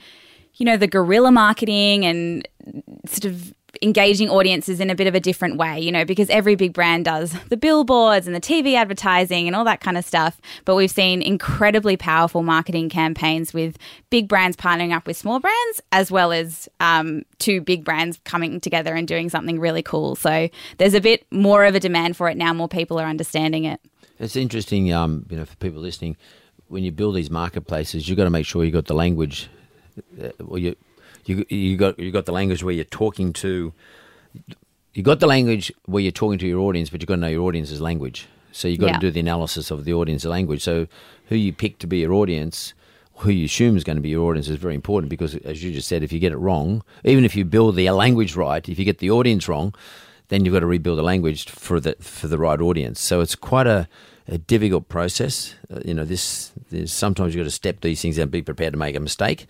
you 0.55 0.67
know, 0.67 0.77
the 0.77 0.87
guerrilla 0.87 1.31
marketing 1.31 2.05
and 2.05 2.49
sort 3.07 3.25
of 3.25 3.55
engaging 3.83 4.29
audiences 4.29 4.81
in 4.81 4.91
a 4.91 4.95
bit 4.95 5.07
of 5.07 5.15
a 5.15 5.21
different 5.21 5.57
way, 5.57 5.81
you 5.81 5.93
know, 5.93 6.05
because 6.05 6.29
every 6.31 6.55
big 6.55 6.73
brand 6.73 7.05
does 7.05 7.35
the 7.49 7.57
billboards 7.57 8.27
and 8.27 8.35
the 8.35 8.41
TV 8.41 8.75
advertising 8.75 9.47
and 9.47 9.57
all 9.57 9.65
that 9.65 9.81
kind 9.81 9.97
of 9.97 10.05
stuff. 10.05 10.41
But 10.65 10.75
we've 10.75 10.91
seen 10.91 11.23
incredibly 11.23 11.97
powerful 11.97 12.43
marketing 12.43 12.89
campaigns 12.89 13.53
with 13.53 13.77
big 14.11 14.29
brands 14.29 14.57
partnering 14.57 14.95
up 14.95 15.07
with 15.07 15.17
small 15.17 15.41
brands, 15.41 15.81
as 15.93 16.11
well 16.11 16.33
as 16.33 16.69
um, 16.81 17.23
two 17.39 17.61
big 17.61 17.85
brands 17.85 18.21
coming 18.25 18.61
together 18.61 18.95
and 18.95 19.07
doing 19.07 19.29
something 19.29 19.59
really 19.61 19.83
cool. 19.83 20.17
So 20.17 20.49
there's 20.79 20.95
a 20.95 21.01
bit 21.01 21.27
more 21.31 21.65
of 21.65 21.75
a 21.75 21.81
demand 21.81 22.17
for 22.17 22.29
it 22.29 22.37
now. 22.37 22.53
More 22.53 22.69
people 22.69 22.99
are 22.99 23.07
understanding 23.07 23.65
it. 23.65 23.81
It's 24.19 24.37
interesting, 24.37 24.93
um, 24.93 25.27
you 25.29 25.37
know, 25.37 25.45
for 25.45 25.57
people 25.57 25.81
listening, 25.81 26.17
when 26.69 26.83
you 26.83 26.91
build 26.91 27.15
these 27.15 27.31
marketplaces, 27.31 28.09
you've 28.09 28.17
got 28.17 28.25
to 28.25 28.31
make 28.31 28.47
sure 28.47 28.65
you've 28.65 28.73
got 28.73 28.87
the 28.87 28.95
language. 28.95 29.49
Uh, 30.21 30.31
well, 30.41 30.59
you 30.59 30.77
you 31.29 31.45
you 31.49 31.77
got 31.77 31.99
you 31.99 32.11
got 32.11 32.27
the 32.27 32.33
language 32.33 32.63
where 32.63 32.75
you're 32.75 32.85
talking 32.85 33.33
to. 33.35 33.73
You 34.95 35.03
got 35.03 35.21
the 35.21 35.27
language 35.27 35.71
where 35.85 36.03
you're 36.03 36.13
talking 36.13 36.39
to 36.39 36.47
your 36.47 36.61
audience, 36.61 36.89
but 36.89 37.01
you've 37.01 37.09
got 37.09 37.17
to 37.17 37.21
know 37.21 37.29
your 37.29 37.47
audience's 37.47 37.81
language. 37.81 38.27
So 38.53 38.67
you've 38.69 38.81
got 38.81 38.87
Yeah. 38.87 38.93
to 38.95 39.01
do 39.01 39.11
the 39.11 39.21
analysis 39.21 39.71
of 39.71 39.85
the 39.85 39.93
audience's 39.93 40.31
language. 40.31 40.63
So 40.63 40.87
who 41.27 41.37
you 41.37 41.53
pick 41.53 41.79
to 41.81 41.87
be 41.87 41.99
your 41.99 42.15
audience, 42.15 42.73
who 43.17 43.31
you 43.31 43.45
assume 43.45 43.77
is 43.77 43.85
going 43.85 43.97
to 43.97 44.03
be 44.03 44.09
your 44.09 44.25
audience, 44.31 44.49
is 44.49 44.57
very 44.57 44.75
important 44.75 45.11
because, 45.11 45.35
as 45.37 45.63
you 45.63 45.73
just 45.73 45.89
said, 45.89 46.03
if 46.03 46.13
you 46.13 46.19
get 46.19 46.33
it 46.33 46.39
wrong, 46.39 46.83
even 47.05 47.25
if 47.25 47.37
you 47.37 47.45
build 47.45 47.77
the 47.77 47.91
language 47.91 48.35
right, 48.37 48.67
if 48.67 48.79
you 48.79 48.87
get 48.87 48.99
the 48.99 49.11
audience 49.11 49.49
wrong, 49.49 49.75
then 50.29 50.45
you've 50.45 50.55
got 50.55 50.61
to 50.61 50.67
rebuild 50.67 50.99
the 50.99 51.03
language 51.03 51.45
for 51.51 51.79
the 51.79 51.95
for 52.01 52.29
the 52.29 52.39
right 52.39 52.61
audience. 52.61 52.99
So 53.01 53.21
it's 53.21 53.35
quite 53.35 53.67
a, 53.67 53.89
a 54.27 54.39
difficult 54.39 54.89
process. 54.89 55.55
Uh, 55.71 55.81
you 55.85 55.93
know, 55.93 56.05
this 56.07 56.53
sometimes 56.87 57.35
you've 57.35 57.45
got 57.45 57.49
to 57.49 57.55
step 57.55 57.81
these 57.83 58.01
things 58.01 58.19
out 58.19 58.23
and 58.23 58.31
be 58.31 58.43
prepared 58.43 58.73
to 58.73 58.79
make 58.79 58.97
a 58.97 59.01
mistake. 59.01 59.47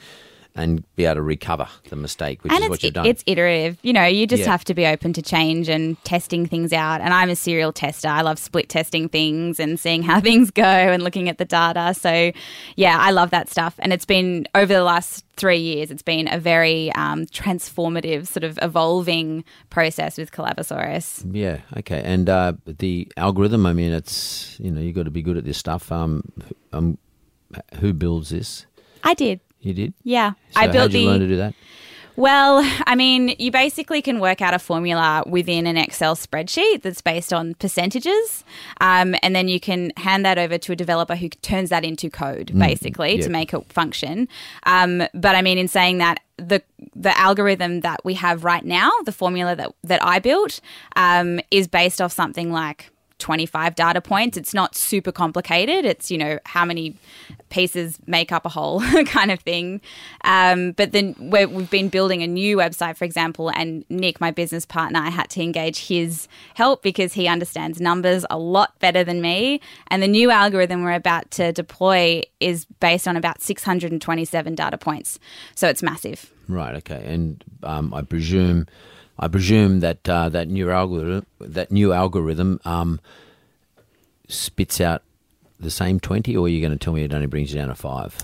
And 0.57 0.83
be 0.97 1.05
able 1.05 1.16
to 1.16 1.23
recover 1.23 1.69
the 1.90 1.97
mistake, 1.97 2.42
which 2.42 2.53
and 2.53 2.64
is 2.64 2.71
what 2.71 2.83
you've 2.83 2.95
done. 2.95 3.07
it's 3.07 3.23
iterative. 3.27 3.79
You 3.83 3.92
know, 3.92 4.05
you 4.07 4.27
just 4.27 4.40
Yeah. 4.45 4.51
have 4.51 4.64
to 4.64 4.75
be 4.75 4.87
open 4.87 5.12
to 5.12 5.23
change 5.23 5.69
and 5.69 6.03
testing 6.05 6.47
things 6.47 6.73
out. 6.73 7.01
And 7.03 7.12
I'm 7.12 7.29
a 7.31 7.37
serial 7.37 7.73
tester. 7.73 8.09
I 8.09 8.23
love 8.23 8.38
split 8.38 8.69
testing 8.69 9.09
things 9.09 9.61
and 9.61 9.79
seeing 9.79 10.03
how 10.03 10.21
things 10.29 10.51
go 10.51 10.62
and 10.64 11.03
looking 11.03 11.29
at 11.29 11.38
the 11.38 11.45
data. 11.45 11.92
So, 11.95 12.33
yeah, 12.77 12.97
I 12.99 13.11
love 13.11 13.31
that 13.31 13.51
stuff. 13.51 13.75
And 13.79 13.92
it's 13.92 14.07
been 14.07 14.49
over 14.55 14.73
the 14.73 14.83
last 14.83 15.25
three 15.37 15.59
years, 15.59 15.90
it's 15.90 16.03
been 16.03 16.27
a 16.33 16.38
very 16.38 16.90
um, 16.92 17.27
transformative, 17.27 18.27
sort 18.27 18.42
of 18.45 18.59
evolving 18.62 19.45
process 19.69 20.16
with 20.16 20.33
Collabosaurus. 20.33 21.23
Yeah. 21.31 21.59
Okay. 21.77 22.01
And 22.03 22.31
uh, 22.31 22.55
the 22.64 23.12
algorithm. 23.19 23.66
I 23.66 23.75
mean, 23.75 23.92
it's 23.92 24.57
you 24.59 24.71
know 24.71 24.81
you've 24.81 24.95
got 24.95 25.03
to 25.05 25.11
be 25.11 25.21
good 25.23 25.37
at 25.37 25.45
this 25.45 25.59
stuff. 25.59 25.92
Um, 25.92 26.23
um, 26.73 26.97
who 27.81 27.92
builds 27.92 28.31
this? 28.31 28.64
I 29.05 29.14
did. 29.14 29.40
You 29.66 29.74
did. 29.74 29.94
Yeah. 30.05 30.33
So 30.50 30.61
I 30.61 30.68
built 30.68 30.92
the. 30.92 31.05
learn 31.05 31.20
to 31.20 31.26
do 31.26 31.37
that? 31.37 31.55
Well, 32.14 32.62
I 32.87 32.94
mean, 32.94 33.35
you 33.38 33.50
basically 33.50 34.00
can 34.00 34.20
work 34.20 34.40
out 34.40 34.55
a 34.55 34.59
formula 34.59 35.22
within 35.26 35.66
an 35.66 35.76
Excel 35.76 36.16
spreadsheet 36.16 36.81
that's 36.81 37.02
based 37.02 37.33
on 37.33 37.55
percentages. 37.55 38.42
Um, 38.81 39.14
and 39.22 39.37
then 39.37 39.48
you 39.48 39.61
can 39.61 39.92
hand 39.98 40.24
that 40.24 40.38
over 40.38 40.57
to 40.57 40.72
a 40.72 40.76
developer 40.76 41.14
who 41.14 41.29
turns 41.29 41.68
that 41.68 41.85
into 41.85 42.09
code, 42.09 42.59
basically, 42.59 43.16
yeah. 43.16 43.22
to 43.22 43.29
make 43.29 43.52
it 43.52 43.70
function. 43.70 44.29
Um, 44.64 45.02
but 45.12 45.35
I 45.35 45.42
mean, 45.42 45.59
in 45.59 45.68
saying 45.68 45.98
that, 45.98 46.20
the 46.38 46.62
the 46.94 47.16
algorithm 47.18 47.81
that 47.81 48.05
we 48.05 48.14
have 48.14 48.44
right 48.44 48.64
now, 48.64 48.90
the 49.05 49.12
formula 49.12 49.57
that, 49.57 49.72
that 49.85 50.05
I 50.05 50.18
built, 50.18 50.61
um, 50.94 51.40
is 51.50 51.66
based 51.66 52.00
off 52.00 52.12
something 52.12 52.52
like 52.52 52.90
25 53.18 53.74
data 53.74 54.00
points. 54.00 54.37
It's 54.37 54.52
not 54.52 54.74
super 54.74 55.12
complicated. 55.12 55.85
It's, 55.85 56.11
you 56.11 56.18
know, 56.18 56.38
how 56.44 56.64
many 56.64 56.96
pieces 57.48 57.98
make 58.07 58.33
up 58.33 58.44
a 58.44 58.48
whole 58.48 58.81
kind 59.07 59.31
of 59.31 59.40
thing. 59.40 59.81
Um, 60.24 60.72
but 60.72 60.92
then 60.92 61.14
we 61.18 61.46
we've 61.46 61.70
been 61.70 61.88
building 61.88 62.22
a 62.22 62.26
new 62.26 62.57
website, 62.57 62.96
for 62.96 63.05
example, 63.05 63.50
and 63.50 63.85
Nick, 63.88 64.20
my 64.20 64.31
business 64.31 64.66
partner, 64.66 65.00
I 65.00 65.11
had 65.11 65.31
to 65.31 65.42
engage 65.42 65.87
his 65.87 66.29
help 66.55 66.83
because 66.83 67.12
he 67.12 67.29
understands 67.29 67.81
numbers 67.81 68.26
a 68.31 68.38
lot 68.38 68.79
better 68.81 69.05
than 69.05 69.20
me. 69.20 69.61
And 69.88 70.02
the 70.02 70.09
new 70.09 70.31
algorithm 70.31 70.83
we're 70.83 70.92
about 70.92 71.31
to 71.33 71.52
deploy 71.52 72.22
is 72.40 72.66
based 72.81 73.09
on 73.09 73.16
about 73.16 73.40
627 73.40 74.55
data 74.55 74.79
points. 74.79 75.18
So 75.55 75.68
it's 75.68 75.83
massive. 75.83 76.33
Right. 76.48 76.74
Okay. 76.76 77.02
And 77.05 77.42
um, 77.62 77.92
I 77.94 78.02
presume, 78.02 78.66
I 79.18 79.29
presume 79.29 79.81
that 79.81 80.09
uh, 80.09 80.29
that 80.29 80.48
new 80.48 80.70
algorithm, 80.70 81.26
that 81.40 81.70
new 81.70 81.92
algorithm, 81.92 82.61
um, 82.64 83.00
spits 84.29 84.81
out 84.81 85.02
the 85.59 85.70
same 85.70 86.00
twenty, 86.00 86.37
or 86.37 86.46
are 86.46 86.48
you 86.48 86.61
going 86.61 86.72
to 86.72 86.85
tell 86.85 86.92
me 86.92 87.02
it 87.02 87.14
only 87.14 87.26
brings 87.26 87.52
you 87.52 87.59
down 87.59 87.68
to 87.68 87.74
five? 87.74 88.18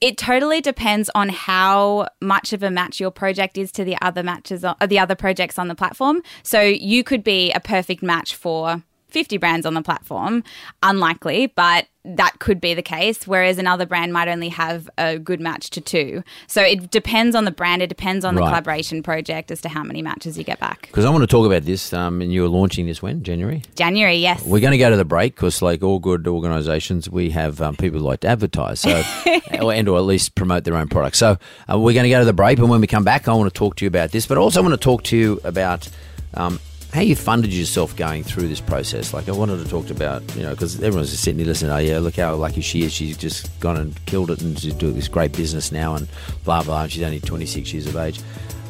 It 0.00 0.16
totally 0.16 0.62
depends 0.62 1.10
on 1.14 1.28
how 1.28 2.08
much 2.22 2.54
of 2.54 2.62
a 2.62 2.70
match 2.70 3.00
your 3.00 3.10
project 3.10 3.58
is 3.58 3.70
to 3.72 3.84
the 3.84 3.98
other 4.00 4.22
matches, 4.22 4.64
on, 4.64 4.74
uh, 4.80 4.86
the 4.86 4.98
other 4.98 5.14
projects 5.14 5.58
on 5.58 5.68
the 5.68 5.74
platform. 5.74 6.22
So 6.42 6.62
you 6.62 7.04
could 7.04 7.22
be 7.22 7.52
a 7.52 7.60
perfect 7.60 8.02
match 8.02 8.34
for 8.34 8.82
50 9.10 9.36
brands 9.38 9.66
on 9.66 9.74
the 9.74 9.82
platform. 9.82 10.42
Unlikely, 10.82 11.48
but 11.48 11.86
that 12.02 12.38
could 12.38 12.60
be 12.62 12.72
the 12.72 12.82
case. 12.82 13.26
Whereas 13.26 13.58
another 13.58 13.84
brand 13.84 14.12
might 14.14 14.26
only 14.26 14.48
have 14.48 14.88
a 14.96 15.18
good 15.18 15.38
match 15.40 15.68
to 15.70 15.82
two. 15.82 16.22
So 16.46 16.62
it 16.62 16.90
depends 16.90 17.36
on 17.36 17.44
the 17.44 17.50
brand. 17.50 17.82
It 17.82 17.88
depends 17.88 18.24
on 18.24 18.34
the 18.34 18.40
Right. 18.40 18.48
collaboration 18.48 19.02
project 19.02 19.50
as 19.50 19.60
to 19.60 19.68
how 19.68 19.82
many 19.82 20.00
matches 20.00 20.38
you 20.38 20.44
get 20.44 20.58
back. 20.60 20.82
Because 20.86 21.04
I 21.04 21.10
want 21.10 21.22
to 21.22 21.26
talk 21.26 21.44
about 21.44 21.64
this. 21.64 21.92
Um, 21.92 22.22
and 22.22 22.32
you're 22.32 22.48
launching 22.48 22.86
this 22.86 23.02
when 23.02 23.22
January. 23.22 23.62
January, 23.76 24.16
yes. 24.16 24.42
We're 24.46 24.60
going 24.60 24.70
to 24.72 24.78
go 24.78 24.88
to 24.88 24.96
the 24.96 25.04
break 25.04 25.34
because, 25.34 25.60
like 25.60 25.82
all 25.82 25.98
good 25.98 26.26
organisations, 26.26 27.10
we 27.10 27.30
have 27.30 27.60
um, 27.60 27.76
people 27.76 27.98
who 28.00 28.06
like 28.06 28.20
to 28.20 28.28
advertise, 28.28 28.80
so 28.80 29.02
or- 29.60 29.72
and 29.74 29.86
or 29.86 29.98
at 29.98 30.04
least 30.04 30.34
promote 30.34 30.64
their 30.64 30.76
own 30.76 30.88
product. 30.88 31.16
So 31.16 31.36
uh, 31.70 31.78
we're 31.78 31.92
going 31.92 32.04
to 32.04 32.10
go 32.10 32.20
to 32.20 32.24
the 32.24 32.32
break, 32.32 32.58
and 32.58 32.70
when 32.70 32.80
we 32.80 32.86
come 32.86 33.04
back, 33.04 33.28
I 33.28 33.34
want 33.34 33.52
to 33.52 33.58
talk 33.58 33.76
to 33.76 33.84
you 33.84 33.88
about 33.88 34.10
this, 34.12 34.26
but 34.26 34.38
I 34.38 34.40
also 34.40 34.60
I 34.60 34.62
want 34.62 34.72
to 34.72 34.78
talk 34.82 35.02
to 35.04 35.16
you 35.18 35.38
about. 35.44 35.88
Um, 36.32 36.60
how 36.92 37.00
you 37.02 37.14
funded 37.14 37.52
yourself 37.52 37.94
going 37.96 38.22
through 38.24 38.48
this 38.48 38.60
process? 38.60 39.14
Like 39.14 39.28
I 39.28 39.32
wanted 39.32 39.62
to 39.62 39.68
talk 39.70 39.90
about, 39.90 40.22
you 40.36 40.42
know, 40.42 40.50
because 40.50 40.76
everyone's 40.82 41.10
just 41.10 41.22
sitting 41.22 41.38
here 41.38 41.46
listening. 41.46 41.70
Oh 41.70 41.78
yeah, 41.78 41.98
look 41.98 42.16
how 42.16 42.34
lucky 42.34 42.60
she 42.60 42.82
is. 42.82 42.92
She's 42.92 43.16
just 43.16 43.48
gone 43.60 43.76
and 43.76 44.06
killed 44.06 44.30
it, 44.30 44.42
and 44.42 44.58
she's 44.58 44.74
doing 44.74 44.94
this 44.94 45.08
great 45.08 45.32
business 45.32 45.70
now, 45.72 45.94
and 45.94 46.08
blah 46.44 46.62
blah. 46.62 46.82
And 46.82 46.92
she's 46.92 47.02
only 47.02 47.20
26 47.20 47.72
years 47.72 47.86
of 47.86 47.96
age. 47.96 48.20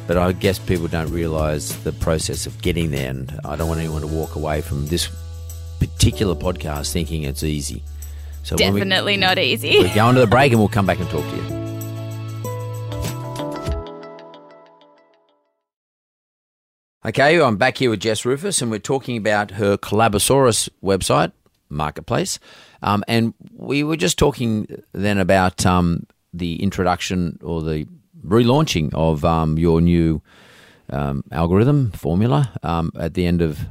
But 0.07 0.17
I 0.17 0.31
guess 0.33 0.59
people 0.59 0.87
don't 0.87 1.11
realise 1.11 1.71
the 1.83 1.93
process 1.93 2.45
of 2.45 2.61
getting 2.61 2.91
there, 2.91 3.09
and 3.09 3.39
I 3.45 3.55
don't 3.55 3.67
want 3.67 3.79
anyone 3.79 4.01
to 4.01 4.07
walk 4.07 4.35
away 4.35 4.61
from 4.61 4.87
this 4.87 5.09
particular 5.79 6.35
podcast 6.35 6.91
thinking 6.91 7.23
it's 7.23 7.43
easy. 7.43 7.81
So 8.43 8.55
when 8.57 8.73
we- 8.73 8.79
Definitely 8.81 9.17
not 9.17 9.37
easy. 9.39 9.77
We're 9.79 9.93
going 9.95 10.15
to 10.15 10.21
the 10.21 10.27
break, 10.27 10.51
and 10.51 10.59
we'll 10.59 10.67
come 10.69 10.85
back 10.85 10.99
and 10.99 11.09
talk 11.09 11.23
to 11.29 11.35
you. 11.37 11.80
Okay, 17.03 17.41
I'm 17.41 17.57
back 17.57 17.79
here 17.79 17.89
with 17.89 18.01
Jess 18.01 18.21
Ruhfus, 18.21 18.61
and 18.61 18.69
we're 18.69 18.77
talking 18.77 19.17
about 19.17 19.49
her 19.51 19.75
Collabosaurus 19.75 20.69
website 20.83 21.31
marketplace. 21.67 22.37
Um, 22.83 23.03
and 23.07 23.33
we 23.55 23.83
were 23.83 23.97
just 23.97 24.19
talking 24.19 24.83
then 24.91 25.17
about 25.17 25.65
um, 25.65 26.05
the 26.31 26.61
introduction 26.61 27.39
or 27.41 27.63
the 27.63 27.87
relaunching 28.23 28.93
of 28.93 29.25
um, 29.25 29.57
your 29.57 29.81
new 29.81 30.21
um, 30.91 31.23
algorithm 31.31 31.89
formula 31.89 32.51
um, 32.61 32.91
at 32.99 33.15
the 33.15 33.25
end 33.25 33.41
of 33.41 33.61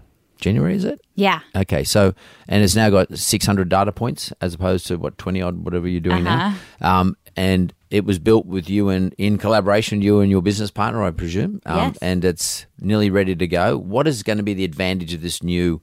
January, 0.40 0.74
is 0.74 0.84
it? 0.84 1.00
yeah. 1.14 1.40
Okay, 1.54 1.84
so 1.84 2.14
and 2.48 2.64
it's 2.64 2.74
now 2.74 2.90
got 2.90 3.16
600 3.16 3.68
data 3.68 3.92
points 3.92 4.32
as 4.40 4.54
opposed 4.54 4.86
to 4.88 4.96
what 4.96 5.16
20 5.18 5.42
odd 5.42 5.64
whatever 5.64 5.86
you're 5.88 6.00
doing 6.00 6.26
Uh-huh. 6.26 6.56
now. 6.80 7.00
Um, 7.00 7.16
and 7.36 7.72
it 7.90 8.04
was 8.04 8.18
built 8.18 8.46
with 8.46 8.68
you 8.68 8.88
and 8.88 9.14
in 9.18 9.38
collaboration, 9.38 10.02
you 10.02 10.20
and 10.20 10.30
your 10.30 10.42
business 10.42 10.70
partner, 10.70 11.02
I 11.04 11.10
presume. 11.12 11.60
Um, 11.66 11.78
Yes. 11.78 11.98
And 12.02 12.24
it's 12.24 12.66
nearly 12.80 13.10
ready 13.10 13.36
to 13.36 13.46
go. 13.46 13.76
What 13.78 14.06
is 14.08 14.22
going 14.22 14.38
to 14.38 14.42
be 14.44 14.54
the 14.54 14.64
advantage 14.64 15.14
of 15.14 15.22
this 15.22 15.42
new 15.42 15.80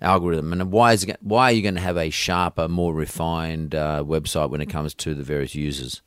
algorithm, 0.00 0.52
and 0.52 0.70
why 0.70 0.92
is 0.92 1.04
it, 1.04 1.16
why 1.20 1.44
are 1.50 1.52
you 1.52 1.62
going 1.62 1.74
to 1.74 1.80
have 1.80 1.96
a 1.96 2.10
sharper, 2.10 2.68
more 2.68 2.94
refined 2.94 3.74
uh, 3.74 4.02
website 4.06 4.50
when 4.50 4.60
it 4.60 4.66
comes 4.66 4.94
to 4.94 5.14
the 5.14 5.22
various 5.24 5.54
users? 5.54 6.02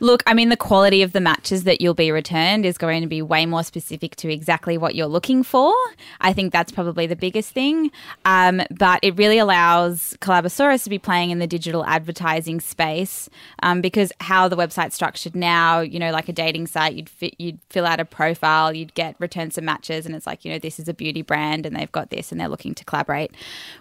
Look, 0.00 0.22
I 0.26 0.34
mean, 0.34 0.48
the 0.48 0.56
quality 0.56 1.02
of 1.02 1.12
the 1.12 1.20
matches 1.20 1.64
that 1.64 1.80
you'll 1.80 1.94
be 1.94 2.10
returned 2.10 2.66
is 2.66 2.78
going 2.78 3.02
to 3.02 3.06
be 3.06 3.22
way 3.22 3.46
more 3.46 3.62
specific 3.62 4.16
to 4.16 4.32
exactly 4.32 4.76
what 4.76 4.94
you're 4.94 5.06
looking 5.06 5.42
for. 5.42 5.74
I 6.20 6.32
think 6.32 6.52
that's 6.52 6.72
probably 6.72 7.06
the 7.06 7.16
biggest 7.16 7.52
thing. 7.52 7.90
Um, 8.24 8.62
but 8.70 9.00
it 9.02 9.16
really 9.16 9.38
allows 9.38 10.16
Collabosaurus 10.20 10.84
to 10.84 10.90
be 10.90 10.98
playing 10.98 11.30
in 11.30 11.38
the 11.38 11.46
digital 11.46 11.84
advertising 11.86 12.60
space 12.60 13.28
um, 13.62 13.80
because 13.80 14.12
how 14.20 14.48
the 14.48 14.56
website's 14.56 14.94
structured 14.94 15.34
now, 15.36 15.80
you 15.80 15.98
know, 15.98 16.10
like 16.10 16.28
a 16.28 16.32
dating 16.32 16.66
site, 16.66 16.94
you'd 16.94 17.08
fit, 17.08 17.34
you'd 17.38 17.58
fill 17.70 17.86
out 17.86 18.00
a 18.00 18.04
profile, 18.04 18.72
you'd 18.72 18.94
get 18.94 19.16
return 19.18 19.50
some 19.50 19.64
matches, 19.64 20.06
and 20.06 20.14
it's 20.14 20.26
like, 20.26 20.44
you 20.44 20.52
know, 20.52 20.58
this 20.58 20.78
is 20.78 20.88
a 20.88 20.94
beauty 20.94 21.22
brand 21.22 21.66
and 21.66 21.76
they've 21.76 21.92
got 21.92 22.10
this 22.10 22.32
and 22.32 22.40
they're 22.40 22.48
looking 22.48 22.74
to 22.74 22.84
collaborate. 22.84 23.32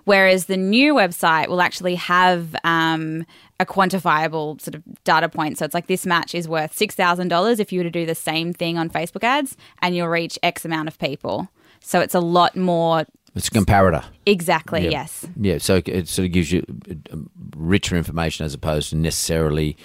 Whereas 0.05 0.45
the 0.45 0.57
new 0.57 0.93
website 0.93 1.47
will 1.47 1.61
actually 1.61 1.95
have 1.95 2.55
um, 2.63 3.25
a 3.59 3.65
quantifiable 3.65 4.59
sort 4.61 4.75
of 4.75 4.83
data 5.03 5.29
point. 5.29 5.57
So 5.57 5.65
it's 5.65 5.73
like 5.73 5.87
this 5.87 6.05
match 6.05 6.33
is 6.35 6.47
worth 6.47 6.75
$6,000 6.77 7.59
if 7.59 7.71
you 7.71 7.79
were 7.79 7.83
to 7.83 7.91
do 7.91 8.05
the 8.05 8.15
same 8.15 8.51
thing 8.53 8.77
on 8.77 8.89
Facebook 8.89 9.23
ads 9.23 9.55
and 9.81 9.95
you'll 9.95 10.07
reach 10.07 10.39
X 10.43 10.65
amount 10.65 10.87
of 10.87 10.97
people. 10.99 11.47
So 11.79 11.99
it's 11.99 12.15
a 12.15 12.19
lot 12.19 12.55
more 12.55 13.05
It's 13.35 13.47
a 13.47 13.51
comparator. 13.51 14.03
exactly, 14.25 14.83
Yeah. 14.85 14.89
yes. 14.89 15.25
Yeah, 15.39 15.57
so 15.59 15.81
it 15.85 16.07
sort 16.07 16.25
of 16.27 16.31
gives 16.31 16.51
you 16.51 16.63
uh, 17.11 17.17
richer 17.55 17.95
information 17.95 18.45
as 18.45 18.53
opposed 18.53 18.89
to 18.89 18.95
necessarily 18.95 19.77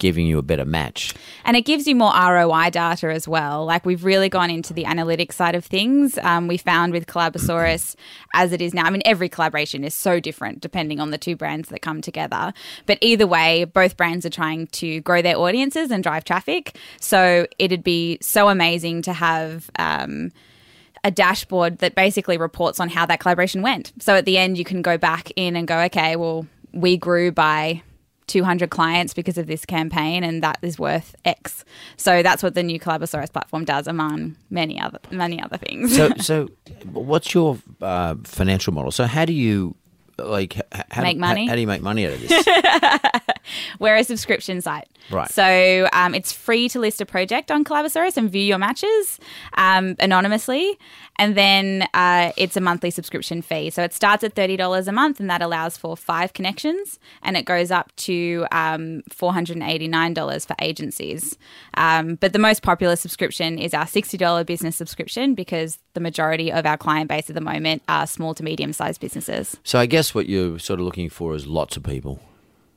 giving 0.00 0.26
you 0.26 0.38
a 0.38 0.42
better 0.42 0.64
match. 0.64 1.14
And 1.44 1.56
it 1.56 1.62
gives 1.62 1.86
you 1.86 1.94
more 1.94 2.12
ROI 2.12 2.70
data 2.70 3.12
as 3.12 3.28
well. 3.28 3.64
Like 3.64 3.86
we've 3.86 4.04
really 4.04 4.28
gone 4.28 4.50
into 4.50 4.74
the 4.74 4.84
analytics 4.84 5.34
side 5.34 5.54
of 5.54 5.64
things. 5.64 6.18
Um, 6.18 6.48
we 6.48 6.56
found 6.56 6.92
with 6.92 7.06
Collabosaurus, 7.06 7.94
as 8.34 8.52
it 8.52 8.60
is 8.60 8.74
now, 8.74 8.84
I 8.84 8.90
mean, 8.90 9.02
every 9.04 9.28
collaboration 9.28 9.84
is 9.84 9.94
so 9.94 10.18
different 10.18 10.60
depending 10.60 10.98
on 10.98 11.10
the 11.10 11.18
two 11.18 11.36
brands 11.36 11.68
that 11.68 11.82
come 11.82 12.00
together. 12.00 12.52
But 12.86 12.98
either 13.00 13.26
way, 13.26 13.64
both 13.64 13.96
brands 13.96 14.26
are 14.26 14.30
trying 14.30 14.66
to 14.68 15.00
grow 15.02 15.22
their 15.22 15.38
audiences 15.38 15.92
and 15.92 16.02
drive 16.02 16.24
traffic. 16.24 16.76
So 16.98 17.46
it'd 17.60 17.84
be 17.84 18.18
so 18.20 18.48
amazing 18.48 19.02
to 19.02 19.12
have. 19.12 19.70
Um, 19.78 20.32
a 21.02 21.10
dashboard 21.10 21.78
that 21.78 21.94
basically 21.94 22.36
reports 22.36 22.78
on 22.78 22.90
how 22.90 23.06
that 23.06 23.20
collaboration 23.20 23.62
went. 23.62 23.90
So 24.00 24.16
at 24.16 24.26
the 24.26 24.36
end, 24.36 24.58
you 24.58 24.66
can 24.66 24.82
go 24.82 24.98
back 24.98 25.32
in 25.34 25.56
and 25.56 25.66
go, 25.66 25.80
okay, 25.84 26.14
well, 26.14 26.46
we 26.74 26.98
grew 26.98 27.32
by 27.32 27.82
200 28.30 28.70
clients 28.70 29.12
because 29.12 29.36
of 29.36 29.46
this 29.46 29.64
campaign, 29.64 30.22
and 30.24 30.42
that 30.42 30.58
is 30.62 30.78
worth 30.78 31.14
X. 31.24 31.64
So 31.96 32.22
that's 32.22 32.42
what 32.42 32.54
the 32.54 32.62
new 32.62 32.78
Collabosaurus 32.78 33.32
platform 33.32 33.64
does, 33.64 33.86
among 33.86 34.36
many 34.50 34.80
other 34.80 35.00
many 35.10 35.42
other 35.42 35.58
things. 35.58 35.94
So, 35.96 36.10
so 36.18 36.48
what's 36.92 37.34
your 37.34 37.58
uh, 37.82 38.14
financial 38.24 38.72
model? 38.72 38.92
So, 38.92 39.04
how 39.04 39.24
do 39.24 39.32
you 39.32 39.74
like 40.26 40.54
how 40.90 41.02
Make 41.02 41.16
do, 41.16 41.20
money? 41.20 41.46
How, 41.46 41.50
how 41.50 41.54
do 41.56 41.60
you 41.60 41.66
make 41.66 41.82
money 41.82 42.06
out 42.06 42.12
of 42.12 42.20
this? 42.20 42.46
We're 43.78 43.96
a 43.96 44.04
subscription 44.04 44.60
site. 44.60 44.88
Right. 45.10 45.28
So 45.30 45.88
um, 45.92 46.14
it's 46.14 46.32
free 46.32 46.68
to 46.68 46.78
list 46.78 47.00
a 47.00 47.06
project 47.06 47.50
on 47.50 47.64
Collabosaurus 47.64 48.16
and 48.16 48.30
view 48.30 48.42
your 48.42 48.58
matches 48.58 49.18
um, 49.56 49.96
anonymously. 49.98 50.78
And 51.16 51.36
then 51.36 51.86
uh, 51.92 52.32
it's 52.36 52.56
a 52.56 52.60
monthly 52.60 52.90
subscription 52.90 53.42
fee. 53.42 53.70
So 53.70 53.82
it 53.82 53.92
starts 53.92 54.24
at 54.24 54.34
$30 54.34 54.86
a 54.88 54.92
month 54.92 55.20
and 55.20 55.28
that 55.28 55.42
allows 55.42 55.76
for 55.76 55.96
five 55.96 56.32
connections 56.32 56.98
and 57.22 57.36
it 57.36 57.44
goes 57.44 57.70
up 57.70 57.94
to 57.96 58.46
um, 58.52 59.02
$489 59.10 60.46
for 60.46 60.56
agencies. 60.60 61.36
Um, 61.74 62.14
but 62.14 62.32
the 62.32 62.38
most 62.38 62.62
popular 62.62 62.96
subscription 62.96 63.58
is 63.58 63.74
our 63.74 63.84
$60 63.84 64.46
business 64.46 64.76
subscription 64.76 65.34
because 65.34 65.78
the 65.94 66.00
majority 66.00 66.52
of 66.52 66.66
our 66.66 66.76
client 66.76 67.08
base 67.08 67.28
at 67.28 67.34
the 67.34 67.40
moment 67.40 67.82
are 67.88 68.06
small 68.06 68.34
to 68.34 68.42
medium 68.42 68.72
sized 68.72 69.00
businesses. 69.00 69.56
So 69.64 69.78
I 69.78 69.86
guess 69.86 70.14
what 70.14 70.28
you're 70.28 70.58
sort 70.58 70.80
of 70.80 70.86
looking 70.86 71.10
for 71.10 71.34
is 71.34 71.46
lots 71.46 71.76
of 71.76 71.82
people. 71.82 72.20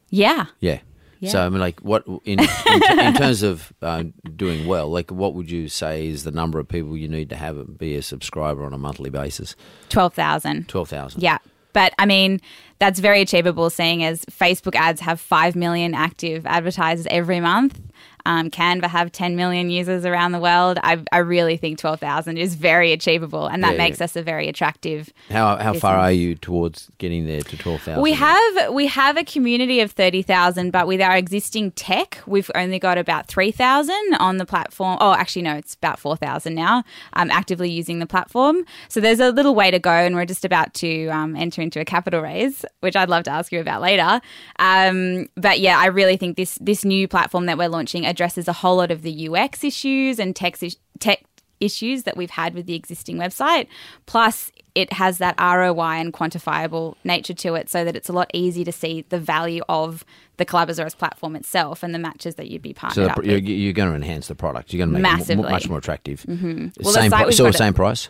Yeah. 0.09 0.47
Yeah. 0.59 0.79
Yeah. 1.19 1.29
So 1.29 1.45
I 1.45 1.47
mean, 1.47 1.61
like, 1.61 1.79
what 1.79 2.05
in 2.25 2.39
in, 2.41 2.99
in 2.99 3.13
terms 3.13 3.43
of 3.43 3.71
uh, 3.81 4.03
doing 4.35 4.67
well, 4.67 4.89
like, 4.89 5.09
what 5.09 5.35
would 5.35 5.49
you 5.49 5.69
say 5.69 6.07
is 6.07 6.25
the 6.25 6.31
number 6.31 6.59
of 6.59 6.67
people 6.67 6.97
you 6.97 7.07
need 7.07 7.29
to 7.29 7.37
have 7.37 7.77
be 7.77 7.95
a 7.95 8.01
subscriber 8.01 8.65
on 8.65 8.73
a 8.73 8.77
monthly 8.77 9.09
basis? 9.09 9.55
12,000. 9.87 10.67
Twelve 10.67 10.89
thousand. 10.89 11.23
Yeah. 11.23 11.37
But 11.71 11.93
I 11.97 12.05
mean, 12.05 12.41
that's 12.79 12.99
very 12.99 13.21
achievable 13.21 13.69
seeing 13.69 14.03
as 14.03 14.25
Facebook 14.25 14.75
ads 14.75 15.01
have 15.01 15.19
5 15.19 15.55
million 15.55 15.93
active 15.93 16.45
advertisers 16.45 17.07
every 17.09 17.39
month. 17.39 17.79
Um, 18.25 18.49
Canva 18.49 18.85
have 18.85 19.11
10 19.11 19.35
million 19.35 19.69
users 19.69 20.05
around 20.05 20.31
the 20.31 20.39
world. 20.39 20.79
I, 20.83 21.03
I 21.11 21.17
really 21.17 21.57
think 21.57 21.77
12,000 21.79 22.37
is 22.37 22.55
very 22.55 22.91
achievable 22.93 23.47
and 23.47 23.63
that 23.63 23.73
Yeah, 23.73 23.77
makes 23.77 23.99
yeah. 23.99 24.05
us 24.05 24.15
a 24.15 24.23
very 24.23 24.47
attractive 24.47 25.11
How 25.29 25.57
how 25.57 25.73
far 25.73 25.97
are 25.97 26.11
you 26.11 26.35
towards 26.35 26.89
getting 26.99 27.25
there 27.25 27.41
to 27.41 27.57
twelve 27.57 27.81
thousand? 27.81 28.01
We 28.01 28.13
have 28.13 28.73
we 28.73 28.87
have 28.87 29.17
a 29.17 29.23
community 29.23 29.81
of 29.81 29.91
thirty 29.91 30.21
thousand, 30.21 30.71
but 30.71 30.87
with 30.87 31.01
our 31.01 31.15
existing 31.17 31.71
tech, 31.71 32.21
we've 32.25 32.49
only 32.55 32.79
got 32.79 32.97
about 32.97 33.27
three 33.27 33.51
thousand 33.51 34.15
on 34.19 34.37
the 34.37 34.45
platform. 34.45 34.97
Oh, 35.01 35.13
actually, 35.13 35.41
no, 35.43 35.55
it's 35.55 35.73
about 35.75 35.99
four 35.99 36.15
thousand 36.15 36.55
now. 36.55 36.83
Um, 37.13 37.29
actively 37.31 37.69
using 37.69 37.99
the 37.99 38.07
platform, 38.07 38.63
so 38.87 38.99
there's 39.01 39.19
a 39.19 39.31
little 39.31 39.55
way 39.55 39.69
to 39.71 39.79
go, 39.79 39.91
and 39.91 40.15
we're 40.15 40.25
just 40.25 40.45
about 40.45 40.73
to 40.75 41.07
um, 41.09 41.35
enter 41.35 41.61
into 41.61 41.79
a 41.79 41.85
capital 41.85 42.21
raise, 42.21 42.63
which 42.79 42.95
I'd 42.95 43.09
love 43.09 43.23
to 43.25 43.31
ask 43.31 43.51
you 43.51 43.59
about 43.59 43.81
later. 43.81 44.21
Um, 44.59 45.27
but 45.35 45.59
yeah, 45.59 45.77
I 45.79 45.87
really 45.87 46.17
think 46.17 46.37
this 46.37 46.57
this 46.61 46.85
new 46.85 47.07
platform 47.07 47.45
that 47.47 47.57
we're 47.57 47.69
launching 47.69 48.05
addresses 48.13 48.47
a 48.47 48.53
whole 48.53 48.77
lot 48.77 48.91
of 48.91 49.01
the 49.01 49.27
UX 49.27 49.63
issues 49.63 50.19
and 50.19 50.35
tech 50.35 50.57
tech 50.99 51.23
issues 51.59 52.03
that 52.03 52.17
we've 52.17 52.31
had 52.31 52.53
with 52.53 52.65
the 52.65 52.75
existing 52.75 53.17
website. 53.17 53.67
Plus, 54.05 54.51
it 54.75 54.93
has 54.93 55.17
that 55.19 55.35
ROI 55.39 55.99
and 56.01 56.13
quantifiable 56.13 56.95
nature 57.03 57.33
to 57.33 57.55
it 57.55 57.69
so 57.69 57.85
that 57.85 57.95
it's 57.95 58.09
a 58.09 58.13
lot 58.13 58.29
easier 58.33 58.65
to 58.65 58.71
see 58.71 59.05
the 59.09 59.19
value 59.19 59.61
of 59.69 60.03
the 60.37 60.45
Collabosaurus 60.45 60.97
platform 60.97 61.35
itself 61.35 61.83
and 61.83 61.93
the 61.93 61.99
matches 61.99 62.35
that 62.35 62.49
you'd 62.49 62.61
be 62.61 62.73
So 62.73 62.79
partnered 62.79 63.07
the, 63.07 63.11
up 63.11 63.25
you're, 63.25 63.37
you're 63.37 63.73
going 63.73 63.89
to 63.89 63.95
enhance 63.95 64.27
the 64.27 64.35
product. 64.35 64.73
You're 64.73 64.85
going 64.85 64.93
to 64.95 64.99
make 64.99 65.11
it 65.11 65.17
Massively. 65.17 65.43
mo- 65.43 65.49
much 65.49 65.69
more 65.69 65.77
attractive. 65.77 66.23
Mm-hmm. 66.23 66.67
Well, 66.81 66.93
the 66.93 66.99
same, 67.01 67.09
site 67.09 67.19
pri- 67.19 67.25
we've 67.25 67.33
still 67.33 67.45
the 67.45 67.53
same 67.53 67.73
price. 67.73 68.09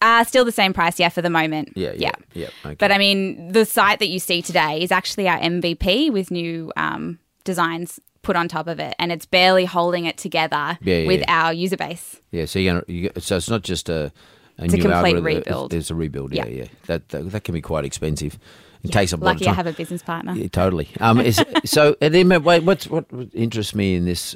Uh, 0.00 0.22
still 0.22 0.44
the 0.44 0.52
same 0.52 0.72
price, 0.72 1.00
yeah, 1.00 1.08
for 1.08 1.22
the 1.22 1.30
moment. 1.30 1.72
Yeah, 1.74 1.92
yeah, 1.96 2.12
yeah, 2.34 2.48
okay. 2.64 2.76
But 2.78 2.92
I 2.92 2.98
mean, 2.98 3.50
the 3.50 3.64
site 3.64 3.98
that 3.98 4.08
you 4.08 4.20
see 4.20 4.40
today 4.40 4.80
is 4.80 4.92
actually 4.92 5.28
our 5.28 5.38
MVP 5.40 6.12
with 6.12 6.30
new 6.30 6.72
um, 6.76 7.18
designs 7.42 7.98
put 8.22 8.36
on 8.36 8.48
top 8.48 8.66
of 8.68 8.78
it, 8.80 8.94
and 8.98 9.12
it's 9.12 9.26
barely 9.26 9.64
holding 9.64 10.04
it 10.06 10.16
together 10.16 10.78
Yeah, 10.80 10.98
yeah, 10.98 11.06
with 11.06 11.20
yeah. 11.20 11.44
our 11.46 11.52
user 11.52 11.76
base. 11.76 12.20
Yeah, 12.30 12.46
so 12.46 12.58
you're 12.58 12.74
gonna, 12.74 12.84
you, 12.86 13.10
so 13.18 13.36
it's 13.36 13.50
not 13.50 13.62
just 13.62 13.88
a, 13.88 14.12
a 14.58 14.62
a 14.62 14.66
new 14.68 14.82
complete 14.82 15.16
algorithm. 15.16 15.24
rebuild. 15.24 15.74
It's 15.74 15.90
a 15.90 15.94
rebuild. 15.94 16.32
Yeah, 16.32 16.46
Yeah. 16.46 16.66
That, 16.86 17.08
that 17.10 17.30
that 17.30 17.44
can 17.44 17.52
be 17.54 17.60
quite 17.60 17.84
expensive. 17.84 18.38
It 18.84 18.90
takes 18.90 19.12
up 19.12 19.20
a 19.20 19.24
lot 19.24 19.30
of 19.32 19.36
Lucky 19.36 19.44
time. 19.44 19.52
I 19.52 19.56
have 19.56 19.66
a 19.68 19.72
business 19.72 20.02
partner. 20.02 20.34
Yeah, 20.34 20.48
totally. 20.48 20.88
Um, 20.98 21.20
is, 21.20 21.40
so, 21.64 21.94
and 22.00 22.12
then, 22.12 22.42
wait, 22.42 22.64
what's, 22.64 22.88
what 22.88 23.04
interests 23.32 23.76
me 23.76 23.94
in 23.94 24.06
this 24.06 24.34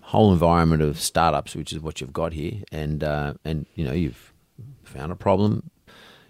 whole 0.00 0.32
environment 0.32 0.82
of 0.82 0.98
startups, 1.00 1.54
which 1.54 1.72
is 1.72 1.78
what 1.80 2.00
you've 2.00 2.12
got 2.12 2.32
here, 2.32 2.62
and 2.72 3.04
uh, 3.04 3.34
and 3.44 3.66
you 3.74 3.84
know 3.84 3.92
you've 3.92 4.32
found 4.84 5.12
a 5.12 5.16
problem, 5.16 5.70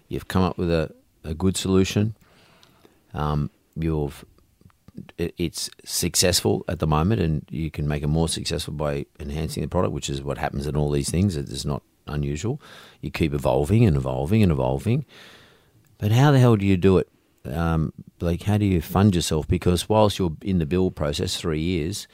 you've 0.07 0.27
come 0.27 0.43
up 0.43 0.57
with 0.57 0.69
a, 0.69 0.91
a 1.23 1.33
good 1.33 1.55
solution, 1.57 2.15
um, 3.13 3.49
you've 3.75 4.23
it's 5.17 5.69
successful 5.85 6.63
at 6.67 6.79
the 6.79 6.87
moment, 6.87 7.21
and 7.21 7.45
you 7.49 7.71
can 7.71 7.87
make 7.87 8.03
it 8.03 8.07
more 8.07 8.29
successful 8.29 8.73
by 8.73 9.05
enhancing 9.19 9.61
the 9.61 9.69
product, 9.69 9.93
which 9.93 10.09
is 10.09 10.21
what 10.21 10.37
happens 10.37 10.67
in 10.67 10.75
all 10.75 10.91
these 10.91 11.09
things. 11.09 11.35
It 11.35 11.49
is 11.49 11.65
not 11.65 11.83
unusual. 12.07 12.61
You 13.01 13.11
keep 13.11 13.33
evolving 13.33 13.85
and 13.85 13.95
evolving 13.95 14.43
and 14.43 14.51
evolving. 14.51 15.05
But 15.97 16.11
how 16.11 16.31
the 16.31 16.39
hell 16.39 16.55
do 16.55 16.65
you 16.65 16.77
do 16.77 16.97
it? 16.97 17.09
Um, 17.45 17.93
like, 18.19 18.43
how 18.43 18.57
do 18.57 18.65
you 18.65 18.81
fund 18.81 19.15
yourself? 19.15 19.47
Because 19.47 19.89
whilst 19.89 20.19
you're 20.19 20.35
in 20.41 20.59
the 20.59 20.65
build 20.65 20.95
process, 20.95 21.37
three 21.37 21.61
years, 21.61 22.07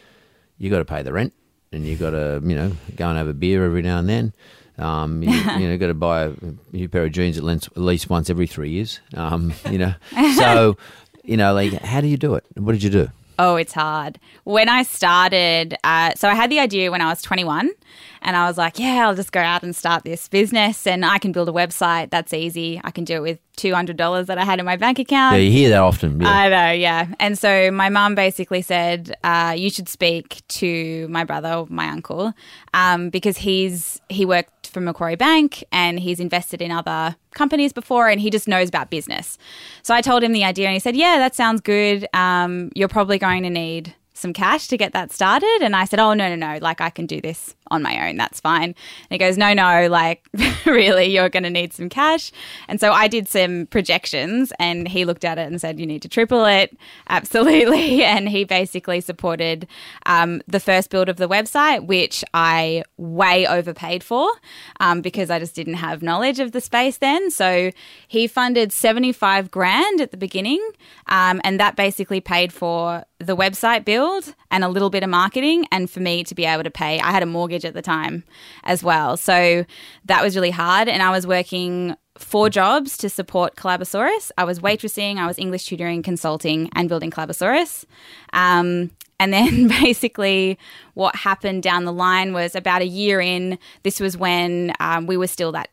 you 0.57 0.69
got 0.69 0.79
to 0.79 0.85
pay 0.85 1.01
the 1.01 1.11
rent, 1.11 1.33
and 1.71 1.85
you 1.85 1.95
got 1.95 2.11
to, 2.11 2.41
you 2.43 2.55
know, 2.55 2.71
go 2.95 3.09
and 3.09 3.17
have 3.17 3.27
a 3.27 3.33
beer 3.33 3.65
every 3.65 3.81
now 3.81 3.99
and 3.99 4.07
then. 4.07 4.33
Um, 4.77 5.21
you, 5.21 5.31
you 5.59 5.67
know, 5.67 5.77
got 5.77 5.87
to 5.87 5.93
buy 5.93 6.25
a 6.25 6.33
new 6.71 6.87
pair 6.89 7.03
of 7.05 7.11
jeans 7.11 7.37
at 7.37 7.43
least, 7.43 8.09
once 8.09 8.29
every 8.29 8.47
three 8.47 8.69
years. 8.69 8.99
Um, 9.13 9.53
you 9.69 9.77
know, 9.77 9.93
so 10.35 10.77
you 11.23 11.37
know, 11.37 11.53
like, 11.53 11.73
how 11.73 12.01
do 12.01 12.07
you 12.07 12.17
do 12.17 12.35
it? 12.35 12.45
What 12.55 12.73
did 12.73 12.83
you 12.83 12.89
do? 12.89 13.09
Oh, 13.39 13.55
it's 13.55 13.73
hard. 13.73 14.19
When 14.43 14.69
I 14.69 14.83
started, 14.83 15.75
uh, 15.83 16.13
so 16.15 16.29
I 16.29 16.35
had 16.35 16.51
the 16.51 16.59
idea 16.59 16.91
when 16.91 17.01
I 17.01 17.07
was 17.07 17.21
21, 17.23 17.71
and 18.21 18.37
I 18.37 18.47
was 18.47 18.59
like, 18.59 18.77
yeah, 18.77 19.07
I'll 19.07 19.15
just 19.15 19.31
go 19.31 19.39
out 19.39 19.63
and 19.63 19.75
start 19.75 20.03
this 20.03 20.27
business, 20.27 20.85
and 20.85 21.03
I 21.03 21.17
can 21.17 21.31
build 21.31 21.49
a 21.49 21.51
website. 21.51 22.11
That's 22.11 22.31
easy. 22.31 22.79
I 22.83 22.91
can 22.91 23.05
do 23.05 23.15
it 23.15 23.21
with 23.21 23.39
$200 23.57 24.27
that 24.27 24.37
I 24.37 24.45
had 24.45 24.59
in 24.59 24.65
my 24.65 24.75
bank 24.77 24.99
account. 24.99 25.35
Yeah, 25.35 25.41
you 25.41 25.51
hear 25.51 25.69
that 25.69 25.81
often. 25.81 26.21
Yeah. 26.21 26.29
I 26.29 26.49
know, 26.49 26.71
yeah. 26.71 27.07
And 27.19 27.37
so 27.37 27.71
my 27.71 27.89
mum 27.89 28.13
basically 28.13 28.61
said, 28.61 29.15
uh, 29.23 29.55
"You 29.57 29.69
should 29.69 29.89
speak 29.89 30.41
to 30.59 31.07
my 31.09 31.23
brother, 31.23 31.65
my 31.69 31.89
uncle, 31.89 32.33
um, 32.73 33.09
because 33.09 33.37
he's 33.37 33.99
he 34.09 34.25
worked 34.25 34.62
for 34.73 34.81
Macquarie 34.81 35.15
Bank 35.15 35.63
and 35.71 35.99
he's 35.99 36.19
invested 36.19 36.61
in 36.61 36.71
other 36.71 37.15
companies 37.35 37.71
before, 37.73 38.09
and 38.09 38.19
he 38.19 38.29
just 38.29 38.47
knows 38.47 38.69
about 38.69 38.89
business." 38.89 39.37
So 39.83 39.93
I 39.93 40.01
told 40.01 40.23
him 40.23 40.33
the 40.33 40.43
idea, 40.43 40.67
and 40.67 40.73
he 40.73 40.79
said, 40.79 40.95
"Yeah, 40.95 41.17
that 41.17 41.35
sounds 41.35 41.61
good. 41.61 42.07
Um, 42.13 42.71
you're 42.75 42.87
probably 42.87 43.17
going 43.17 43.43
to 43.43 43.49
need." 43.49 43.93
Some 44.15 44.31
cash 44.31 44.67
to 44.67 44.77
get 44.77 44.93
that 44.93 45.11
started, 45.11 45.59
and 45.61 45.75
I 45.75 45.85
said, 45.85 45.99
"Oh 45.99 46.13
no, 46.13 46.29
no, 46.29 46.35
no! 46.35 46.59
Like 46.61 46.81
I 46.81 46.91
can 46.91 47.07
do 47.07 47.19
this 47.19 47.55
on 47.67 47.81
my 47.81 48.09
own. 48.09 48.17
That's 48.17 48.39
fine." 48.39 48.63
And 48.63 48.75
he 49.09 49.17
goes, 49.17 49.37
"No, 49.37 49.53
no! 49.53 49.87
Like 49.89 50.25
really, 50.65 51.05
you're 51.05 51.29
going 51.29 51.43
to 51.43 51.49
need 51.49 51.73
some 51.73 51.89
cash." 51.89 52.31
And 52.67 52.79
so 52.79 52.91
I 52.91 53.07
did 53.07 53.27
some 53.27 53.67
projections, 53.67 54.53
and 54.59 54.87
he 54.87 55.05
looked 55.05 55.25
at 55.25 55.37
it 55.37 55.47
and 55.47 55.59
said, 55.59 55.79
"You 55.79 55.85
need 55.85 56.01
to 56.03 56.09
triple 56.09 56.45
it, 56.45 56.77
absolutely." 57.09 58.03
And 58.13 58.29
he 58.29 58.43
basically 58.43 59.01
supported 59.01 59.67
um, 60.05 60.41
the 60.47 60.59
first 60.59 60.89
build 60.89 61.09
of 61.09 61.17
the 61.17 61.27
website, 61.27 61.87
which 61.87 62.23
I 62.33 62.83
way 62.97 63.47
overpaid 63.47 64.03
for 64.03 64.29
um, 64.79 65.01
because 65.01 65.29
I 65.29 65.39
just 65.39 65.55
didn't 65.55 65.75
have 65.75 66.03
knowledge 66.03 66.39
of 66.39 66.51
the 66.51 66.61
space 66.61 66.97
then. 66.97 67.31
So 67.31 67.71
he 68.07 68.27
funded 68.27 68.71
seventy-five 68.71 69.49
grand 69.51 70.01
at 70.01 70.11
the 70.11 70.17
beginning, 70.17 70.61
um, 71.07 71.41
and 71.43 71.59
that 71.59 71.75
basically 71.75 72.21
paid 72.21 72.53
for 72.53 73.05
the 73.25 73.35
website 73.35 73.85
build 73.85 74.35
and 74.51 74.63
a 74.63 74.67
little 74.67 74.89
bit 74.89 75.03
of 75.03 75.09
marketing 75.09 75.65
and 75.71 75.89
for 75.89 75.99
me 75.99 76.23
to 76.23 76.35
be 76.35 76.45
able 76.45 76.63
to 76.63 76.71
pay 76.71 76.99
I 76.99 77.11
had 77.11 77.23
a 77.23 77.25
mortgage 77.25 77.52
at 77.53 77.73
the 77.73 77.81
time 77.81 78.23
as 78.63 78.83
well. 78.83 79.17
So 79.17 79.65
that 80.05 80.23
was 80.23 80.35
really 80.35 80.51
hard. 80.51 80.87
And 80.87 81.01
I 81.03 81.11
was 81.11 81.27
working 81.27 81.95
four 82.17 82.49
jobs 82.49 82.97
to 82.97 83.09
support 83.09 83.55
Collabosaurus 83.55 84.31
I 84.37 84.43
was 84.43 84.59
waitressing 84.59 85.17
I 85.17 85.25
was 85.25 85.39
English 85.39 85.65
tutoring 85.65 86.03
consulting 86.03 86.69
and 86.73 86.87
building 86.87 87.09
Collabosaurus 87.09 87.85
um, 88.33 88.91
and 89.19 89.33
then 89.33 89.67
basically 89.81 90.59
what 90.93 91.15
happened 91.15 91.63
down 91.63 91.85
the 91.85 91.93
line 91.93 92.33
was 92.33 92.55
about 92.55 92.81
a 92.81 92.87
year 92.87 93.19
in 93.19 93.57
this 93.81 93.99
was 93.99 94.15
when 94.15 94.73
um, 94.79 95.07
we 95.07 95.17
were 95.17 95.27
still 95.27 95.51
that 95.53 95.69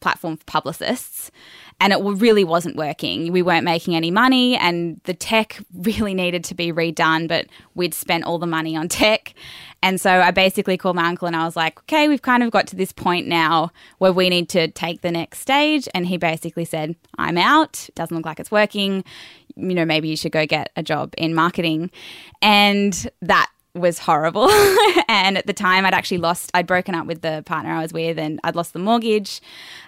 platform 0.00 0.36
for 0.36 0.44
publicists 0.44 1.30
and 1.82 1.92
it 1.92 2.00
really 2.00 2.44
wasn't 2.44 2.76
working. 2.76 3.32
We 3.32 3.42
weren't 3.42 3.64
making 3.64 3.96
any 3.96 4.12
money, 4.12 4.56
and 4.56 5.00
the 5.02 5.14
tech 5.14 5.58
really 5.74 6.14
needed 6.14 6.44
to 6.44 6.54
be 6.54 6.72
redone, 6.72 7.26
but 7.26 7.46
we'd 7.74 7.92
spent 7.92 8.22
all 8.24 8.38
the 8.38 8.46
money 8.46 8.76
on 8.76 8.88
tech. 8.88 9.34
And 9.82 10.00
so 10.00 10.20
I 10.20 10.30
basically 10.30 10.76
called 10.76 10.94
my 10.94 11.08
uncle 11.08 11.26
and 11.26 11.34
I 11.34 11.44
was 11.44 11.56
like, 11.56 11.80
okay, 11.80 12.06
we've 12.06 12.22
kind 12.22 12.44
of 12.44 12.52
got 12.52 12.68
to 12.68 12.76
this 12.76 12.92
point 12.92 13.26
now 13.26 13.72
where 13.98 14.12
we 14.12 14.28
need 14.28 14.48
to 14.50 14.68
take 14.68 15.00
the 15.00 15.10
next 15.10 15.40
stage. 15.40 15.88
And 15.92 16.06
he 16.06 16.18
basically 16.18 16.64
said, 16.64 16.94
I'm 17.18 17.36
out. 17.36 17.88
It 17.88 17.96
doesn't 17.96 18.16
look 18.16 18.24
like 18.24 18.38
it's 18.38 18.52
working. 18.52 19.02
You 19.56 19.74
know, 19.74 19.84
maybe 19.84 20.06
you 20.06 20.16
should 20.16 20.30
go 20.30 20.46
get 20.46 20.70
a 20.76 20.84
job 20.84 21.14
in 21.18 21.34
marketing. 21.34 21.90
And 22.40 23.10
that 23.22 23.50
was 23.74 23.98
horrible. 23.98 24.50
and 25.08 25.38
at 25.38 25.46
the 25.46 25.52
time, 25.52 25.86
I'd 25.86 25.94
actually 25.94 26.18
lost, 26.18 26.50
I'd 26.54 26.66
broken 26.66 26.94
up 26.94 27.06
with 27.06 27.22
the 27.22 27.42
partner 27.46 27.72
I 27.72 27.82
was 27.82 27.92
with 27.92 28.18
and 28.18 28.38
I'd 28.44 28.56
lost 28.56 28.72
the 28.72 28.78
mortgage. 28.78 29.40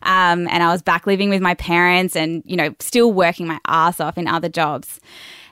Um, 0.03 0.49
and 0.49 0.62
I 0.62 0.72
was 0.72 0.82
back 0.82 1.07
living 1.07 1.28
with 1.30 1.43
my 1.43 1.55
parents 1.55 2.16
and, 2.16 2.43
you 2.47 2.57
know, 2.57 2.74
still 2.80 3.12
working 3.12 3.47
my 3.47 3.59
ass 3.66 4.01
off 4.01 4.16
in 4.16 4.26
other 4.26 4.49
jobs. 4.49 5.01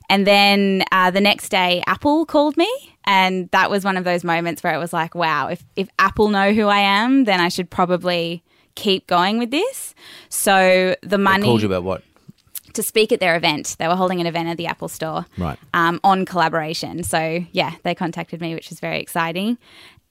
And 0.09 0.26
then 0.26 0.85
uh, 0.93 1.11
the 1.11 1.20
next 1.20 1.49
day, 1.51 1.83
Apple 1.87 2.26
called 2.26 2.57
me. 2.57 2.70
And 3.05 3.51
that 3.51 3.70
was 3.70 3.85
one 3.85 3.97
of 3.97 4.05
those 4.05 4.24
moments 4.24 4.62
where 4.62 4.74
it 4.74 4.78
was 4.78 4.93
like, 4.93 5.14
wow, 5.14 5.49
if, 5.49 5.64
if 5.76 5.89
Apple 5.99 6.28
know 6.28 6.53
who 6.53 6.66
I 6.68 6.78
am, 6.78 7.24
then 7.24 7.41
I 7.41 7.49
should 7.49 7.70
probably 7.70 8.43
keep 8.74 9.07
going 9.07 9.39
with 9.39 9.51
this. 9.51 9.95
So 10.28 10.97
the 11.03 11.09
They 11.09 11.16
money 11.16 11.45
called 11.45 11.62
you 11.62 11.66
about 11.66 11.85
what? 11.85 12.03
To 12.74 12.82
speak 12.82 13.12
at 13.12 13.20
their 13.20 13.36
event. 13.36 13.76
They 13.78 13.88
were 13.88 13.96
holding 13.96 14.20
an 14.20 14.26
event 14.26 14.48
at 14.48 14.56
the 14.56 14.66
Apple 14.66 14.88
Store 14.88 15.26
Right. 15.38 15.58
um, 15.74 16.00
on 16.04 16.24
collaboration. 16.24 17.02
So, 17.02 17.44
yeah, 17.52 17.74
they 17.82 17.94
contacted 17.94 18.40
me, 18.40 18.54
which 18.54 18.70
was 18.70 18.80
very 18.80 19.00
exciting. 19.00 19.58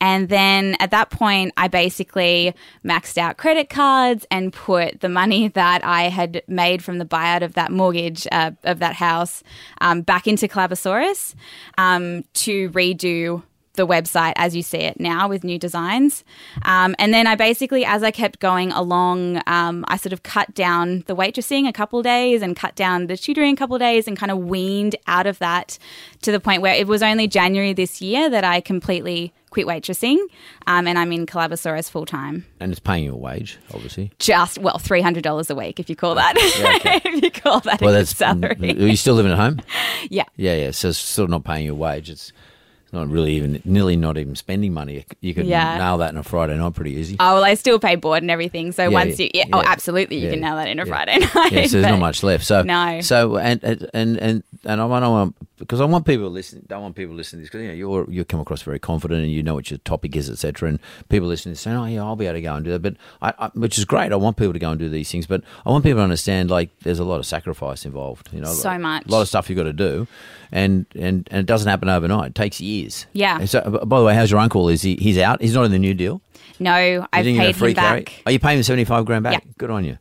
And 0.03 0.29
then 0.29 0.75
at 0.79 0.89
that 0.91 1.11
point, 1.11 1.53
I 1.57 1.67
basically 1.67 2.55
maxed 2.83 3.19
out 3.19 3.37
credit 3.37 3.69
cards 3.69 4.25
and 4.31 4.51
put 4.51 4.99
the 5.01 5.09
money 5.09 5.47
that 5.61 5.85
I 5.85 6.03
had 6.09 6.41
made 6.47 6.83
from 6.83 6.97
the 6.97 7.05
buyout 7.05 7.43
of 7.43 7.53
that 7.53 7.71
mortgage 7.71 8.27
uh, 8.31 8.51
of 8.63 8.79
that 8.79 8.95
house 8.95 9.43
um, 9.79 10.01
back 10.01 10.25
into 10.27 10.47
Collabosaurus 10.47 11.35
um, 11.77 12.23
to 12.33 12.69
redo 12.71 13.43
the 13.73 13.87
website 13.87 14.33
as 14.35 14.55
you 14.55 14.61
see 14.61 14.79
it 14.79 14.99
now 14.99 15.29
with 15.29 15.43
new 15.43 15.57
designs. 15.57 16.23
Um, 16.63 16.93
and 16.99 17.13
then 17.13 17.25
I 17.25 17.35
basically, 17.35 17.85
as 17.85 18.03
I 18.03 18.11
kept 18.11 18.39
going 18.39 18.71
along, 18.73 19.41
um, 19.47 19.85
I 19.87 19.95
sort 19.97 20.11
of 20.13 20.23
cut 20.23 20.53
down 20.53 21.03
the 21.07 21.15
waitressing 21.15 21.67
a 21.67 21.73
couple 21.73 22.01
days 22.01 22.41
and 22.41 22.55
cut 22.55 22.75
down 22.75 23.07
the 23.07 23.15
tutoring 23.15 23.53
a 23.53 23.55
couple 23.57 23.77
days 23.77 24.07
and 24.07 24.17
kind 24.17 24.31
of 24.31 24.39
weaned 24.39 24.95
out 25.07 25.25
of 25.25 25.39
that 25.39 25.77
to 26.23 26.31
the 26.31 26.39
point 26.39 26.61
where 26.61 26.75
it 26.75 26.87
was 26.87 27.01
only 27.01 27.27
January 27.27 27.71
this 27.73 28.01
year 28.01 28.29
that 28.29 28.43
I 28.43 28.59
completely 28.59 29.33
quit 29.51 29.67
waitressing 29.67 30.17
um, 30.67 30.87
and 30.87 30.97
I'm 30.97 31.11
in 31.11 31.25
Collabosaurus 31.25 31.89
full 31.89 32.05
time. 32.05 32.45
And 32.59 32.71
it's 32.71 32.79
paying 32.79 33.03
you 33.05 33.13
a 33.13 33.17
wage, 33.17 33.57
obviously. 33.73 34.11
Just, 34.19 34.57
well, 34.59 34.75
$300 34.79 35.49
a 35.49 35.55
week 35.55 35.79
if 35.79 35.89
you 35.89 35.95
call 35.95 36.15
that. 36.15 36.33
if 37.05 37.23
you 37.23 37.31
call 37.31 37.59
that 37.61 37.81
Well, 37.81 37.91
a 37.93 37.97
that's. 37.99 38.15
salary. 38.15 38.55
Are 38.61 38.87
you 38.87 38.95
still 38.95 39.15
living 39.15 39.31
at 39.31 39.37
home? 39.37 39.61
yeah. 40.09 40.23
Yeah, 40.37 40.55
yeah. 40.55 40.71
So 40.71 40.89
it's 40.89 40.97
still 40.97 41.27
not 41.27 41.43
paying 41.43 41.65
you 41.65 41.71
a 41.71 41.75
wage. 41.75 42.09
It's 42.09 42.31
not 42.93 43.07
really 43.09 43.33
even 43.35 43.61
nearly 43.65 43.95
not 43.95 44.17
even 44.17 44.35
spending 44.35 44.73
money. 44.73 45.05
You 45.21 45.33
can 45.33 45.45
Yeah. 45.45 45.77
nail 45.77 45.97
that 45.99 46.11
in 46.11 46.17
a 46.17 46.23
Friday 46.23 46.57
night 46.57 46.73
pretty 46.73 46.91
easy. 46.91 47.15
Oh, 47.19 47.35
well, 47.35 47.43
I 47.43 47.53
still 47.55 47.79
pay 47.79 47.95
board 47.95 48.21
and 48.23 48.29
everything. 48.31 48.71
So 48.71 48.83
Yeah, 48.83 48.89
once 48.89 49.19
yeah, 49.19 49.25
you, 49.25 49.31
yeah, 49.33 49.43
oh, 49.53 49.63
absolutely, 49.65 50.17
you 50.17 50.29
can 50.29 50.41
nail 50.41 50.55
that 50.57 50.67
in 50.67 50.79
a. 50.79 50.85
Friday 50.85 51.19
night. 51.19 51.51
yeah, 51.51 51.65
so 51.67 51.79
there's 51.81 51.91
not 51.91 51.99
much 51.99 52.23
left. 52.23 52.45
So 52.45 52.63
No. 52.63 53.01
So 53.01 53.37
and 53.37 53.63
and 53.63 53.89
and 53.93 54.43
and, 54.65 54.81
I 54.81 54.85
want 54.85 55.35
to 55.37 55.45
because 55.57 55.79
I 55.79 55.85
want 55.85 56.05
people 56.07 56.25
to 56.25 56.29
listen. 56.29 56.63
Don't 56.67 56.81
want 56.81 56.95
people 56.95 57.13
listening 57.15 57.39
to 57.39 57.43
this 57.43 57.49
because 57.49 57.61
you 57.61 57.67
know 57.67 57.73
you're 57.75 58.09
you 58.09 58.25
come 58.25 58.39
across 58.39 58.63
very 58.63 58.79
confident 58.79 59.21
and 59.21 59.31
you 59.31 59.43
know 59.43 59.53
what 59.53 59.69
your 59.69 59.77
topic 59.79 60.15
is, 60.15 60.27
etc. 60.29 60.69
And 60.69 60.79
people 61.07 61.27
listening 61.27 61.53
saying, 61.55 61.77
"Oh 61.77 61.85
yeah, 61.85 62.03
I'll 62.03 62.15
be 62.15 62.25
able 62.25 62.33
to 62.35 62.41
go 62.41 62.55
and 62.55 62.65
do 62.65 62.71
that." 62.71 62.81
But 62.81 62.95
I, 63.21 63.33
I, 63.37 63.47
which 63.53 63.77
is 63.77 63.85
great. 63.85 64.11
I 64.11 64.15
want 64.15 64.37
people 64.37 64.53
to 64.53 64.59
go 64.59 64.71
and 64.71 64.79
do 64.79 64.89
these 64.89 65.11
things, 65.11 65.27
but 65.27 65.43
I 65.65 65.69
want 65.69 65.83
people 65.83 65.99
to 65.99 66.03
understand 66.03 66.49
like 66.49 66.71
there's 66.79 66.99
a 66.99 67.03
lot 67.03 67.19
of 67.19 67.25
sacrifice 67.27 67.85
involved. 67.85 68.29
You 68.33 68.41
know, 68.41 68.47
So 68.51 68.69
like, 68.69 68.81
much. 68.81 69.05
a 69.07 69.11
lot 69.11 69.21
of 69.21 69.27
stuff 69.27 69.49
you 69.49 69.55
have 69.55 69.65
got 69.65 69.69
to 69.69 69.73
do, 69.73 70.07
and 70.51 70.87
and 70.95 71.27
and 71.31 71.39
it 71.41 71.45
doesn't 71.45 71.67
happen 71.69 71.89
overnight. 71.89 72.29
It 72.29 72.35
takes 72.35 72.59
years. 72.59 72.80
Yeah. 73.13 73.37
And 73.39 73.49
so, 73.49 73.61
by 73.85 73.99
the 73.99 74.05
way, 74.05 74.13
how's 74.15 74.31
your 74.31 74.39
uncle? 74.39 74.69
Is 74.69 74.81
he 74.81 74.95
he's 74.95 75.17
out? 75.17 75.41
He's 75.41 75.53
not 75.53 75.63
in 75.65 75.71
the 75.71 75.79
new 75.79 75.93
deal. 75.93 76.21
No, 76.59 76.71
I've 77.13 77.25
You 77.25 77.33
didn't 77.33 77.45
get 77.47 77.55
a 77.55 77.59
paid 77.59 77.69
him 77.69 77.75
carry? 77.75 78.01
back. 78.03 78.21
Are 78.25 78.31
you 78.31 78.39
paying 78.39 78.57
him 78.57 78.63
seventy 78.63 78.85
five 78.85 79.05
grand 79.05 79.23
back? 79.23 79.43
Yeah. 79.45 79.51
Good 79.57 79.69
on 79.71 79.83
you. 79.85 79.97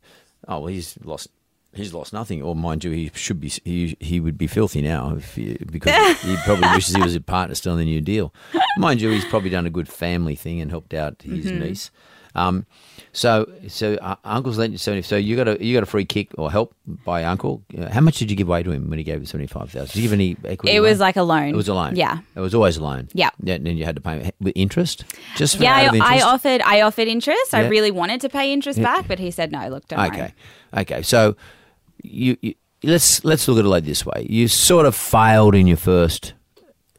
Oh 0.48 0.58
well, 0.60 0.66
he's 0.66 0.96
lost. 1.04 1.28
He's 1.72 1.94
lost 1.94 2.12
nothing, 2.12 2.42
or 2.42 2.56
mind 2.56 2.82
you, 2.82 2.90
he 2.90 3.12
should 3.14 3.40
be. 3.40 3.48
He, 3.64 3.96
he 4.00 4.18
would 4.18 4.36
be 4.36 4.48
filthy 4.48 4.82
now 4.82 5.14
if 5.16 5.36
he, 5.36 5.56
because 5.70 6.20
he 6.22 6.36
probably 6.44 6.68
wishes 6.74 6.96
he 6.96 7.00
was 7.02 7.14
a 7.14 7.20
partner 7.20 7.54
still 7.54 7.74
in 7.74 7.78
the 7.78 7.84
new 7.84 8.00
deal. 8.00 8.34
Mind 8.76 9.00
you, 9.00 9.08
he's 9.10 9.24
probably 9.26 9.50
done 9.50 9.66
a 9.66 9.70
good 9.70 9.88
family 9.88 10.34
thing 10.34 10.60
and 10.60 10.70
helped 10.72 10.92
out 10.92 11.22
his 11.22 11.46
Mm-hmm. 11.46 11.60
niece. 11.60 11.90
Um, 12.34 12.66
so 13.12 13.50
so 13.68 13.94
uh, 13.94 14.14
uncle's 14.24 14.56
lent 14.56 14.70
you 14.72 14.78
seventy. 14.78 15.02
So 15.02 15.16
you 15.16 15.34
got 15.36 15.48
a 15.48 15.64
you 15.64 15.74
got 15.74 15.82
a 15.82 15.86
free 15.86 16.04
kick 16.04 16.28
or 16.38 16.50
help 16.50 16.72
by 17.04 17.24
uncle. 17.24 17.62
Uh, 17.76 17.90
How 17.90 18.00
much 18.00 18.18
did 18.18 18.30
you 18.30 18.36
give 18.36 18.48
away 18.48 18.62
to 18.62 18.70
him 18.70 18.88
when 18.88 18.98
he 18.98 19.04
gave 19.04 19.18
you 19.20 19.26
seventy 19.26 19.48
five 19.48 19.70
thousand? 19.70 19.88
Did 19.88 19.96
you 19.96 20.02
give 20.02 20.12
any 20.12 20.36
equity? 20.44 20.74
It 20.76 20.78
away? 20.78 20.90
was 20.90 21.00
like 21.00 21.16
a 21.16 21.22
loan. 21.24 21.48
It 21.48 21.56
was 21.56 21.66
a 21.68 21.74
loan. 21.74 21.96
Yeah. 21.96 22.18
It 22.36 22.40
was 22.40 22.54
always 22.54 22.76
a 22.76 22.82
loan. 22.84 23.08
Yeah. 23.12 23.30
Yeah. 23.42 23.54
And 23.54 23.66
then 23.66 23.76
you 23.76 23.84
had 23.84 23.96
to 23.96 24.00
pay 24.00 24.30
with 24.40 24.52
interest. 24.54 25.04
Just 25.36 25.56
for 25.56 25.64
Yeah, 25.64 25.88
out 25.88 25.94
of 25.96 26.00
I, 26.00 26.18
I 26.18 26.22
offered. 26.22 26.60
I 26.60 26.82
offered 26.82 27.08
interest. 27.08 27.52
I 27.52 27.66
really 27.66 27.90
wanted 27.90 28.20
to 28.20 28.28
pay 28.28 28.52
interest 28.52 28.80
back, 28.80 29.08
but 29.08 29.18
he 29.18 29.30
said 29.32 29.50
no. 29.50 29.68
Look, 29.68 29.88
don't 29.88 29.98
Okay, 30.06 30.32
worry. 30.72 30.82
okay. 30.82 31.02
So 31.02 31.36
you, 32.02 32.36
you 32.42 32.54
let's 32.84 33.24
let's 33.24 33.48
look 33.48 33.58
at 33.58 33.64
it 33.64 33.68
like 33.68 33.84
this 33.84 34.06
way: 34.06 34.24
you 34.30 34.46
sort 34.46 34.86
of 34.86 34.94
failed 34.94 35.56
in 35.56 35.66
your 35.66 35.76
first 35.78 36.34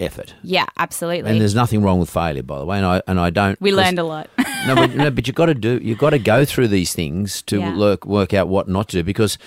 effort, 0.01 0.33
Yeah, 0.43 0.65
absolutely. 0.77 1.29
and 1.31 1.39
there's 1.41 1.55
nothing 1.55 1.81
wrong 1.83 1.99
with 1.99 2.09
failure, 2.09 2.43
by 2.43 2.59
the 2.59 2.65
way. 2.65 2.77
And 2.77 2.85
I 2.85 3.01
and 3.07 3.19
I 3.19 3.29
don't. 3.29 3.59
We 3.61 3.71
learned 3.71 3.99
a 3.99 4.03
lot. 4.03 4.29
no, 4.67 4.75
but 4.75 4.95
no, 4.95 5.09
but 5.11 5.27
you 5.27 5.33
got 5.33 5.47
to 5.47 5.53
do. 5.55 5.79
You've 5.81 5.97
got 5.99 6.11
to 6.11 6.19
go 6.19 6.45
through 6.45 6.67
these 6.69 6.93
things 6.93 7.41
to 7.43 7.59
Yeah. 7.59 7.77
work 7.77 8.05
work 8.05 8.33
out 8.33 8.47
what 8.47 8.67
not 8.67 8.89
to 8.89 8.97
do 8.97 9.03
because. 9.03 9.37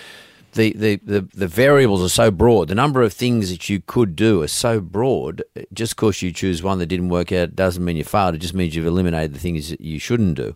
The, 0.56 0.72
the, 0.74 1.00
the, 1.04 1.20
the 1.34 1.48
variables 1.48 2.00
are 2.00 2.08
so 2.08 2.30
broad. 2.30 2.68
The 2.68 2.76
number 2.76 3.02
of 3.02 3.12
things 3.12 3.50
that 3.50 3.68
you 3.68 3.82
could 3.84 4.14
do 4.14 4.40
are 4.40 4.46
so 4.46 4.78
broad. 4.80 5.42
Just 5.72 5.96
because 5.96 6.22
you 6.22 6.30
choose 6.30 6.62
one 6.62 6.78
that 6.78 6.86
didn't 6.86 7.08
work 7.08 7.32
out 7.32 7.56
doesn't 7.56 7.84
mean 7.84 7.96
you 7.96 8.04
failed. 8.04 8.36
It 8.36 8.38
just 8.38 8.54
means 8.54 8.76
you've 8.76 8.86
eliminated 8.86 9.34
the 9.34 9.40
things 9.40 9.70
that 9.70 9.80
you 9.80 9.98
shouldn't 9.98 10.36
do. 10.36 10.54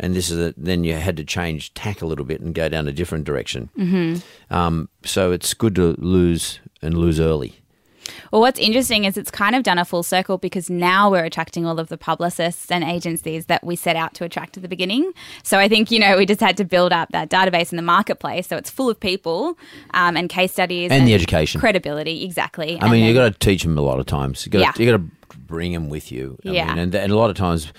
And 0.00 0.16
this 0.16 0.30
is 0.32 0.48
a, 0.48 0.54
then 0.56 0.82
you 0.82 0.94
had 0.94 1.16
to 1.18 1.24
change 1.24 1.72
tack 1.74 2.02
a 2.02 2.06
little 2.06 2.24
bit 2.24 2.40
and 2.40 2.56
go 2.56 2.68
down 2.68 2.88
a 2.88 2.92
different 2.92 3.24
direction. 3.24 3.70
Mm-hmm. 3.78 4.52
Um, 4.52 4.88
so 5.04 5.30
it's 5.30 5.54
good 5.54 5.76
to 5.76 5.94
lose 5.98 6.58
and 6.82 6.98
lose 6.98 7.20
early. 7.20 7.60
Well, 8.32 8.40
what's 8.40 8.58
interesting 8.58 9.04
is 9.04 9.16
it's 9.16 9.30
kind 9.30 9.54
of 9.54 9.62
done 9.62 9.78
a 9.78 9.84
full 9.84 10.02
circle 10.02 10.38
because 10.38 10.68
now 10.70 11.10
we're 11.10 11.24
attracting 11.24 11.66
all 11.66 11.78
of 11.78 11.88
the 11.88 11.96
publicists 11.98 12.70
and 12.70 12.82
agencies 12.84 13.46
that 13.46 13.64
we 13.64 13.76
set 13.76 13.96
out 13.96 14.14
to 14.14 14.24
attract 14.24 14.56
at 14.56 14.62
the 14.62 14.68
beginning. 14.68 15.12
So 15.42 15.58
I 15.58 15.68
think, 15.68 15.90
you 15.90 15.98
know, 15.98 16.16
we 16.16 16.26
just 16.26 16.40
had 16.40 16.56
to 16.58 16.64
build 16.64 16.92
up 16.92 17.10
that 17.12 17.30
database 17.30 17.72
in 17.72 17.76
the 17.76 17.82
marketplace. 17.82 18.46
So 18.46 18.56
it's 18.56 18.70
full 18.70 18.90
of 18.90 18.98
people 18.98 19.56
um, 19.94 20.16
and 20.16 20.28
case 20.28 20.52
studies 20.52 20.90
And 20.90 21.06
the 21.06 21.14
education. 21.14 21.60
Credibility, 21.60 22.24
exactly. 22.24 22.78
I 22.80 22.90
mean, 22.90 23.04
you've 23.04 23.14
got 23.16 23.32
to 23.32 23.38
teach 23.38 23.62
them 23.62 23.76
a 23.78 23.82
lot 23.82 23.98
of 24.00 24.06
times. 24.06 24.44
You 24.44 24.50
got 24.52 24.60
Yeah. 24.60 24.72
to, 24.72 24.82
you 24.84 24.90
got 24.90 24.98
to 24.98 25.36
bring 25.38 25.72
them 25.72 25.88
with 25.88 26.10
you. 26.10 26.38
I 26.44 26.50
Yeah. 26.50 26.68
mean, 26.68 26.78
and, 26.78 26.94
and 26.94 27.12
a 27.12 27.16
lot 27.16 27.30
of 27.30 27.36
times, 27.36 27.72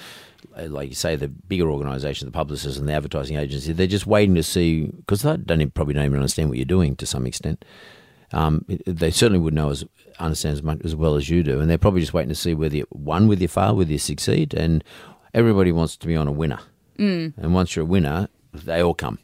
uh, 0.57 0.67
like 0.67 0.89
you 0.89 0.95
say, 0.95 1.15
the 1.15 1.27
bigger 1.27 1.69
organisation, 1.69 2.25
the 2.27 2.31
publicists 2.31 2.77
and 2.79 2.87
the 2.87 2.93
advertising 2.93 3.37
agency, 3.37 3.73
they're 3.73 3.87
just 3.87 4.07
waiting 4.07 4.35
to 4.35 4.43
see 4.43 4.85
because 4.85 5.21
they 5.21 5.35
don't 5.37 5.61
even, 5.61 5.71
probably 5.71 5.93
don't 5.93 6.05
even 6.05 6.19
understand 6.19 6.49
what 6.49 6.57
you're 6.57 6.65
doing 6.65 6.95
to 6.95 7.05
some 7.05 7.25
extent. 7.27 7.63
Um, 8.33 8.65
they 8.85 9.11
certainly 9.11 9.39
would 9.39 9.53
know 9.53 9.69
as 9.69 9.85
understand 10.19 10.53
as 10.53 10.63
much 10.63 10.81
as 10.83 10.95
well 10.95 11.15
as 11.15 11.29
you 11.29 11.43
do, 11.43 11.59
and 11.59 11.69
they're 11.69 11.77
probably 11.77 12.01
just 12.01 12.13
waiting 12.13 12.29
to 12.29 12.35
see 12.35 12.53
whether 12.53 12.75
you 12.75 12.85
one 12.89 13.27
whether 13.27 13.41
you 13.41 13.47
fail, 13.47 13.75
whether 13.75 13.91
you 13.91 13.97
succeed, 13.97 14.53
and 14.53 14.83
everybody 15.33 15.71
wants 15.71 15.95
to 15.97 16.07
be 16.07 16.15
on 16.15 16.27
a 16.27 16.31
winner. 16.31 16.59
Mm. 16.97 17.33
And 17.37 17.53
once 17.53 17.75
you're 17.75 17.83
a 17.83 17.87
winner, 17.87 18.27
they 18.53 18.81
all 18.81 18.93
come. 18.93 19.19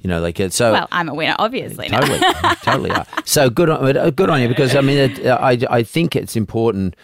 You 0.00 0.08
know, 0.08 0.20
like 0.20 0.38
so. 0.50 0.72
well, 0.72 0.88
I'm 0.92 1.08
a 1.08 1.14
winner, 1.14 1.34
obviously. 1.38 1.88
Totally, 1.88 2.18
totally 2.62 2.90
are. 2.90 3.06
So 3.24 3.48
good 3.48 3.70
on, 3.70 3.96
uh, 3.96 4.10
good 4.10 4.28
on 4.28 4.42
you 4.42 4.48
because 4.48 4.76
I 4.76 4.82
mean, 4.82 4.98
it, 4.98 5.26
uh, 5.26 5.38
I 5.40 5.58
I 5.70 5.82
think 5.82 6.14
it's 6.14 6.36
important 6.36 6.94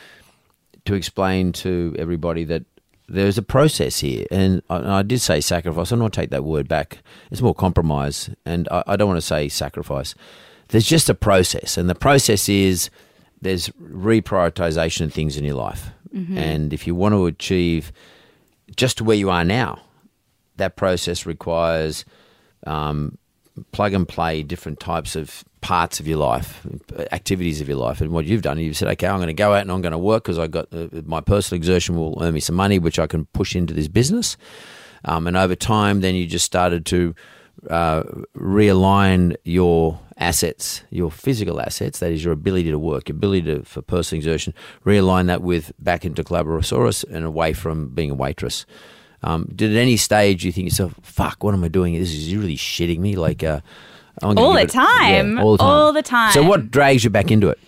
to 0.85 0.95
explain 0.95 1.53
to 1.53 1.95
everybody 1.99 2.45
that 2.45 2.65
there's 3.09 3.39
a 3.39 3.43
process 3.43 4.01
here, 4.01 4.27
and 4.31 4.63
I, 4.69 4.77
and 4.77 4.89
I 4.89 5.03
did 5.03 5.21
say 5.21 5.41
sacrifice. 5.41 5.93
I'm 5.93 5.99
not 5.99 6.13
take 6.13 6.31
that 6.31 6.45
word 6.45 6.69
back. 6.69 6.99
It's 7.31 7.41
more 7.41 7.55
compromise, 7.55 8.29
and 8.45 8.69
I, 8.71 8.85
I 8.87 8.97
don't 8.97 9.09
want 9.09 9.19
to 9.19 9.27
say 9.27 9.49
sacrifice. 9.49 10.15
There's 10.71 10.87
just 10.87 11.09
a 11.09 11.15
process, 11.15 11.77
and 11.77 11.89
the 11.89 11.95
process 11.95 12.49
is 12.49 12.91
there's 13.41 13.69
reprioritization 13.81 15.07
of 15.07 15.13
things 15.13 15.37
in 15.37 15.45
your 15.45 15.57
life, 15.57 15.91
and 16.39 16.73
if 16.73 16.87
you 16.87 16.95
want 16.95 17.15
to 17.15 17.27
achieve 17.27 17.93
just 18.77 19.01
where 19.01 19.17
you 19.17 19.31
are 19.31 19.45
now, 19.45 19.81
that 20.57 20.77
process 20.77 21.27
requires 21.27 22.05
um, 22.67 23.19
plug 23.73 23.95
and 23.95 24.09
play 24.09 24.43
different 24.43 24.81
types 24.81 25.17
of 25.17 25.45
parts 25.61 26.01
of 26.01 26.09
your 26.09 26.19
life, 26.19 26.67
activities 27.13 27.61
of 27.61 27.69
your 27.69 27.77
life. 27.77 28.01
And 28.01 28.13
what 28.13 28.25
you've 28.25 28.43
done, 28.43 28.59
you've 28.59 28.77
said, 28.77 28.89
okay, 28.89 29.07
I'm 29.07 29.19
going 29.19 29.27
to 29.29 29.35
go 29.35 29.53
out 29.53 29.63
and 29.63 29.73
I'm 29.73 29.83
going 29.83 29.93
to 29.93 29.99
work 29.99 30.25
because 30.25 30.39
I 30.39 30.47
got 30.47 30.73
uh, 30.73 30.89
my 31.05 31.21
personal 31.21 31.59
exertion 31.59 31.97
will 31.97 32.19
earn 32.23 32.35
me 32.35 32.41
some 32.41 32.57
money, 32.57 32.79
which 32.79 32.99
I 32.99 33.07
can 33.07 33.27
push 33.27 33.55
into 33.55 33.75
this 33.75 33.89
business. 33.89 34.37
Um, 35.05 35.27
and 35.27 35.37
over 35.37 35.55
time, 35.55 36.01
then 36.01 36.15
you 36.15 36.27
just 36.27 36.45
started 36.45 36.87
to 36.87 37.15
uh, 37.69 38.03
realign 38.37 39.37
your 39.45 39.99
assets, 40.17 40.83
your 40.91 41.11
physical 41.11 41.61
assets, 41.61 41.99
that 42.01 42.13
is 42.13 42.25
your 42.25 42.33
ability 42.33 42.71
to 42.71 42.79
work, 42.79 43.09
your 43.09 43.17
ability 43.17 43.43
to, 43.43 43.63
for 43.65 43.83
personal 43.83 44.19
exertion, 44.19 44.55
realign 44.85 45.27
that 45.27 45.43
with 45.43 45.73
back 45.79 46.05
into 46.05 46.23
Collabosaurus 46.23 47.05
and 47.11 47.25
away 47.25 47.53
from 47.53 47.89
being 47.89 48.11
a 48.11 48.15
waitress. 48.15 48.67
Um, 49.23 49.51
did 49.55 49.71
at 49.73 49.77
any 49.77 49.97
stage 49.97 50.45
you 50.45 50.53
think 50.53 50.67
to 50.69 50.71
yourself, 50.71 50.95
"Fuck, 51.03 51.45
what 51.45 51.53
am 51.53 51.63
I 51.63 51.69
doing? 51.69 51.95
This 51.99 52.13
is 52.15 52.35
really 52.35 52.57
shitting 52.57 52.99
me." 53.01 53.17
Like 53.17 53.45
uh, 53.45 53.61
All 54.23 54.35
the 54.35 54.67
time. 54.67 55.39
all 55.39 55.53
the 55.53 55.59
time, 55.59 55.69
All 55.69 55.93
the 55.93 56.03
time. 56.03 56.33
So 56.33 56.43
what 56.43 56.71
drags 56.71 57.05
you 57.05 57.11
back 57.11 57.31
into 57.31 57.49
it? 57.51 57.59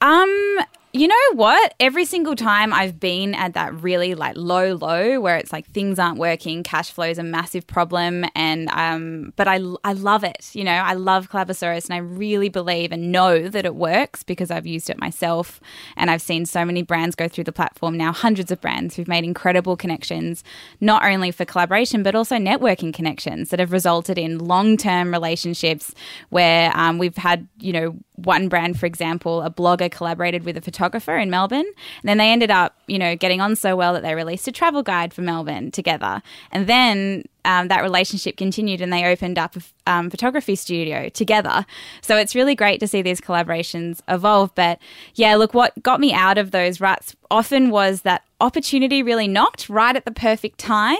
Um, 0.00 0.58
you 0.96 1.08
know 1.08 1.14
what? 1.32 1.74
Every 1.80 2.04
single 2.04 2.36
time 2.36 2.72
I've 2.72 3.00
been 3.00 3.34
at 3.34 3.54
that 3.54 3.74
really 3.82 4.14
like 4.14 4.36
low 4.36 4.74
low 4.76 5.18
where 5.18 5.36
it's 5.36 5.52
like 5.52 5.66
things 5.66 5.98
aren't 5.98 6.18
working, 6.18 6.62
cash 6.62 6.92
flow 6.92 7.06
is 7.06 7.18
a 7.18 7.24
massive 7.24 7.66
problem, 7.66 8.24
and 8.36 8.68
um, 8.70 9.32
but 9.34 9.48
I 9.48 9.58
I 9.82 9.92
love 9.94 10.22
it. 10.22 10.50
You 10.52 10.62
know, 10.62 10.70
I 10.70 10.92
love 10.94 11.30
Collabosaurus, 11.30 11.86
and 11.86 11.94
I 11.94 11.96
really 11.96 12.48
believe 12.48 12.92
and 12.92 13.10
know 13.10 13.48
that 13.48 13.66
it 13.66 13.74
works 13.74 14.22
because 14.22 14.52
I've 14.52 14.68
used 14.68 14.88
it 14.88 14.96
myself, 14.96 15.60
and 15.96 16.12
I've 16.12 16.22
seen 16.22 16.46
so 16.46 16.64
many 16.64 16.82
brands 16.82 17.16
go 17.16 17.26
through 17.26 17.44
the 17.44 17.52
platform 17.52 17.96
now, 17.96 18.12
hundreds 18.12 18.52
of 18.52 18.60
brands 18.60 18.94
who've 18.94 19.08
made 19.08 19.24
incredible 19.24 19.76
connections, 19.76 20.44
not 20.80 21.04
only 21.04 21.32
for 21.32 21.44
collaboration 21.44 22.04
but 22.04 22.14
also 22.14 22.36
networking 22.36 22.94
connections 22.94 23.50
that 23.50 23.58
have 23.58 23.72
resulted 23.72 24.16
in 24.16 24.38
long 24.38 24.76
term 24.76 25.10
relationships 25.10 25.92
where 26.30 26.70
um, 26.76 26.98
we've 26.98 27.16
had 27.16 27.48
you 27.58 27.72
know 27.72 27.96
one 28.14 28.48
brand, 28.48 28.78
for 28.78 28.86
example, 28.86 29.42
a 29.42 29.50
blogger 29.50 29.90
collaborated 29.90 30.44
with 30.44 30.56
a 30.56 30.60
photographer 30.60 30.83
photographer 30.84 31.16
in 31.16 31.30
Melbourne. 31.30 31.66
And 31.66 32.08
then 32.08 32.18
they 32.18 32.30
ended 32.30 32.50
up, 32.50 32.76
you 32.86 32.98
know, 32.98 33.16
getting 33.16 33.40
on 33.40 33.56
so 33.56 33.74
well 33.74 33.94
that 33.94 34.02
they 34.02 34.14
released 34.14 34.46
a 34.48 34.52
travel 34.52 34.82
guide 34.82 35.14
for 35.14 35.22
Melbourne 35.22 35.70
together. 35.70 36.22
And 36.52 36.66
then 36.66 37.24
um, 37.46 37.68
that 37.68 37.82
relationship 37.82 38.36
continued 38.36 38.80
and 38.80 38.92
they 38.92 39.04
opened 39.04 39.38
up 39.38 39.56
a 39.56 39.62
um, 39.90 40.10
photography 40.10 40.56
studio 40.56 41.08
together. 41.08 41.64
So 42.02 42.16
it's 42.16 42.34
really 42.34 42.54
great 42.54 42.80
to 42.80 42.86
see 42.86 43.02
these 43.02 43.20
collaborations 43.20 44.00
evolve. 44.08 44.54
But 44.54 44.78
yeah, 45.14 45.36
look, 45.36 45.54
what 45.54 45.72
got 45.82 46.00
me 46.00 46.12
out 46.12 46.38
of 46.38 46.50
those 46.50 46.80
ruts 46.80 47.16
often 47.30 47.70
was 47.70 48.02
that 48.02 48.24
opportunity 48.40 49.02
really 49.02 49.28
knocked 49.28 49.68
right 49.70 49.96
at 49.96 50.04
the 50.04 50.10
perfect 50.10 50.58
time 50.58 50.96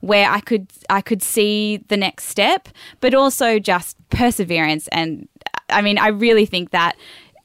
where 0.00 0.28
I 0.28 0.40
could 0.40 0.66
I 0.90 1.00
could 1.00 1.22
see 1.22 1.78
the 1.88 1.96
next 1.96 2.24
step, 2.24 2.68
but 3.00 3.14
also 3.14 3.58
just 3.58 3.96
perseverance. 4.10 4.88
And 4.88 5.28
I 5.70 5.82
mean, 5.82 5.98
I 5.98 6.08
really 6.08 6.46
think 6.46 6.70
that 6.70 6.96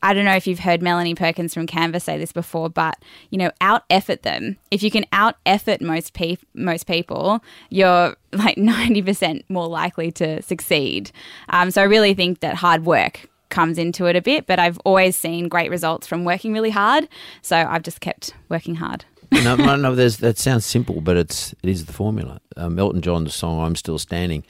I 0.04 0.14
don't 0.14 0.26
know 0.26 0.36
if 0.36 0.46
you've 0.46 0.60
heard 0.60 0.82
Melanie 0.82 1.16
Perkins 1.16 1.54
from 1.54 1.66
Canva 1.66 2.02
say 2.02 2.18
this 2.18 2.34
before, 2.34 2.70
but 2.70 3.02
you 3.30 3.38
know, 3.38 3.52
out 3.62 3.86
effort 3.90 4.24
them. 4.24 4.58
If 4.70 4.84
you 4.84 4.92
can 4.92 5.06
out 5.14 5.38
effort 5.46 5.82
most 5.82 6.14
pe- 6.14 6.36
most 6.54 6.88
people, 6.88 7.42
you're 7.70 8.18
like 8.34 8.58
ninety 8.58 9.02
percent 9.02 9.46
more 9.50 9.68
likely 9.68 10.12
to 10.12 10.42
succeed. 10.42 11.12
Um, 11.50 11.72
so 11.72 11.82
I 11.82 11.86
really 11.86 12.14
think 12.14 12.42
that 12.42 12.56
hard 12.56 12.86
work 12.86 13.30
comes 13.48 13.78
into 13.78 14.06
it 14.06 14.18
a 14.18 14.22
bit, 14.22 14.46
but 14.46 14.60
I've 14.60 14.78
always 14.80 15.16
seen 15.16 15.48
great 15.48 15.70
results 15.70 16.06
from 16.06 16.26
working 16.26 16.52
really 16.52 16.72
hard. 16.72 17.08
So 17.42 17.56
I've 17.56 17.84
just 17.84 18.02
kept 18.02 18.34
working 18.50 18.76
hard. 18.76 19.06
no, 19.32 19.56
no, 19.56 19.78
no 19.78 19.96
that 19.96 20.38
sounds 20.38 20.66
simple, 20.66 21.00
but 21.00 21.16
it's 21.16 21.54
it 21.64 21.70
is 21.70 21.86
the 21.86 21.94
formula. 21.94 22.42
Um, 22.58 22.78
Elton 22.78 23.02
John's 23.02 23.34
song 23.34 23.64
"I'm 23.64 23.78
Still 23.78 23.98
Standing." 23.98 24.44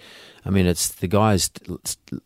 I 0.46 0.50
mean, 0.50 0.66
it's 0.66 0.90
the 0.90 1.08
guy's 1.08 1.52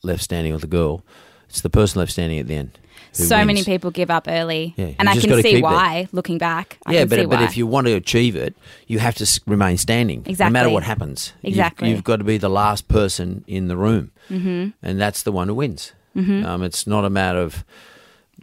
left 0.01 0.23
standing 0.23 0.53
with 0.53 0.61
the 0.61 0.67
girl. 0.67 1.03
It's 1.49 1.59
the 1.59 1.69
person 1.69 1.99
left 1.99 2.13
standing 2.13 2.39
at 2.39 2.47
the 2.47 2.55
end 2.55 2.80
so 3.18 3.38
wins. 3.38 3.47
many 3.47 3.63
people 3.63 3.91
give 3.91 4.09
up 4.09 4.28
early, 4.28 4.74
Yeah, 4.78 4.91
and 4.99 5.09
I 5.09 5.18
can 5.18 5.41
see 5.41 5.61
why. 5.61 5.97
it. 5.99 6.13
Looking 6.13 6.38
back, 6.38 6.78
I 6.86 6.93
yeah, 6.93 7.05
but 7.05 7.30
but 7.30 7.41
if 7.41 7.57
you 7.57 7.68
want 7.68 7.88
to 7.88 7.93
achieve 7.93 8.36
it, 8.36 8.55
you 8.88 8.99
have 8.99 9.15
to 9.15 9.41
remain 9.45 9.78
standing, 9.78 10.24
exactly. 10.26 10.45
no 10.45 10.59
matter 10.59 10.70
what 10.70 10.84
happens. 10.84 11.34
You've- 11.41 11.49
Exactly. 11.57 11.89
you've, 11.89 12.03
got 12.03 12.18
to 12.18 12.24
be 12.24 12.38
the 12.38 12.49
last 12.49 12.88
person 12.88 13.43
in 13.47 13.68
the 13.68 13.78
room, 13.78 14.11
mm-hmm. 14.30 14.70
and 14.82 15.01
that's 15.01 15.24
the 15.24 15.32
one 15.32 15.47
who 15.47 15.55
wins. 15.55 15.93
Mm-hmm. 16.15 16.45
Um, 16.45 16.63
it's 16.63 16.86
not 16.88 17.05
a 17.05 17.09
matter 17.09 17.39
of 17.39 17.63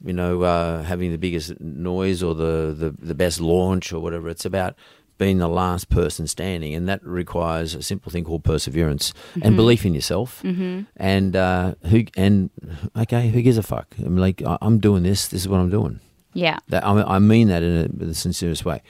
you 0.04 0.12
know 0.12 0.42
uh, 0.42 0.82
having 0.82 1.10
the 1.12 1.18
biggest 1.18 1.58
noise 1.60 2.22
or 2.22 2.34
the, 2.34 2.74
the 2.76 2.94
the 2.98 3.14
best 3.14 3.40
launch 3.40 3.92
or 3.92 4.00
whatever. 4.00 4.28
It's 4.28 4.44
about 4.44 4.74
being 5.16 5.38
the 5.38 5.48
last 5.48 5.88
person 5.90 6.26
standing, 6.26 6.74
and 6.74 6.88
that 6.88 7.00
requires 7.04 7.74
a 7.74 7.82
simple 7.82 8.10
thing 8.10 8.24
called 8.24 8.42
perseverance 8.44 9.14
and 9.42 9.54
belief 9.56 9.86
in 9.86 9.94
yourself. 9.94 10.42
Mm-hmm. 10.42 10.82
And 10.96 11.36
uh, 11.36 11.74
who 11.86 12.04
and 12.16 12.50
okay, 12.96 13.28
who 13.28 13.40
gives 13.42 13.56
a 13.58 13.62
fuck? 13.62 13.94
I'm 13.98 14.16
like, 14.16 14.42
I- 14.42 14.58
I'm 14.60 14.78
doing 14.78 15.02
this. 15.04 15.28
This 15.28 15.42
is 15.42 15.48
what 15.48 15.60
I'm 15.60 15.70
doing. 15.70 16.00
yeah, 16.32 16.58
That 16.68 16.84
I, 16.84 17.02
I 17.02 17.18
mean 17.20 17.48
that 17.48 17.62
in, 17.62 17.76
a, 17.76 17.82
in 17.84 18.08
the 18.08 18.14
sincerest 18.14 18.64
way. 18.64 18.82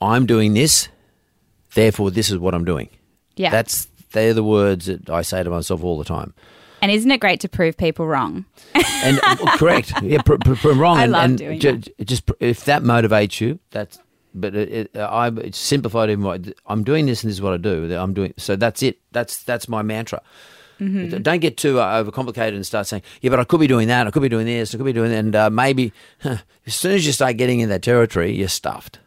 I'm 0.00 0.24
doing 0.26 0.54
this, 0.54 0.88
therefore 1.74 2.10
this 2.10 2.30
is 2.30 2.38
what 2.38 2.54
I'm 2.54 2.64
doing. 2.64 2.88
yeah, 3.36 3.50
That's 3.50 3.86
they're 4.12 4.34
the 4.34 4.42
words 4.42 4.86
that 4.86 5.10
I 5.10 5.22
say 5.22 5.42
to 5.42 5.50
myself 5.50 5.84
all 5.84 5.98
the 5.98 6.04
time. 6.04 6.32
and 6.82 6.90
isn't 6.90 7.10
it 7.10 7.20
great 7.20 7.40
to 7.40 7.48
prove 7.48 7.76
people 7.76 8.06
wrong? 8.06 8.46
And 8.74 9.20
correct, 9.58 9.92
yeah, 10.02 10.22
prove 10.22 10.40
pr- 10.40 10.54
pr- 10.54 10.68
wrong. 10.72 10.96
I 11.00 11.02
and, 11.04 11.12
love 11.12 11.24
and 11.24 11.38
doing 11.38 11.60
ju- 11.60 11.82
just 12.04 12.24
pr- 12.26 12.32
if 12.40 12.64
that 12.64 12.82
motivates 12.82 13.40
you, 13.42 13.58
that's. 13.70 13.98
But 14.34 14.54
it, 14.54 14.90
it, 14.94 14.98
I 14.98 15.28
it's 15.28 15.58
simplified 15.58 16.10
even 16.10 16.22
more. 16.22 16.38
I'm 16.66 16.84
doing 16.84 17.06
this, 17.06 17.22
and 17.22 17.30
this 17.30 17.36
is 17.36 17.42
what 17.42 17.52
I 17.52 17.56
do. 17.56 17.92
I'm 17.96 18.14
doing 18.14 18.32
so. 18.36 18.54
That's 18.56 18.82
it. 18.82 18.98
That's 19.12 19.42
that's 19.42 19.68
my 19.68 19.82
mantra. 19.82 20.22
Mm-hmm. 20.80 21.20
Don't 21.22 21.40
get 21.40 21.56
too 21.58 21.78
uh, 21.78 22.02
overcomplicated 22.02 22.54
and 22.54 22.64
start 22.64 22.86
saying, 22.86 23.02
"Yeah, 23.20 23.30
but 23.30 23.40
I 23.40 23.44
could 23.44 23.60
be 23.60 23.66
doing 23.66 23.88
that. 23.88 24.06
I 24.06 24.10
could 24.10 24.22
be 24.22 24.28
doing 24.30 24.46
this. 24.46 24.74
I 24.74 24.78
could 24.78 24.86
be 24.86 24.92
doing 24.92 25.10
that." 25.10 25.18
And 25.18 25.36
uh, 25.36 25.50
maybe 25.50 25.92
huh, 26.22 26.38
as 26.66 26.74
soon 26.74 26.92
as 26.92 27.04
you 27.06 27.12
start 27.12 27.36
getting 27.36 27.60
in 27.60 27.68
that 27.68 27.82
territory, 27.82 28.32
you're 28.32 28.48
stuffed 28.48 28.98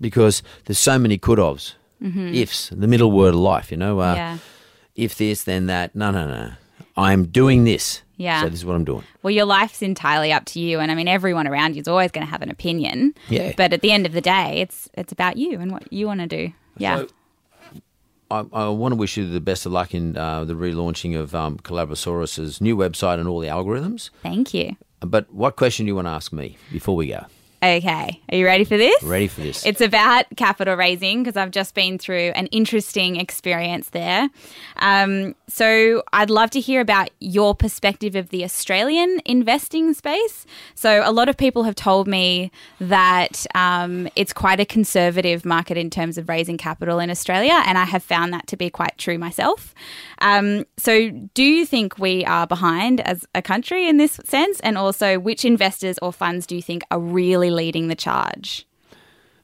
because 0.00 0.42
there's 0.66 0.78
so 0.78 0.98
many 0.98 1.18
could 1.18 1.38
ofs, 1.38 1.74
ifs, 2.02 2.68
the 2.70 2.86
middle 2.86 3.10
word 3.10 3.30
of 3.34 3.40
life. 3.40 3.70
You 3.70 3.76
know, 3.78 3.98
uh, 4.00 4.14
Mm-hmm. 4.14 4.16
yeah. 4.16 4.38
if 4.96 5.16
this, 5.16 5.44
then 5.44 5.66
that. 5.66 5.94
No, 5.94 6.10
no, 6.10 6.26
no. 6.26 6.52
I'm 6.96 7.26
doing 7.26 7.64
this. 7.64 8.02
Yeah. 8.20 8.42
So 8.42 8.50
this 8.50 8.58
is 8.58 8.64
what 8.66 8.76
I'm 8.76 8.84
doing. 8.84 9.02
Well, 9.22 9.30
your 9.30 9.46
life's 9.46 9.80
entirely 9.80 10.30
up 10.30 10.44
to 10.46 10.60
you, 10.60 10.78
and 10.78 10.92
I 10.92 10.94
mean, 10.94 11.08
everyone 11.08 11.48
around 11.48 11.74
you 11.74 11.80
is 11.80 11.88
always 11.88 12.10
going 12.10 12.26
to 12.26 12.30
have 12.30 12.42
an 12.42 12.50
opinion. 12.50 13.14
Yeah. 13.30 13.54
But 13.56 13.72
at 13.72 13.80
the 13.80 13.90
end 13.92 14.04
of 14.04 14.12
the 14.12 14.20
day, 14.20 14.60
it's 14.60 14.90
it's 14.92 15.10
about 15.10 15.38
you 15.38 15.58
and 15.58 15.72
what 15.72 15.90
you 15.90 16.06
want 16.06 16.20
to 16.20 16.26
do. 16.26 16.52
Yeah. 16.76 16.98
So, 16.98 17.08
I, 18.30 18.44
I 18.52 18.68
want 18.68 18.92
to 18.92 18.96
wish 18.96 19.16
you 19.16 19.26
the 19.26 19.40
best 19.40 19.64
of 19.64 19.72
luck 19.72 19.94
in 19.94 20.18
uh, 20.18 20.44
the 20.44 20.52
relaunching 20.52 21.18
of 21.18 21.34
um, 21.34 21.56
Collabosaurus's 21.60 22.60
new 22.60 22.76
website 22.76 23.18
and 23.18 23.26
all 23.26 23.40
the 23.40 23.48
algorithms. 23.48 24.10
Thank 24.22 24.52
you. 24.52 24.76
But 25.00 25.32
what 25.32 25.56
question 25.56 25.86
do 25.86 25.88
you 25.88 25.96
want 25.96 26.06
to 26.06 26.10
ask 26.10 26.30
me 26.30 26.58
before 26.70 26.94
we 26.94 27.08
go? 27.08 27.24
Okay. 27.62 28.22
Are 28.32 28.36
you 28.36 28.46
ready 28.46 28.64
for 28.64 28.78
this? 28.78 29.02
Ready 29.02 29.28
for 29.28 29.42
this? 29.42 29.66
It's 29.66 29.82
about 29.82 30.24
capital 30.36 30.76
raising 30.76 31.22
because 31.22 31.36
I've 31.36 31.50
just 31.50 31.74
been 31.74 31.98
through 31.98 32.32
an 32.34 32.46
interesting 32.46 33.16
experience 33.16 33.90
there. 33.90 34.30
Um, 34.76 35.34
so 35.46 36.02
I'd 36.14 36.30
love 36.30 36.50
to 36.52 36.60
hear 36.60 36.80
about 36.80 37.10
your 37.20 37.54
perspective 37.54 38.16
of 38.16 38.30
the 38.30 38.44
Australian 38.44 39.20
investing 39.26 39.92
space. 39.92 40.46
So 40.74 41.02
a 41.04 41.12
lot 41.12 41.28
of 41.28 41.36
people 41.36 41.64
have 41.64 41.74
told 41.74 42.08
me 42.08 42.50
that 42.80 43.44
um, 43.54 44.08
it's 44.16 44.32
quite 44.32 44.58
a 44.58 44.64
conservative 44.64 45.44
market 45.44 45.76
in 45.76 45.90
terms 45.90 46.16
of 46.16 46.30
raising 46.30 46.56
capital 46.56 46.98
in 46.98 47.10
Australia, 47.10 47.62
and 47.66 47.76
I 47.76 47.84
have 47.84 48.02
found 48.02 48.32
that 48.32 48.46
to 48.46 48.56
be 48.56 48.70
quite 48.70 48.96
true 48.96 49.18
myself. 49.18 49.74
Um, 50.20 50.66
so 50.76 51.10
do 51.34 51.42
you 51.42 51.64
think 51.64 51.98
we 51.98 52.24
are 52.24 52.46
behind 52.46 53.00
as 53.00 53.26
a 53.34 53.42
country 53.42 53.88
in 53.88 53.96
this 53.96 54.20
sense? 54.24 54.60
And 54.60 54.76
also, 54.76 55.18
which 55.18 55.44
investors 55.44 55.98
or 56.02 56.12
funds 56.12 56.46
do 56.46 56.56
you 56.56 56.62
think 56.62 56.82
are 56.90 57.00
really 57.00 57.50
leading 57.50 57.88
the 57.88 57.94
charge? 57.94 58.66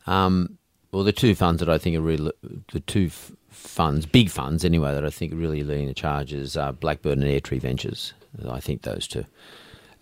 Um, 0.06 0.58
well, 0.92 1.02
the 1.02 1.12
two 1.12 1.34
funds 1.34 1.60
that 1.60 1.68
I 1.68 1.78
think 1.78 1.96
are 1.96 2.00
really 2.00 2.30
the 2.72 2.80
two 2.80 3.06
f- 3.06 3.32
funds, 3.50 4.06
big 4.06 4.30
funds 4.30 4.64
anyway, 4.64 4.92
that 4.92 5.04
I 5.04 5.10
think 5.10 5.32
are 5.32 5.36
really 5.36 5.62
leading 5.62 5.88
the 5.88 5.94
charge 5.94 6.32
is 6.32 6.56
uh, 6.56 6.72
Blackbird 6.72 7.18
and 7.18 7.26
Airtree 7.26 7.60
Ventures. 7.60 8.12
I 8.48 8.60
think 8.60 8.82
those 8.82 9.08
two. 9.08 9.24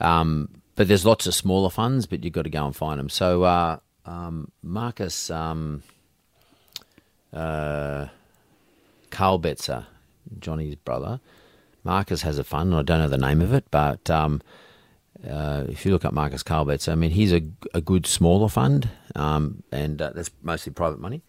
Um, 0.00 0.48
but 0.76 0.88
there's 0.88 1.06
lots 1.06 1.26
of 1.26 1.34
smaller 1.34 1.70
funds, 1.70 2.06
but 2.06 2.24
you've 2.24 2.32
got 2.32 2.42
to 2.42 2.50
go 2.50 2.66
and 2.66 2.74
find 2.74 2.98
them. 2.98 3.08
So 3.08 3.44
uh, 3.44 3.78
um, 4.04 4.50
Marcus 4.62 5.30
um, 5.30 5.82
uh, 7.32 8.06
Kahlbetzer, 9.10 9.86
Johnny's 10.38 10.76
brother, 10.76 11.20
Marcus 11.82 12.22
has 12.22 12.38
a 12.38 12.44
fund. 12.44 12.70
and 12.70 12.78
I 12.78 12.82
don't 12.82 12.98
know 12.98 13.08
the 13.08 13.18
name 13.18 13.40
of 13.40 13.52
it, 13.52 13.64
but 13.70 14.08
um, 14.10 14.40
uh, 15.28 15.64
if 15.68 15.84
you 15.84 15.92
look 15.92 16.04
up 16.04 16.12
Marcus 16.12 16.42
Carlbetz, 16.42 16.90
I 16.90 16.94
mean, 16.94 17.10
he's 17.10 17.32
a, 17.32 17.42
a 17.72 17.80
good 17.80 18.06
smaller 18.06 18.48
fund, 18.48 18.88
um, 19.14 19.62
and 19.70 20.00
uh, 20.00 20.10
that's 20.14 20.30
mostly 20.42 20.72
private 20.72 20.98
money, 20.98 21.22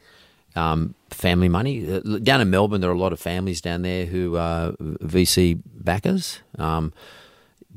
um, 0.56 0.96
family 1.10 1.50
money. 1.50 1.92
Uh, 1.92 2.00
down 2.20 2.42
in 2.42 2.50
Melbourne, 2.50 2.82
there 2.82 2.90
are 2.90 2.94
a 2.94 3.00
lot 3.00 3.14
of 3.14 3.20
families 3.20 3.62
down 3.62 3.82
there 3.82 4.06
who 4.06 4.38
are 4.38 4.72
VC 4.72 5.62
backers. 5.66 6.40
Um, 6.58 6.94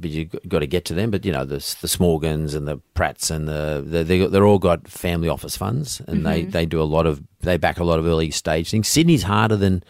but 0.00 0.10
you've 0.10 0.34
got 0.46 0.60
to 0.60 0.66
get 0.66 0.84
to 0.86 0.94
them. 0.94 1.10
But 1.10 1.24
you 1.24 1.32
know, 1.32 1.44
the 1.44 1.56
the 1.56 1.88
Smorgons 1.88 2.54
and 2.54 2.68
the 2.68 2.78
Pratts 2.94 3.30
and 3.30 3.48
the, 3.48 3.82
the 3.84 4.04
they 4.04 4.26
they're 4.26 4.46
all 4.46 4.58
got 4.58 4.86
family 4.86 5.28
office 5.28 5.56
funds, 5.56 6.00
and 6.06 6.24
they, 6.24 6.44
they 6.44 6.66
do 6.66 6.80
a 6.80 6.84
lot 6.84 7.06
of 7.06 7.22
they 7.40 7.56
back 7.56 7.78
a 7.80 7.84
lot 7.84 7.98
of 7.98 8.06
early 8.06 8.30
stage 8.30 8.70
things. 8.70 8.88
Sydney's 8.88 9.24
harder 9.24 9.56
than 9.56 9.82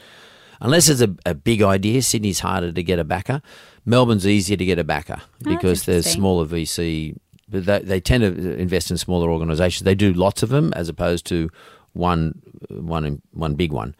unless 0.60 0.88
it's 0.88 1.00
a, 1.00 1.14
a 1.26 1.34
big 1.34 1.62
idea. 1.62 2.02
Sydney's 2.02 2.40
harder 2.40 2.72
to 2.72 2.82
get 2.82 2.98
a 2.98 3.04
backer. 3.04 3.42
Melbourne's 3.84 4.26
easier 4.26 4.56
to 4.56 4.64
get 4.64 4.78
a 4.78 4.84
backer 4.84 5.20
because 5.42 5.84
there's 5.84 6.06
interesting. 6.06 6.20
smaller 6.20 6.46
VC. 6.46 7.16
But 7.48 7.64
they, 7.64 7.78
they 7.80 8.00
tend 8.00 8.22
to 8.22 8.58
invest 8.58 8.90
in 8.90 8.98
smaller 8.98 9.30
organisations. 9.30 9.84
They 9.84 9.94
do 9.94 10.12
lots 10.12 10.42
of 10.42 10.50
them 10.50 10.72
as 10.74 10.88
opposed 10.88 11.24
to 11.26 11.50
one 11.94 12.40
one 12.68 13.22
one 13.32 13.54
big 13.54 13.72
one. 13.72 13.94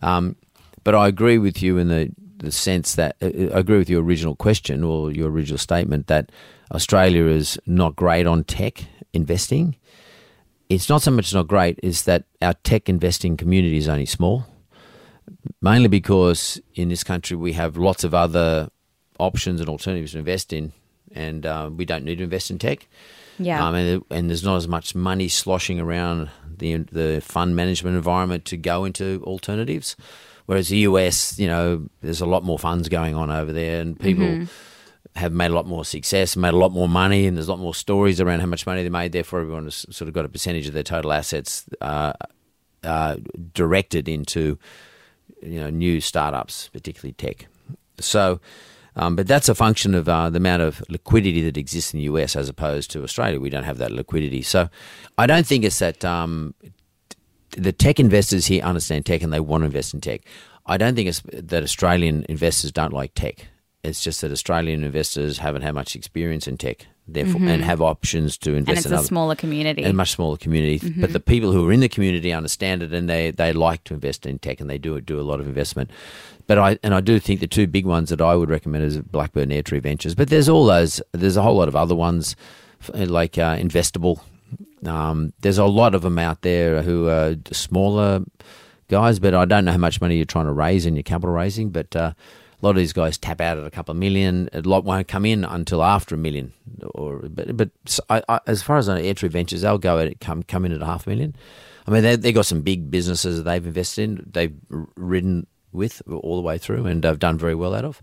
Um, 0.00 0.36
but 0.82 0.94
I 0.94 1.08
agree 1.08 1.38
with 1.38 1.62
you 1.62 1.78
in 1.78 1.88
the 1.88 2.10
the 2.38 2.52
sense 2.52 2.94
that 2.94 3.16
uh, 3.22 3.26
I 3.26 3.60
agree 3.60 3.78
with 3.78 3.90
your 3.90 4.02
original 4.02 4.34
question 4.34 4.84
or 4.84 5.10
your 5.10 5.30
original 5.30 5.58
statement 5.58 6.06
that 6.08 6.30
Australia 6.72 7.26
is 7.26 7.58
not 7.66 7.96
great 7.96 8.26
on 8.26 8.44
tech 8.44 8.84
investing. 9.12 9.76
It's 10.68 10.88
not 10.88 11.02
so 11.02 11.10
much 11.10 11.32
not 11.34 11.46
great; 11.46 11.78
is 11.82 12.04
that 12.04 12.24
our 12.40 12.54
tech 12.64 12.88
investing 12.88 13.36
community 13.36 13.76
is 13.76 13.88
only 13.88 14.06
small. 14.06 14.46
Mainly 15.60 15.88
because 15.88 16.60
in 16.74 16.88
this 16.88 17.04
country 17.04 17.36
we 17.36 17.52
have 17.52 17.76
lots 17.76 18.04
of 18.04 18.14
other 18.14 18.70
options 19.18 19.60
and 19.60 19.68
alternatives 19.68 20.12
to 20.12 20.18
invest 20.18 20.52
in, 20.52 20.72
and 21.12 21.46
uh, 21.46 21.70
we 21.74 21.84
don't 21.84 22.04
need 22.04 22.18
to 22.18 22.24
invest 22.24 22.50
in 22.50 22.58
tech. 22.58 22.86
Yeah. 23.38 23.66
Um, 23.66 23.74
and, 23.74 24.04
and 24.10 24.30
there's 24.30 24.44
not 24.44 24.56
as 24.56 24.68
much 24.68 24.94
money 24.94 25.28
sloshing 25.28 25.80
around 25.80 26.30
the 26.46 26.76
the 26.76 27.20
fund 27.20 27.56
management 27.56 27.96
environment 27.96 28.44
to 28.46 28.56
go 28.56 28.84
into 28.84 29.22
alternatives. 29.24 29.96
Whereas 30.46 30.68
the 30.68 30.78
US, 30.78 31.38
you 31.38 31.46
know, 31.46 31.88
there's 32.02 32.20
a 32.20 32.26
lot 32.26 32.44
more 32.44 32.58
funds 32.58 32.88
going 32.88 33.14
on 33.14 33.30
over 33.30 33.52
there, 33.52 33.80
and 33.80 33.98
people 33.98 34.46
have 35.16 35.32
made 35.32 35.50
a 35.50 35.54
lot 35.54 35.66
more 35.66 35.84
success, 35.84 36.36
made 36.36 36.54
a 36.54 36.58
lot 36.58 36.72
more 36.72 36.88
money, 36.88 37.26
and 37.26 37.36
there's 37.36 37.48
a 37.48 37.50
lot 37.50 37.60
more 37.60 37.74
stories 37.74 38.20
around 38.20 38.40
how 38.40 38.46
much 38.46 38.66
money 38.66 38.82
they 38.82 38.88
made. 38.88 39.12
Therefore, 39.12 39.40
everyone 39.40 39.64
has 39.64 39.86
sort 39.90 40.08
of 40.08 40.14
got 40.14 40.24
a 40.24 40.28
percentage 40.28 40.66
of 40.66 40.74
their 40.74 40.82
total 40.82 41.12
assets 41.12 41.64
uh, 41.80 42.12
uh, 42.82 43.16
directed 43.54 44.08
into 44.08 44.58
you 45.44 45.60
know 45.60 45.70
new 45.70 46.00
startups, 46.00 46.68
particularly 46.72 47.12
tech. 47.12 47.46
So 48.00 48.40
Um, 48.96 49.16
but 49.16 49.26
that's 49.26 49.48
a 49.48 49.54
function 49.54 49.94
of 49.94 50.08
uh, 50.08 50.30
the 50.30 50.36
amount 50.36 50.62
of 50.62 50.82
liquidity 50.88 51.42
that 51.42 51.56
exists 51.56 51.92
in 51.92 51.98
the 51.98 52.04
US 52.04 52.36
as 52.36 52.48
opposed 52.48 52.90
to 52.92 53.02
Australia. 53.02 53.40
We 53.40 53.50
don't 53.50 53.64
have 53.64 53.78
that 53.78 53.90
liquidity. 53.90 54.42
So 54.42 54.68
I 55.18 55.26
don't 55.26 55.46
think 55.46 55.64
it's 55.64 55.80
that 55.80 56.04
um, 56.04 56.54
the 57.50 57.72
tech 57.72 57.98
investors 57.98 58.46
here 58.46 58.62
understand 58.62 59.04
tech 59.04 59.22
and 59.22 59.32
they 59.32 59.40
want 59.40 59.62
to 59.62 59.66
invest 59.66 59.94
in 59.94 60.00
tech. 60.00 60.22
I 60.66 60.76
don't 60.76 60.94
think 60.94 61.08
it's 61.08 61.22
that 61.32 61.62
Australian 61.62 62.24
investors 62.28 62.72
don't 62.72 62.92
like 62.92 63.14
tech. 63.14 63.48
It's 63.82 64.02
just 64.02 64.20
that 64.22 64.32
Australian 64.32 64.82
investors 64.82 65.38
haven't 65.38 65.62
had 65.62 65.74
much 65.74 65.94
experience 65.94 66.48
in 66.48 66.56
tech, 66.56 66.86
therefore, 67.06 67.42
and 67.42 67.62
have 67.62 67.80
options 67.80 68.38
to 68.38 68.54
invest 68.54 68.64
Mm-hmm. 68.64 68.70
and 68.70 68.78
it's 68.78 68.86
in 68.86 68.92
a 68.92 68.96
other 68.96 69.06
smaller 69.06 69.34
community. 69.34 69.82
a 69.82 69.92
much 69.92 70.12
smaller 70.12 70.36
community. 70.36 70.78
Mm-hmm. 70.78 71.00
But 71.00 71.12
the 71.12 71.20
people 71.20 71.52
who 71.52 71.68
are 71.68 71.72
in 71.72 71.80
the 71.80 71.88
community 71.88 72.32
understand 72.32 72.82
it, 72.82 72.92
and 72.92 73.08
they, 73.08 73.30
they 73.30 73.52
like 73.52 73.84
to 73.84 73.94
invest 73.94 74.26
in 74.26 74.38
tech, 74.38 74.60
and 74.60 74.70
they 74.70 74.78
do 74.78 75.00
do 75.00 75.20
a 75.20 75.22
lot 75.22 75.40
of 75.40 75.46
investment. 75.46 75.90
But 76.46 76.58
I 76.58 76.78
and 76.82 76.94
I 76.94 77.00
do 77.00 77.18
think 77.18 77.40
the 77.40 77.46
two 77.46 77.66
big 77.66 77.86
ones 77.86 78.10
that 78.10 78.20
I 78.20 78.34
would 78.34 78.50
recommend 78.50 78.84
is 78.84 78.98
Blackbird 78.98 79.50
and 79.50 79.52
Airtree 79.52 79.82
Ventures. 79.82 80.14
But 80.14 80.28
there's 80.28 80.48
all 80.48 80.66
those. 80.66 81.00
There's 81.12 81.36
a 81.36 81.42
whole 81.42 81.56
lot 81.56 81.68
of 81.68 81.76
other 81.76 81.94
ones 81.94 82.36
like 82.92 83.38
uh, 83.38 83.56
Investible. 83.56 84.20
Um, 84.86 85.32
there's 85.40 85.56
a 85.58 85.64
lot 85.64 85.94
of 85.94 86.02
them 86.02 86.18
out 86.18 86.42
there 86.42 86.82
who 86.82 87.08
are 87.08 87.36
smaller 87.52 88.20
guys, 88.88 89.18
but 89.18 89.34
I 89.34 89.46
don't 89.46 89.64
know 89.64 89.72
how 89.72 89.78
much 89.78 90.00
money 90.00 90.16
you're 90.16 90.26
trying 90.26 90.44
to 90.44 90.52
raise 90.52 90.84
in 90.84 90.94
your 90.94 91.02
capital 91.02 91.34
raising. 91.34 91.70
But 91.70 91.96
uh, 91.96 92.12
lot 92.64 92.70
of 92.70 92.76
these 92.76 92.92
guys 92.92 93.18
tap 93.18 93.40
out 93.40 93.58
at 93.58 93.66
a 93.66 93.70
couple 93.70 93.92
of 93.92 93.98
million. 93.98 94.48
A 94.52 94.60
lot 94.62 94.84
won't 94.84 95.08
come 95.08 95.24
in 95.24 95.44
until 95.44 95.82
after 95.82 96.14
a 96.14 96.18
million. 96.18 96.52
Or 96.94 97.18
but 97.28 97.56
but 97.56 97.70
I 98.10 98.22
I 98.28 98.40
as 98.46 98.62
far 98.62 98.78
as 98.78 98.88
I 98.88 98.96
know, 98.96 99.02
Airtree 99.02 99.30
Ventures, 99.30 99.62
they'll 99.62 99.78
go 99.78 99.98
at 99.98 100.08
it, 100.08 100.20
come 100.20 100.42
come 100.42 100.64
in 100.64 100.72
at 100.72 100.82
a 100.82 100.86
half 100.86 101.06
million. 101.06 101.36
I 101.86 101.90
mean, 101.90 102.02
they 102.02 102.16
they 102.16 102.32
got 102.32 102.46
some 102.46 102.62
big 102.62 102.90
businesses 102.90 103.36
that 103.36 103.42
they've 103.44 103.66
invested 103.66 104.02
in. 104.02 104.30
They've 104.30 104.54
ridden 104.96 105.46
with 105.72 106.02
all 106.08 106.36
the 106.36 106.42
way 106.42 106.58
through, 106.58 106.86
and 106.86 107.04
have 107.04 107.18
done 107.18 107.38
very 107.38 107.54
well 107.54 107.74
out 107.74 107.84
of. 107.84 108.02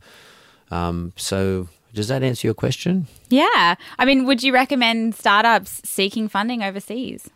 Um, 0.70 1.14
so. 1.16 1.68
Does 1.94 2.08
that 2.08 2.24
answer 2.24 2.48
your 2.48 2.54
question? 2.54 3.08
yeah. 3.28 3.76
I 4.00 4.06
mean, 4.06 4.26
would 4.26 4.44
you 4.44 4.54
recommend 4.54 5.14
startups 5.14 5.82
seeking 5.84 6.30
funding 6.30 6.64
overseas? 6.64 7.30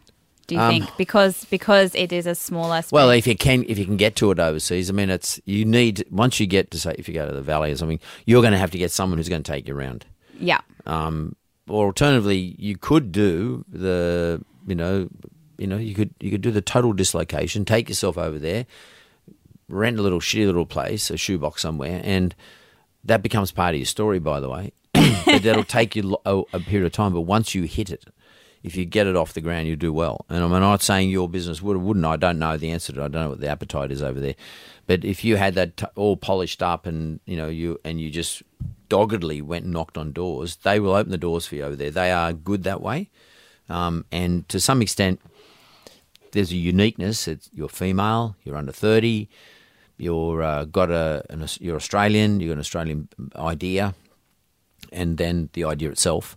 Do 0.48 0.56
you 0.56 0.62
Um, 0.62 0.70
think 0.70 0.98
because 0.98 1.46
because 1.46 1.96
it 1.96 2.12
is 2.14 2.28
a 2.28 2.36
smaller 2.36 2.82
space? 2.82 2.91
Well, 2.91 3.10
if 3.10 3.26
you 3.26 3.36
can, 3.36 3.66
if 3.68 3.80
you 3.80 3.86
can 3.86 3.98
get 3.98 4.16
to 4.18 4.30
it 4.32 4.39
overseas, 4.39 4.89
I 4.89 4.93
mean, 4.93 5.10
it's 5.10 5.39
you 5.46 5.66
need 5.66 6.06
once 6.12 6.39
you 6.39 6.46
get 6.48 6.70
to 6.72 6.80
say 6.80 6.96
if 7.00 7.08
you 7.08 7.14
go 7.16 7.26
to 7.28 7.34
the 7.34 7.41
valley 7.41 7.72
or 7.72 7.76
something, 7.78 8.00
you're 8.26 8.41
going 8.41 8.54
to 8.54 8.60
have 8.60 8.72
to 8.72 8.78
get 8.78 8.91
someone 8.91 9.18
who's 9.18 9.30
going 9.30 9.41
to 9.43 9.52
take 9.52 9.68
you 9.68 9.76
around. 9.76 10.06
yeah. 10.39 10.60
Um, 10.86 11.36
or 11.68 11.88
alternatively, 11.88 12.56
you 12.60 12.78
could 12.78 13.12
do 13.12 13.66
the 13.68 14.39
you 14.68 14.76
know, 14.76 15.10
you 15.58 15.66
know, 15.66 15.78
you 15.78 15.96
could 15.96 16.14
you 16.20 16.30
could 16.30 16.41
do 16.41 16.52
the 16.52 16.62
total 16.62 16.93
dislocation, 16.93 17.66
take 17.66 17.89
yourself 17.89 18.16
over 18.18 18.38
there, 18.38 18.68
rent 19.68 19.98
a 19.98 20.02
little 20.02 20.20
shitty 20.20 20.46
little 20.46 20.66
place, 20.68 21.10
a 21.10 21.18
shoebox 21.18 21.62
somewhere, 21.62 22.02
and 22.04 22.36
that 23.04 23.24
becomes 23.24 23.52
part 23.52 23.74
of 23.74 23.80
your 23.80 23.86
story. 23.88 24.20
By 24.20 24.39
the 24.39 24.50
way, 24.50 24.74
but 24.93 25.41
that'll 25.43 25.64
take 25.64 25.96
you 25.96 26.18
a, 26.26 26.43
a 26.54 26.60
period 26.60 26.86
of 26.86 26.91
time. 26.91 27.14
But 27.14 27.22
once 27.22 27.56
you 27.56 27.64
hit 27.64 27.89
it, 27.89 28.06
if 28.66 28.76
you 28.76 28.84
get 28.84 29.05
it 29.05 29.16
off 29.16 29.34
the 29.34 29.41
ground, 29.41 29.68
you 29.68 29.76
do 29.76 29.93
well. 29.93 30.26
And 30.28 30.43
I'm 30.43 30.49
not 30.49 30.82
saying 30.82 31.11
your 31.11 31.30
business 31.30 31.61
would 31.61 31.78
or 31.78 31.80
wouldn't. 31.80 32.05
I 32.05 32.16
don't 32.16 32.39
know 32.39 32.57
the 32.57 32.72
answer 32.72 32.91
to. 32.93 33.01
it. 33.01 33.05
I 33.05 33.07
don't 33.07 33.24
know 33.24 33.30
what 33.30 33.39
the 33.39 33.47
appetite 33.47 33.91
is 33.91 34.01
over 34.01 34.20
there. 34.20 34.34
But 34.88 35.05
if 35.05 35.24
you 35.24 35.36
had 35.36 35.53
that 35.53 35.78
t- 35.78 35.86
all 35.95 36.18
polished 36.18 36.63
up 36.63 36.88
and 36.88 37.20
you 37.26 37.38
know 37.38 37.47
you 37.47 37.80
and 37.86 38.01
you 38.01 38.09
just 38.09 38.41
doggedly 38.89 39.41
went 39.41 39.66
and 39.66 39.74
knocked 39.74 39.97
on 39.97 40.13
doors, 40.13 40.57
they 40.57 40.80
will 40.80 40.95
open 40.95 41.11
the 41.11 41.18
doors 41.18 41.45
for 41.45 41.55
you 41.55 41.63
over 41.63 41.76
there. 41.76 41.91
They 41.91 42.11
are 42.11 42.34
good 42.34 42.63
that 42.63 42.82
way, 42.82 43.09
um, 43.70 44.05
and 44.11 44.47
to 44.49 44.59
some 44.59 44.82
extent, 44.82 45.22
there's 46.32 46.51
a 46.51 46.55
uniqueness. 46.55 47.28
It's, 47.28 47.49
you're 47.53 47.70
female, 47.70 48.36
you're 48.43 48.57
under 48.57 48.72
thirty, 48.72 49.28
you're 49.97 50.41
uh, 50.41 50.66
got 50.66 50.89
a 50.89 51.24
an, 51.30 51.47
you're 51.59 51.78
Australian, 51.78 52.39
you've 52.39 52.49
got 52.49 52.53
an 52.53 52.59
Australian 52.59 53.09
idea, 53.36 53.93
and 54.91 55.18
then 55.18 55.49
the 55.53 55.66
idea 55.66 55.89
itself. 55.89 56.36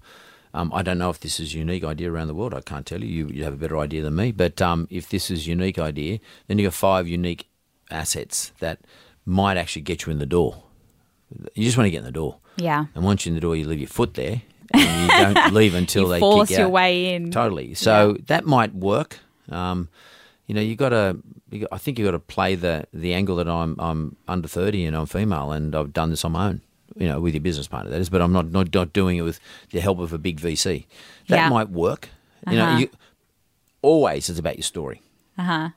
Um, 0.59 0.73
I 0.75 0.83
don't 0.83 0.99
know 0.99 1.09
if 1.09 1.21
this 1.21 1.39
is 1.39 1.55
a 1.55 1.59
unique 1.59 1.85
idea 1.85 2.11
around 2.11 2.27
the 2.27 2.35
world. 2.35 2.53
I 2.53 2.61
can't 2.61 2.85
tell 2.85 3.01
you. 3.01 3.07
You, 3.07 3.29
you 3.33 3.45
have 3.45 3.53
a 3.53 3.57
better 3.57 3.79
idea 3.79 4.03
than 4.03 4.17
me. 4.17 4.33
But 4.33 4.61
um, 4.61 4.89
if 4.91 5.09
this 5.09 5.31
is 5.31 5.47
a 5.47 5.51
unique 5.51 5.79
idea, 5.79 6.19
then 6.49 6.59
you 6.59 6.67
got 6.67 6.75
five 6.75 7.07
unique 7.07 7.49
assets 7.93 8.51
that 8.59 8.81
might 9.25 9.57
actually 9.57 9.83
get 9.83 10.05
you 10.05 10.11
in 10.11 10.19
the 10.19 10.27
door. 10.27 10.65
You 11.55 11.65
just 11.65 11.77
want 11.77 11.87
to 11.87 11.93
get 11.93 11.99
in 11.99 12.05
the 12.05 12.11
door. 12.11 12.39
Yeah. 12.57 12.87
And 12.97 13.05
once 13.05 13.25
you're 13.25 13.31
in 13.31 13.35
the 13.37 13.41
door, 13.41 13.55
you 13.55 13.69
leave 13.69 13.79
your 13.79 13.89
foot 13.89 14.15
there, 14.15 14.43
and 14.75 15.03
you 15.03 15.09
don't 15.35 15.55
leave 15.55 15.75
until 15.75 16.03
You 16.05 16.09
they 16.09 16.19
force 16.19 16.49
kick 16.49 16.59
your 16.59 16.67
out. 16.67 16.73
way 16.73 17.15
in. 17.15 17.31
Totally. 17.31 17.75
So 17.75 18.17
that 18.27 18.45
might 18.45 18.75
work. 18.75 19.21
Um, 19.49 19.89
you 20.49 20.57
know, 20.57 20.61
you 20.61 20.75
got 20.75 20.89
to. 20.89 21.19
I 21.71 21.79
think 21.79 22.01
you 22.01 22.05
got 22.05 22.11
to 22.13 22.19
play 22.19 22.57
the 22.57 22.87
the 22.93 23.15
angle 23.15 23.37
that 23.37 23.49
I'm 23.49 23.77
I'm 23.79 24.17
under 24.27 24.49
thirty 24.49 24.85
and 24.87 24.97
I'm 24.97 25.07
female 25.07 25.53
and 25.53 25.77
I've 25.77 25.93
done 25.93 26.11
this 26.11 26.25
on 26.25 26.33
my 26.33 26.49
own. 26.49 26.63
You 26.99 27.07
know, 27.09 27.21
with 27.21 27.35
your 27.35 27.41
business 27.41 27.69
partner, 27.69 27.91
that 27.93 28.01
is. 28.01 28.11
But 28.11 28.21
I'm 28.23 28.33
not 28.33 28.51
not, 28.51 28.75
not 28.75 28.93
doing 28.93 29.17
it 29.19 29.23
with 29.23 29.39
the 29.71 29.81
help 29.81 29.99
of 30.01 30.13
a 30.13 30.19
big 30.19 30.41
VC. 30.41 30.87
That 31.29 31.37
Yeah. 31.37 31.49
might 31.49 31.71
work. 31.71 32.09
You 32.51 32.57
know, 32.57 32.65
Uh-huh. 32.65 32.79
you 32.79 32.91
always 33.83 34.29
it's 34.29 34.39
about 34.39 34.57
your 34.57 34.63
story. 34.65 35.03
Uh 35.37 35.43
huh. 35.45 35.69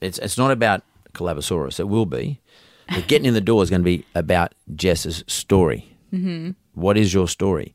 It's 0.00 0.18
it's 0.18 0.38
not 0.38 0.50
about 0.50 0.82
Collabosaurus. 1.12 1.78
It 1.80 1.88
will 1.88 2.06
be, 2.06 2.40
but 2.88 3.06
getting 3.08 3.26
in 3.26 3.34
the 3.34 3.40
door 3.40 3.62
is 3.62 3.70
going 3.70 3.82
to 3.82 3.84
be 3.84 4.04
about 4.14 4.54
Jess's 4.74 5.22
story. 5.26 5.96
Mm-hmm. 6.12 6.50
What 6.74 6.96
is 6.96 7.12
your 7.14 7.28
story? 7.28 7.74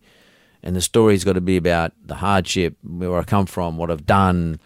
And 0.62 0.76
the 0.76 0.82
story's 0.82 1.24
got 1.24 1.34
to 1.34 1.42
be 1.42 1.56
about 1.58 1.94
the 2.06 2.16
hardship, 2.16 2.76
where 2.84 3.18
I 3.18 3.24
come 3.24 3.46
from, 3.46 3.78
what 3.78 3.90
I've 3.90 4.06
done, 4.06 4.60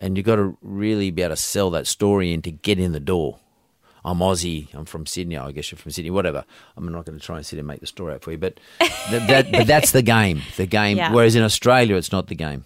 and 0.00 0.16
you've 0.16 0.26
got 0.26 0.36
to 0.36 0.56
really 0.62 1.10
be 1.12 1.22
able 1.22 1.36
to 1.36 1.40
sell 1.40 1.70
that 1.70 1.86
story 1.86 2.32
in 2.32 2.42
to 2.42 2.50
get 2.50 2.78
in 2.80 2.90
the 2.92 2.98
door. 3.00 3.38
I'm 4.10 4.18
Aussie. 4.20 4.72
I'm 4.74 4.84
from 4.86 5.04
Sydney. 5.06 5.36
I 5.36 5.52
guess 5.52 5.70
you're 5.70 5.78
from 5.78 5.90
Sydney. 5.92 6.10
Whatever. 6.10 6.44
I'm 6.76 6.90
not 6.90 7.04
going 7.04 7.18
to 7.18 7.24
try 7.24 7.36
and 7.36 7.44
sit 7.46 7.58
and 7.58 7.68
make 7.68 7.80
the 7.80 7.86
story 7.86 8.14
up 8.14 8.22
for 8.24 8.30
you, 8.32 8.38
but 8.38 8.58
that, 8.80 9.26
that 9.28 9.52
but 9.52 9.66
that's 9.66 9.92
the 9.92 10.02
game. 10.02 10.40
The 10.56 10.66
game. 10.66 10.96
Yeah. 10.96 11.12
Whereas 11.12 11.34
in 11.36 11.42
Australia, 11.42 11.96
it's 11.96 12.10
not 12.12 12.28
the 12.28 12.34
game. 12.34 12.64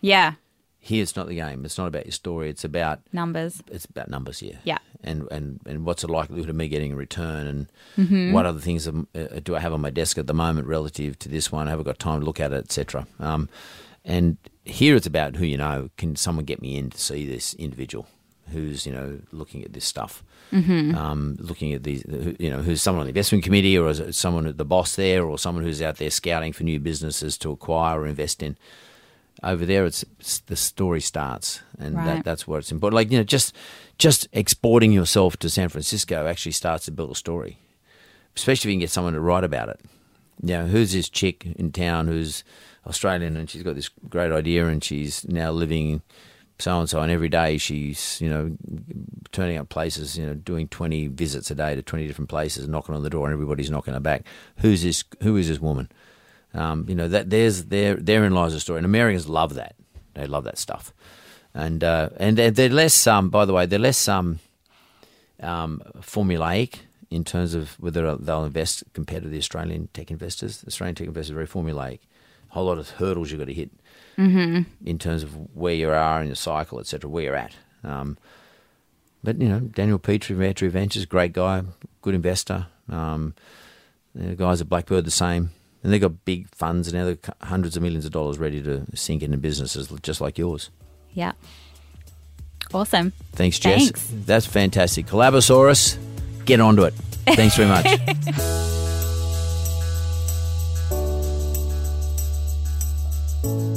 Yeah. 0.00 0.34
Here, 0.78 1.02
it's 1.02 1.16
not 1.16 1.26
the 1.28 1.34
game. 1.34 1.64
It's 1.64 1.78
not 1.78 1.86
about 1.88 2.04
your 2.04 2.12
story. 2.12 2.48
It's 2.50 2.64
about 2.64 3.00
Numbers. 3.12 3.62
it's 3.72 3.86
about 3.86 4.08
numbers, 4.10 4.40
yeah. 4.42 4.58
Yeah. 4.64 4.78
And 5.02 5.26
and 5.32 5.58
and 5.66 5.84
what's 5.84 6.02
the 6.02 6.08
likelihood 6.12 6.50
of 6.50 6.56
me 6.56 6.68
getting 6.68 6.92
a 6.92 6.96
return, 6.96 7.46
and 7.46 7.66
Mm-hmm. 7.96 8.32
what 8.32 8.44
other 8.46 8.60
things 8.60 8.86
am, 8.86 9.08
uh, 9.14 9.40
do 9.42 9.56
I 9.56 9.60
have 9.60 9.72
on 9.72 9.80
my 9.80 9.90
desk 9.90 10.18
at 10.18 10.26
the 10.26 10.34
moment 10.34 10.66
relative 10.66 11.18
to 11.20 11.28
this 11.28 11.50
one? 11.50 11.66
I 11.66 11.70
Have 11.70 11.80
I 11.80 11.82
got 11.84 11.98
time 11.98 12.20
to 12.20 12.26
look 12.26 12.38
at 12.40 12.52
it, 12.52 12.64
etc. 12.64 13.06
Um, 13.18 13.48
and 14.04 14.36
here 14.64 14.94
it's 14.94 15.06
about 15.06 15.36
who 15.36 15.44
you 15.46 15.56
know. 15.56 15.88
Can 15.96 16.16
someone 16.16 16.44
get 16.44 16.60
me 16.62 16.76
in 16.76 16.90
to 16.90 16.98
see 17.00 17.24
this 17.26 17.54
individual 17.54 18.06
who's 18.50 18.86
you 18.86 18.92
know 18.92 19.20
looking 19.32 19.64
at 19.64 19.72
this 19.72 19.84
stuff? 19.84 20.22
Mm-hmm. 20.52 20.94
Um, 20.94 21.36
looking 21.40 21.72
at 21.72 21.82
these, 21.82 22.04
you 22.38 22.48
know, 22.50 22.62
who's 22.62 22.80
someone 22.82 23.00
on 23.00 23.06
the 23.06 23.10
investment 23.10 23.42
committee, 23.42 23.76
or 23.76 23.88
is 23.90 24.16
someone 24.16 24.52
the 24.56 24.64
boss 24.64 24.94
there, 24.96 25.24
or 25.24 25.38
someone 25.38 25.64
who's 25.64 25.82
out 25.82 25.96
there 25.96 26.10
scouting 26.10 26.52
for 26.52 26.62
new 26.64 26.78
businesses 26.78 27.36
to 27.38 27.50
acquire 27.50 28.00
or 28.00 28.06
invest 28.06 28.42
in 28.42 28.56
over 29.42 29.66
there 29.66 29.84
it's, 29.84 30.04
it's 30.20 30.38
the 30.40 30.54
story 30.54 31.00
starts 31.00 31.60
and 31.78 31.96
Right. 31.96 32.06
that, 32.06 32.24
that's 32.24 32.46
what 32.46 32.58
it's 32.58 32.70
important 32.70 32.94
like 32.94 33.10
you 33.10 33.18
know 33.18 33.24
just 33.24 33.52
just 33.98 34.28
exporting 34.32 34.92
yourself 34.92 35.36
to 35.38 35.50
san 35.50 35.68
francisco 35.68 36.26
actually 36.28 36.52
starts 36.52 36.84
to 36.84 36.92
build 36.92 37.10
a 37.10 37.14
story 37.16 37.58
especially 38.36 38.70
if 38.70 38.72
you 38.72 38.76
can 38.76 38.80
get 38.80 38.90
someone 38.90 39.12
to 39.12 39.20
write 39.20 39.42
about 39.42 39.68
it 39.68 39.80
you 40.40 40.50
know 40.50 40.66
who's 40.66 40.92
this 40.92 41.08
chick 41.08 41.46
in 41.56 41.72
town 41.72 42.06
who's 42.06 42.44
australian 42.86 43.36
and 43.36 43.50
she's 43.50 43.64
got 43.64 43.74
this 43.74 43.90
great 44.08 44.30
idea 44.30 44.66
and 44.68 44.84
she's 44.84 45.26
now 45.26 45.50
living 45.50 46.00
so 46.58 46.78
and 46.78 46.88
so 46.88 47.00
and 47.00 47.10
every 47.10 47.28
day 47.28 47.58
she's 47.58 48.20
you 48.20 48.28
know 48.28 48.56
turning 49.32 49.58
up 49.58 49.68
places 49.68 50.16
you 50.16 50.24
know 50.24 50.34
doing 50.34 50.68
20 50.68 51.08
visits 51.08 51.50
a 51.50 51.54
day 51.54 51.74
to 51.74 51.82
20 51.82 52.06
different 52.06 52.28
places 52.28 52.68
knocking 52.68 52.94
on 52.94 53.02
the 53.02 53.10
door 53.10 53.26
and 53.26 53.32
everybody's 53.32 53.70
knocking 53.70 53.94
her 53.94 54.00
back 54.00 54.24
who's 54.58 54.82
this 54.82 55.02
who 55.20 55.36
is 55.36 55.48
this 55.48 55.58
woman 55.58 55.88
um, 56.54 56.86
you 56.88 56.94
know 56.94 57.08
that 57.08 57.30
there's 57.30 57.64
there 57.64 57.96
therein 57.96 58.32
lies 58.32 58.52
the 58.52 58.60
story, 58.60 58.78
and 58.78 58.86
Americans 58.86 59.28
love 59.28 59.54
that. 59.54 59.74
They 60.14 60.26
love 60.26 60.44
that 60.44 60.56
stuff, 60.56 60.94
and 61.52 61.82
uh, 61.82 62.10
and 62.16 62.38
they're, 62.38 62.52
they're 62.52 62.68
less. 62.68 63.06
Um, 63.06 63.28
by 63.28 63.44
the 63.44 63.52
way, 63.52 63.66
they're 63.66 63.78
less 63.78 64.06
um, 64.06 64.38
um, 65.40 65.82
formulaic 65.98 66.78
in 67.10 67.24
terms 67.24 67.54
of 67.54 67.78
whether 67.80 68.16
they'll 68.16 68.44
invest 68.44 68.84
compared 68.92 69.24
to 69.24 69.28
the 69.28 69.38
Australian 69.38 69.88
tech 69.92 70.12
investors. 70.12 70.60
The 70.60 70.68
Australian 70.68 70.94
tech 70.94 71.08
investors 71.08 71.32
are 71.32 71.34
very 71.34 71.48
formulaic. 71.48 71.98
A 72.50 72.54
whole 72.54 72.66
lot 72.66 72.78
of 72.78 72.90
hurdles 72.90 73.32
you've 73.32 73.40
got 73.40 73.48
to 73.48 73.54
hit 73.54 73.70
mm-hmm. 74.16 74.62
in 74.84 74.98
terms 74.98 75.22
of 75.22 75.34
where 75.54 75.74
you 75.74 75.90
are 75.90 76.22
in 76.22 76.28
the 76.28 76.36
cycle, 76.36 76.80
etc., 76.80 77.08
where 77.08 77.24
you're 77.24 77.36
at. 77.36 77.54
Um, 77.82 78.16
but 79.22 79.40
you 79.40 79.48
know, 79.48 79.60
Daniel 79.60 79.98
Petre, 79.98 80.34
Airtree 80.34 80.70
Ventures, 80.70 81.06
great 81.06 81.32
guy, 81.32 81.62
good 82.02 82.14
investor. 82.14 82.66
Um, 82.88 83.34
the 84.14 84.34
guys 84.36 84.60
at 84.60 84.68
Blackbird, 84.68 85.04
the 85.04 85.10
same, 85.10 85.50
and 85.82 85.92
they've 85.92 86.00
got 86.00 86.24
big 86.24 86.48
funds 86.48 86.92
and 86.92 87.08
now 87.08 87.32
hundreds 87.42 87.76
of 87.76 87.82
millions 87.82 88.04
of 88.04 88.12
dollars 88.12 88.38
ready 88.38 88.62
to 88.62 88.86
sink 88.94 89.22
into 89.22 89.36
businesses 89.36 89.88
just 90.02 90.20
like 90.20 90.38
yours. 90.38 90.70
Yeah. 91.12 91.32
Awesome. 92.72 93.12
Thanks, 93.32 93.58
Jess. 93.58 93.84
Thanks. 93.84 94.10
That's 94.26 94.46
fantastic. 94.46 95.06
Collabosaurus, 95.06 95.96
get 96.44 96.60
onto 96.60 96.82
it. 96.84 96.94
Thanks 97.26 97.56
very 97.56 97.68
much. 97.68 97.84
Thank 97.84 98.26
you. 103.70 103.73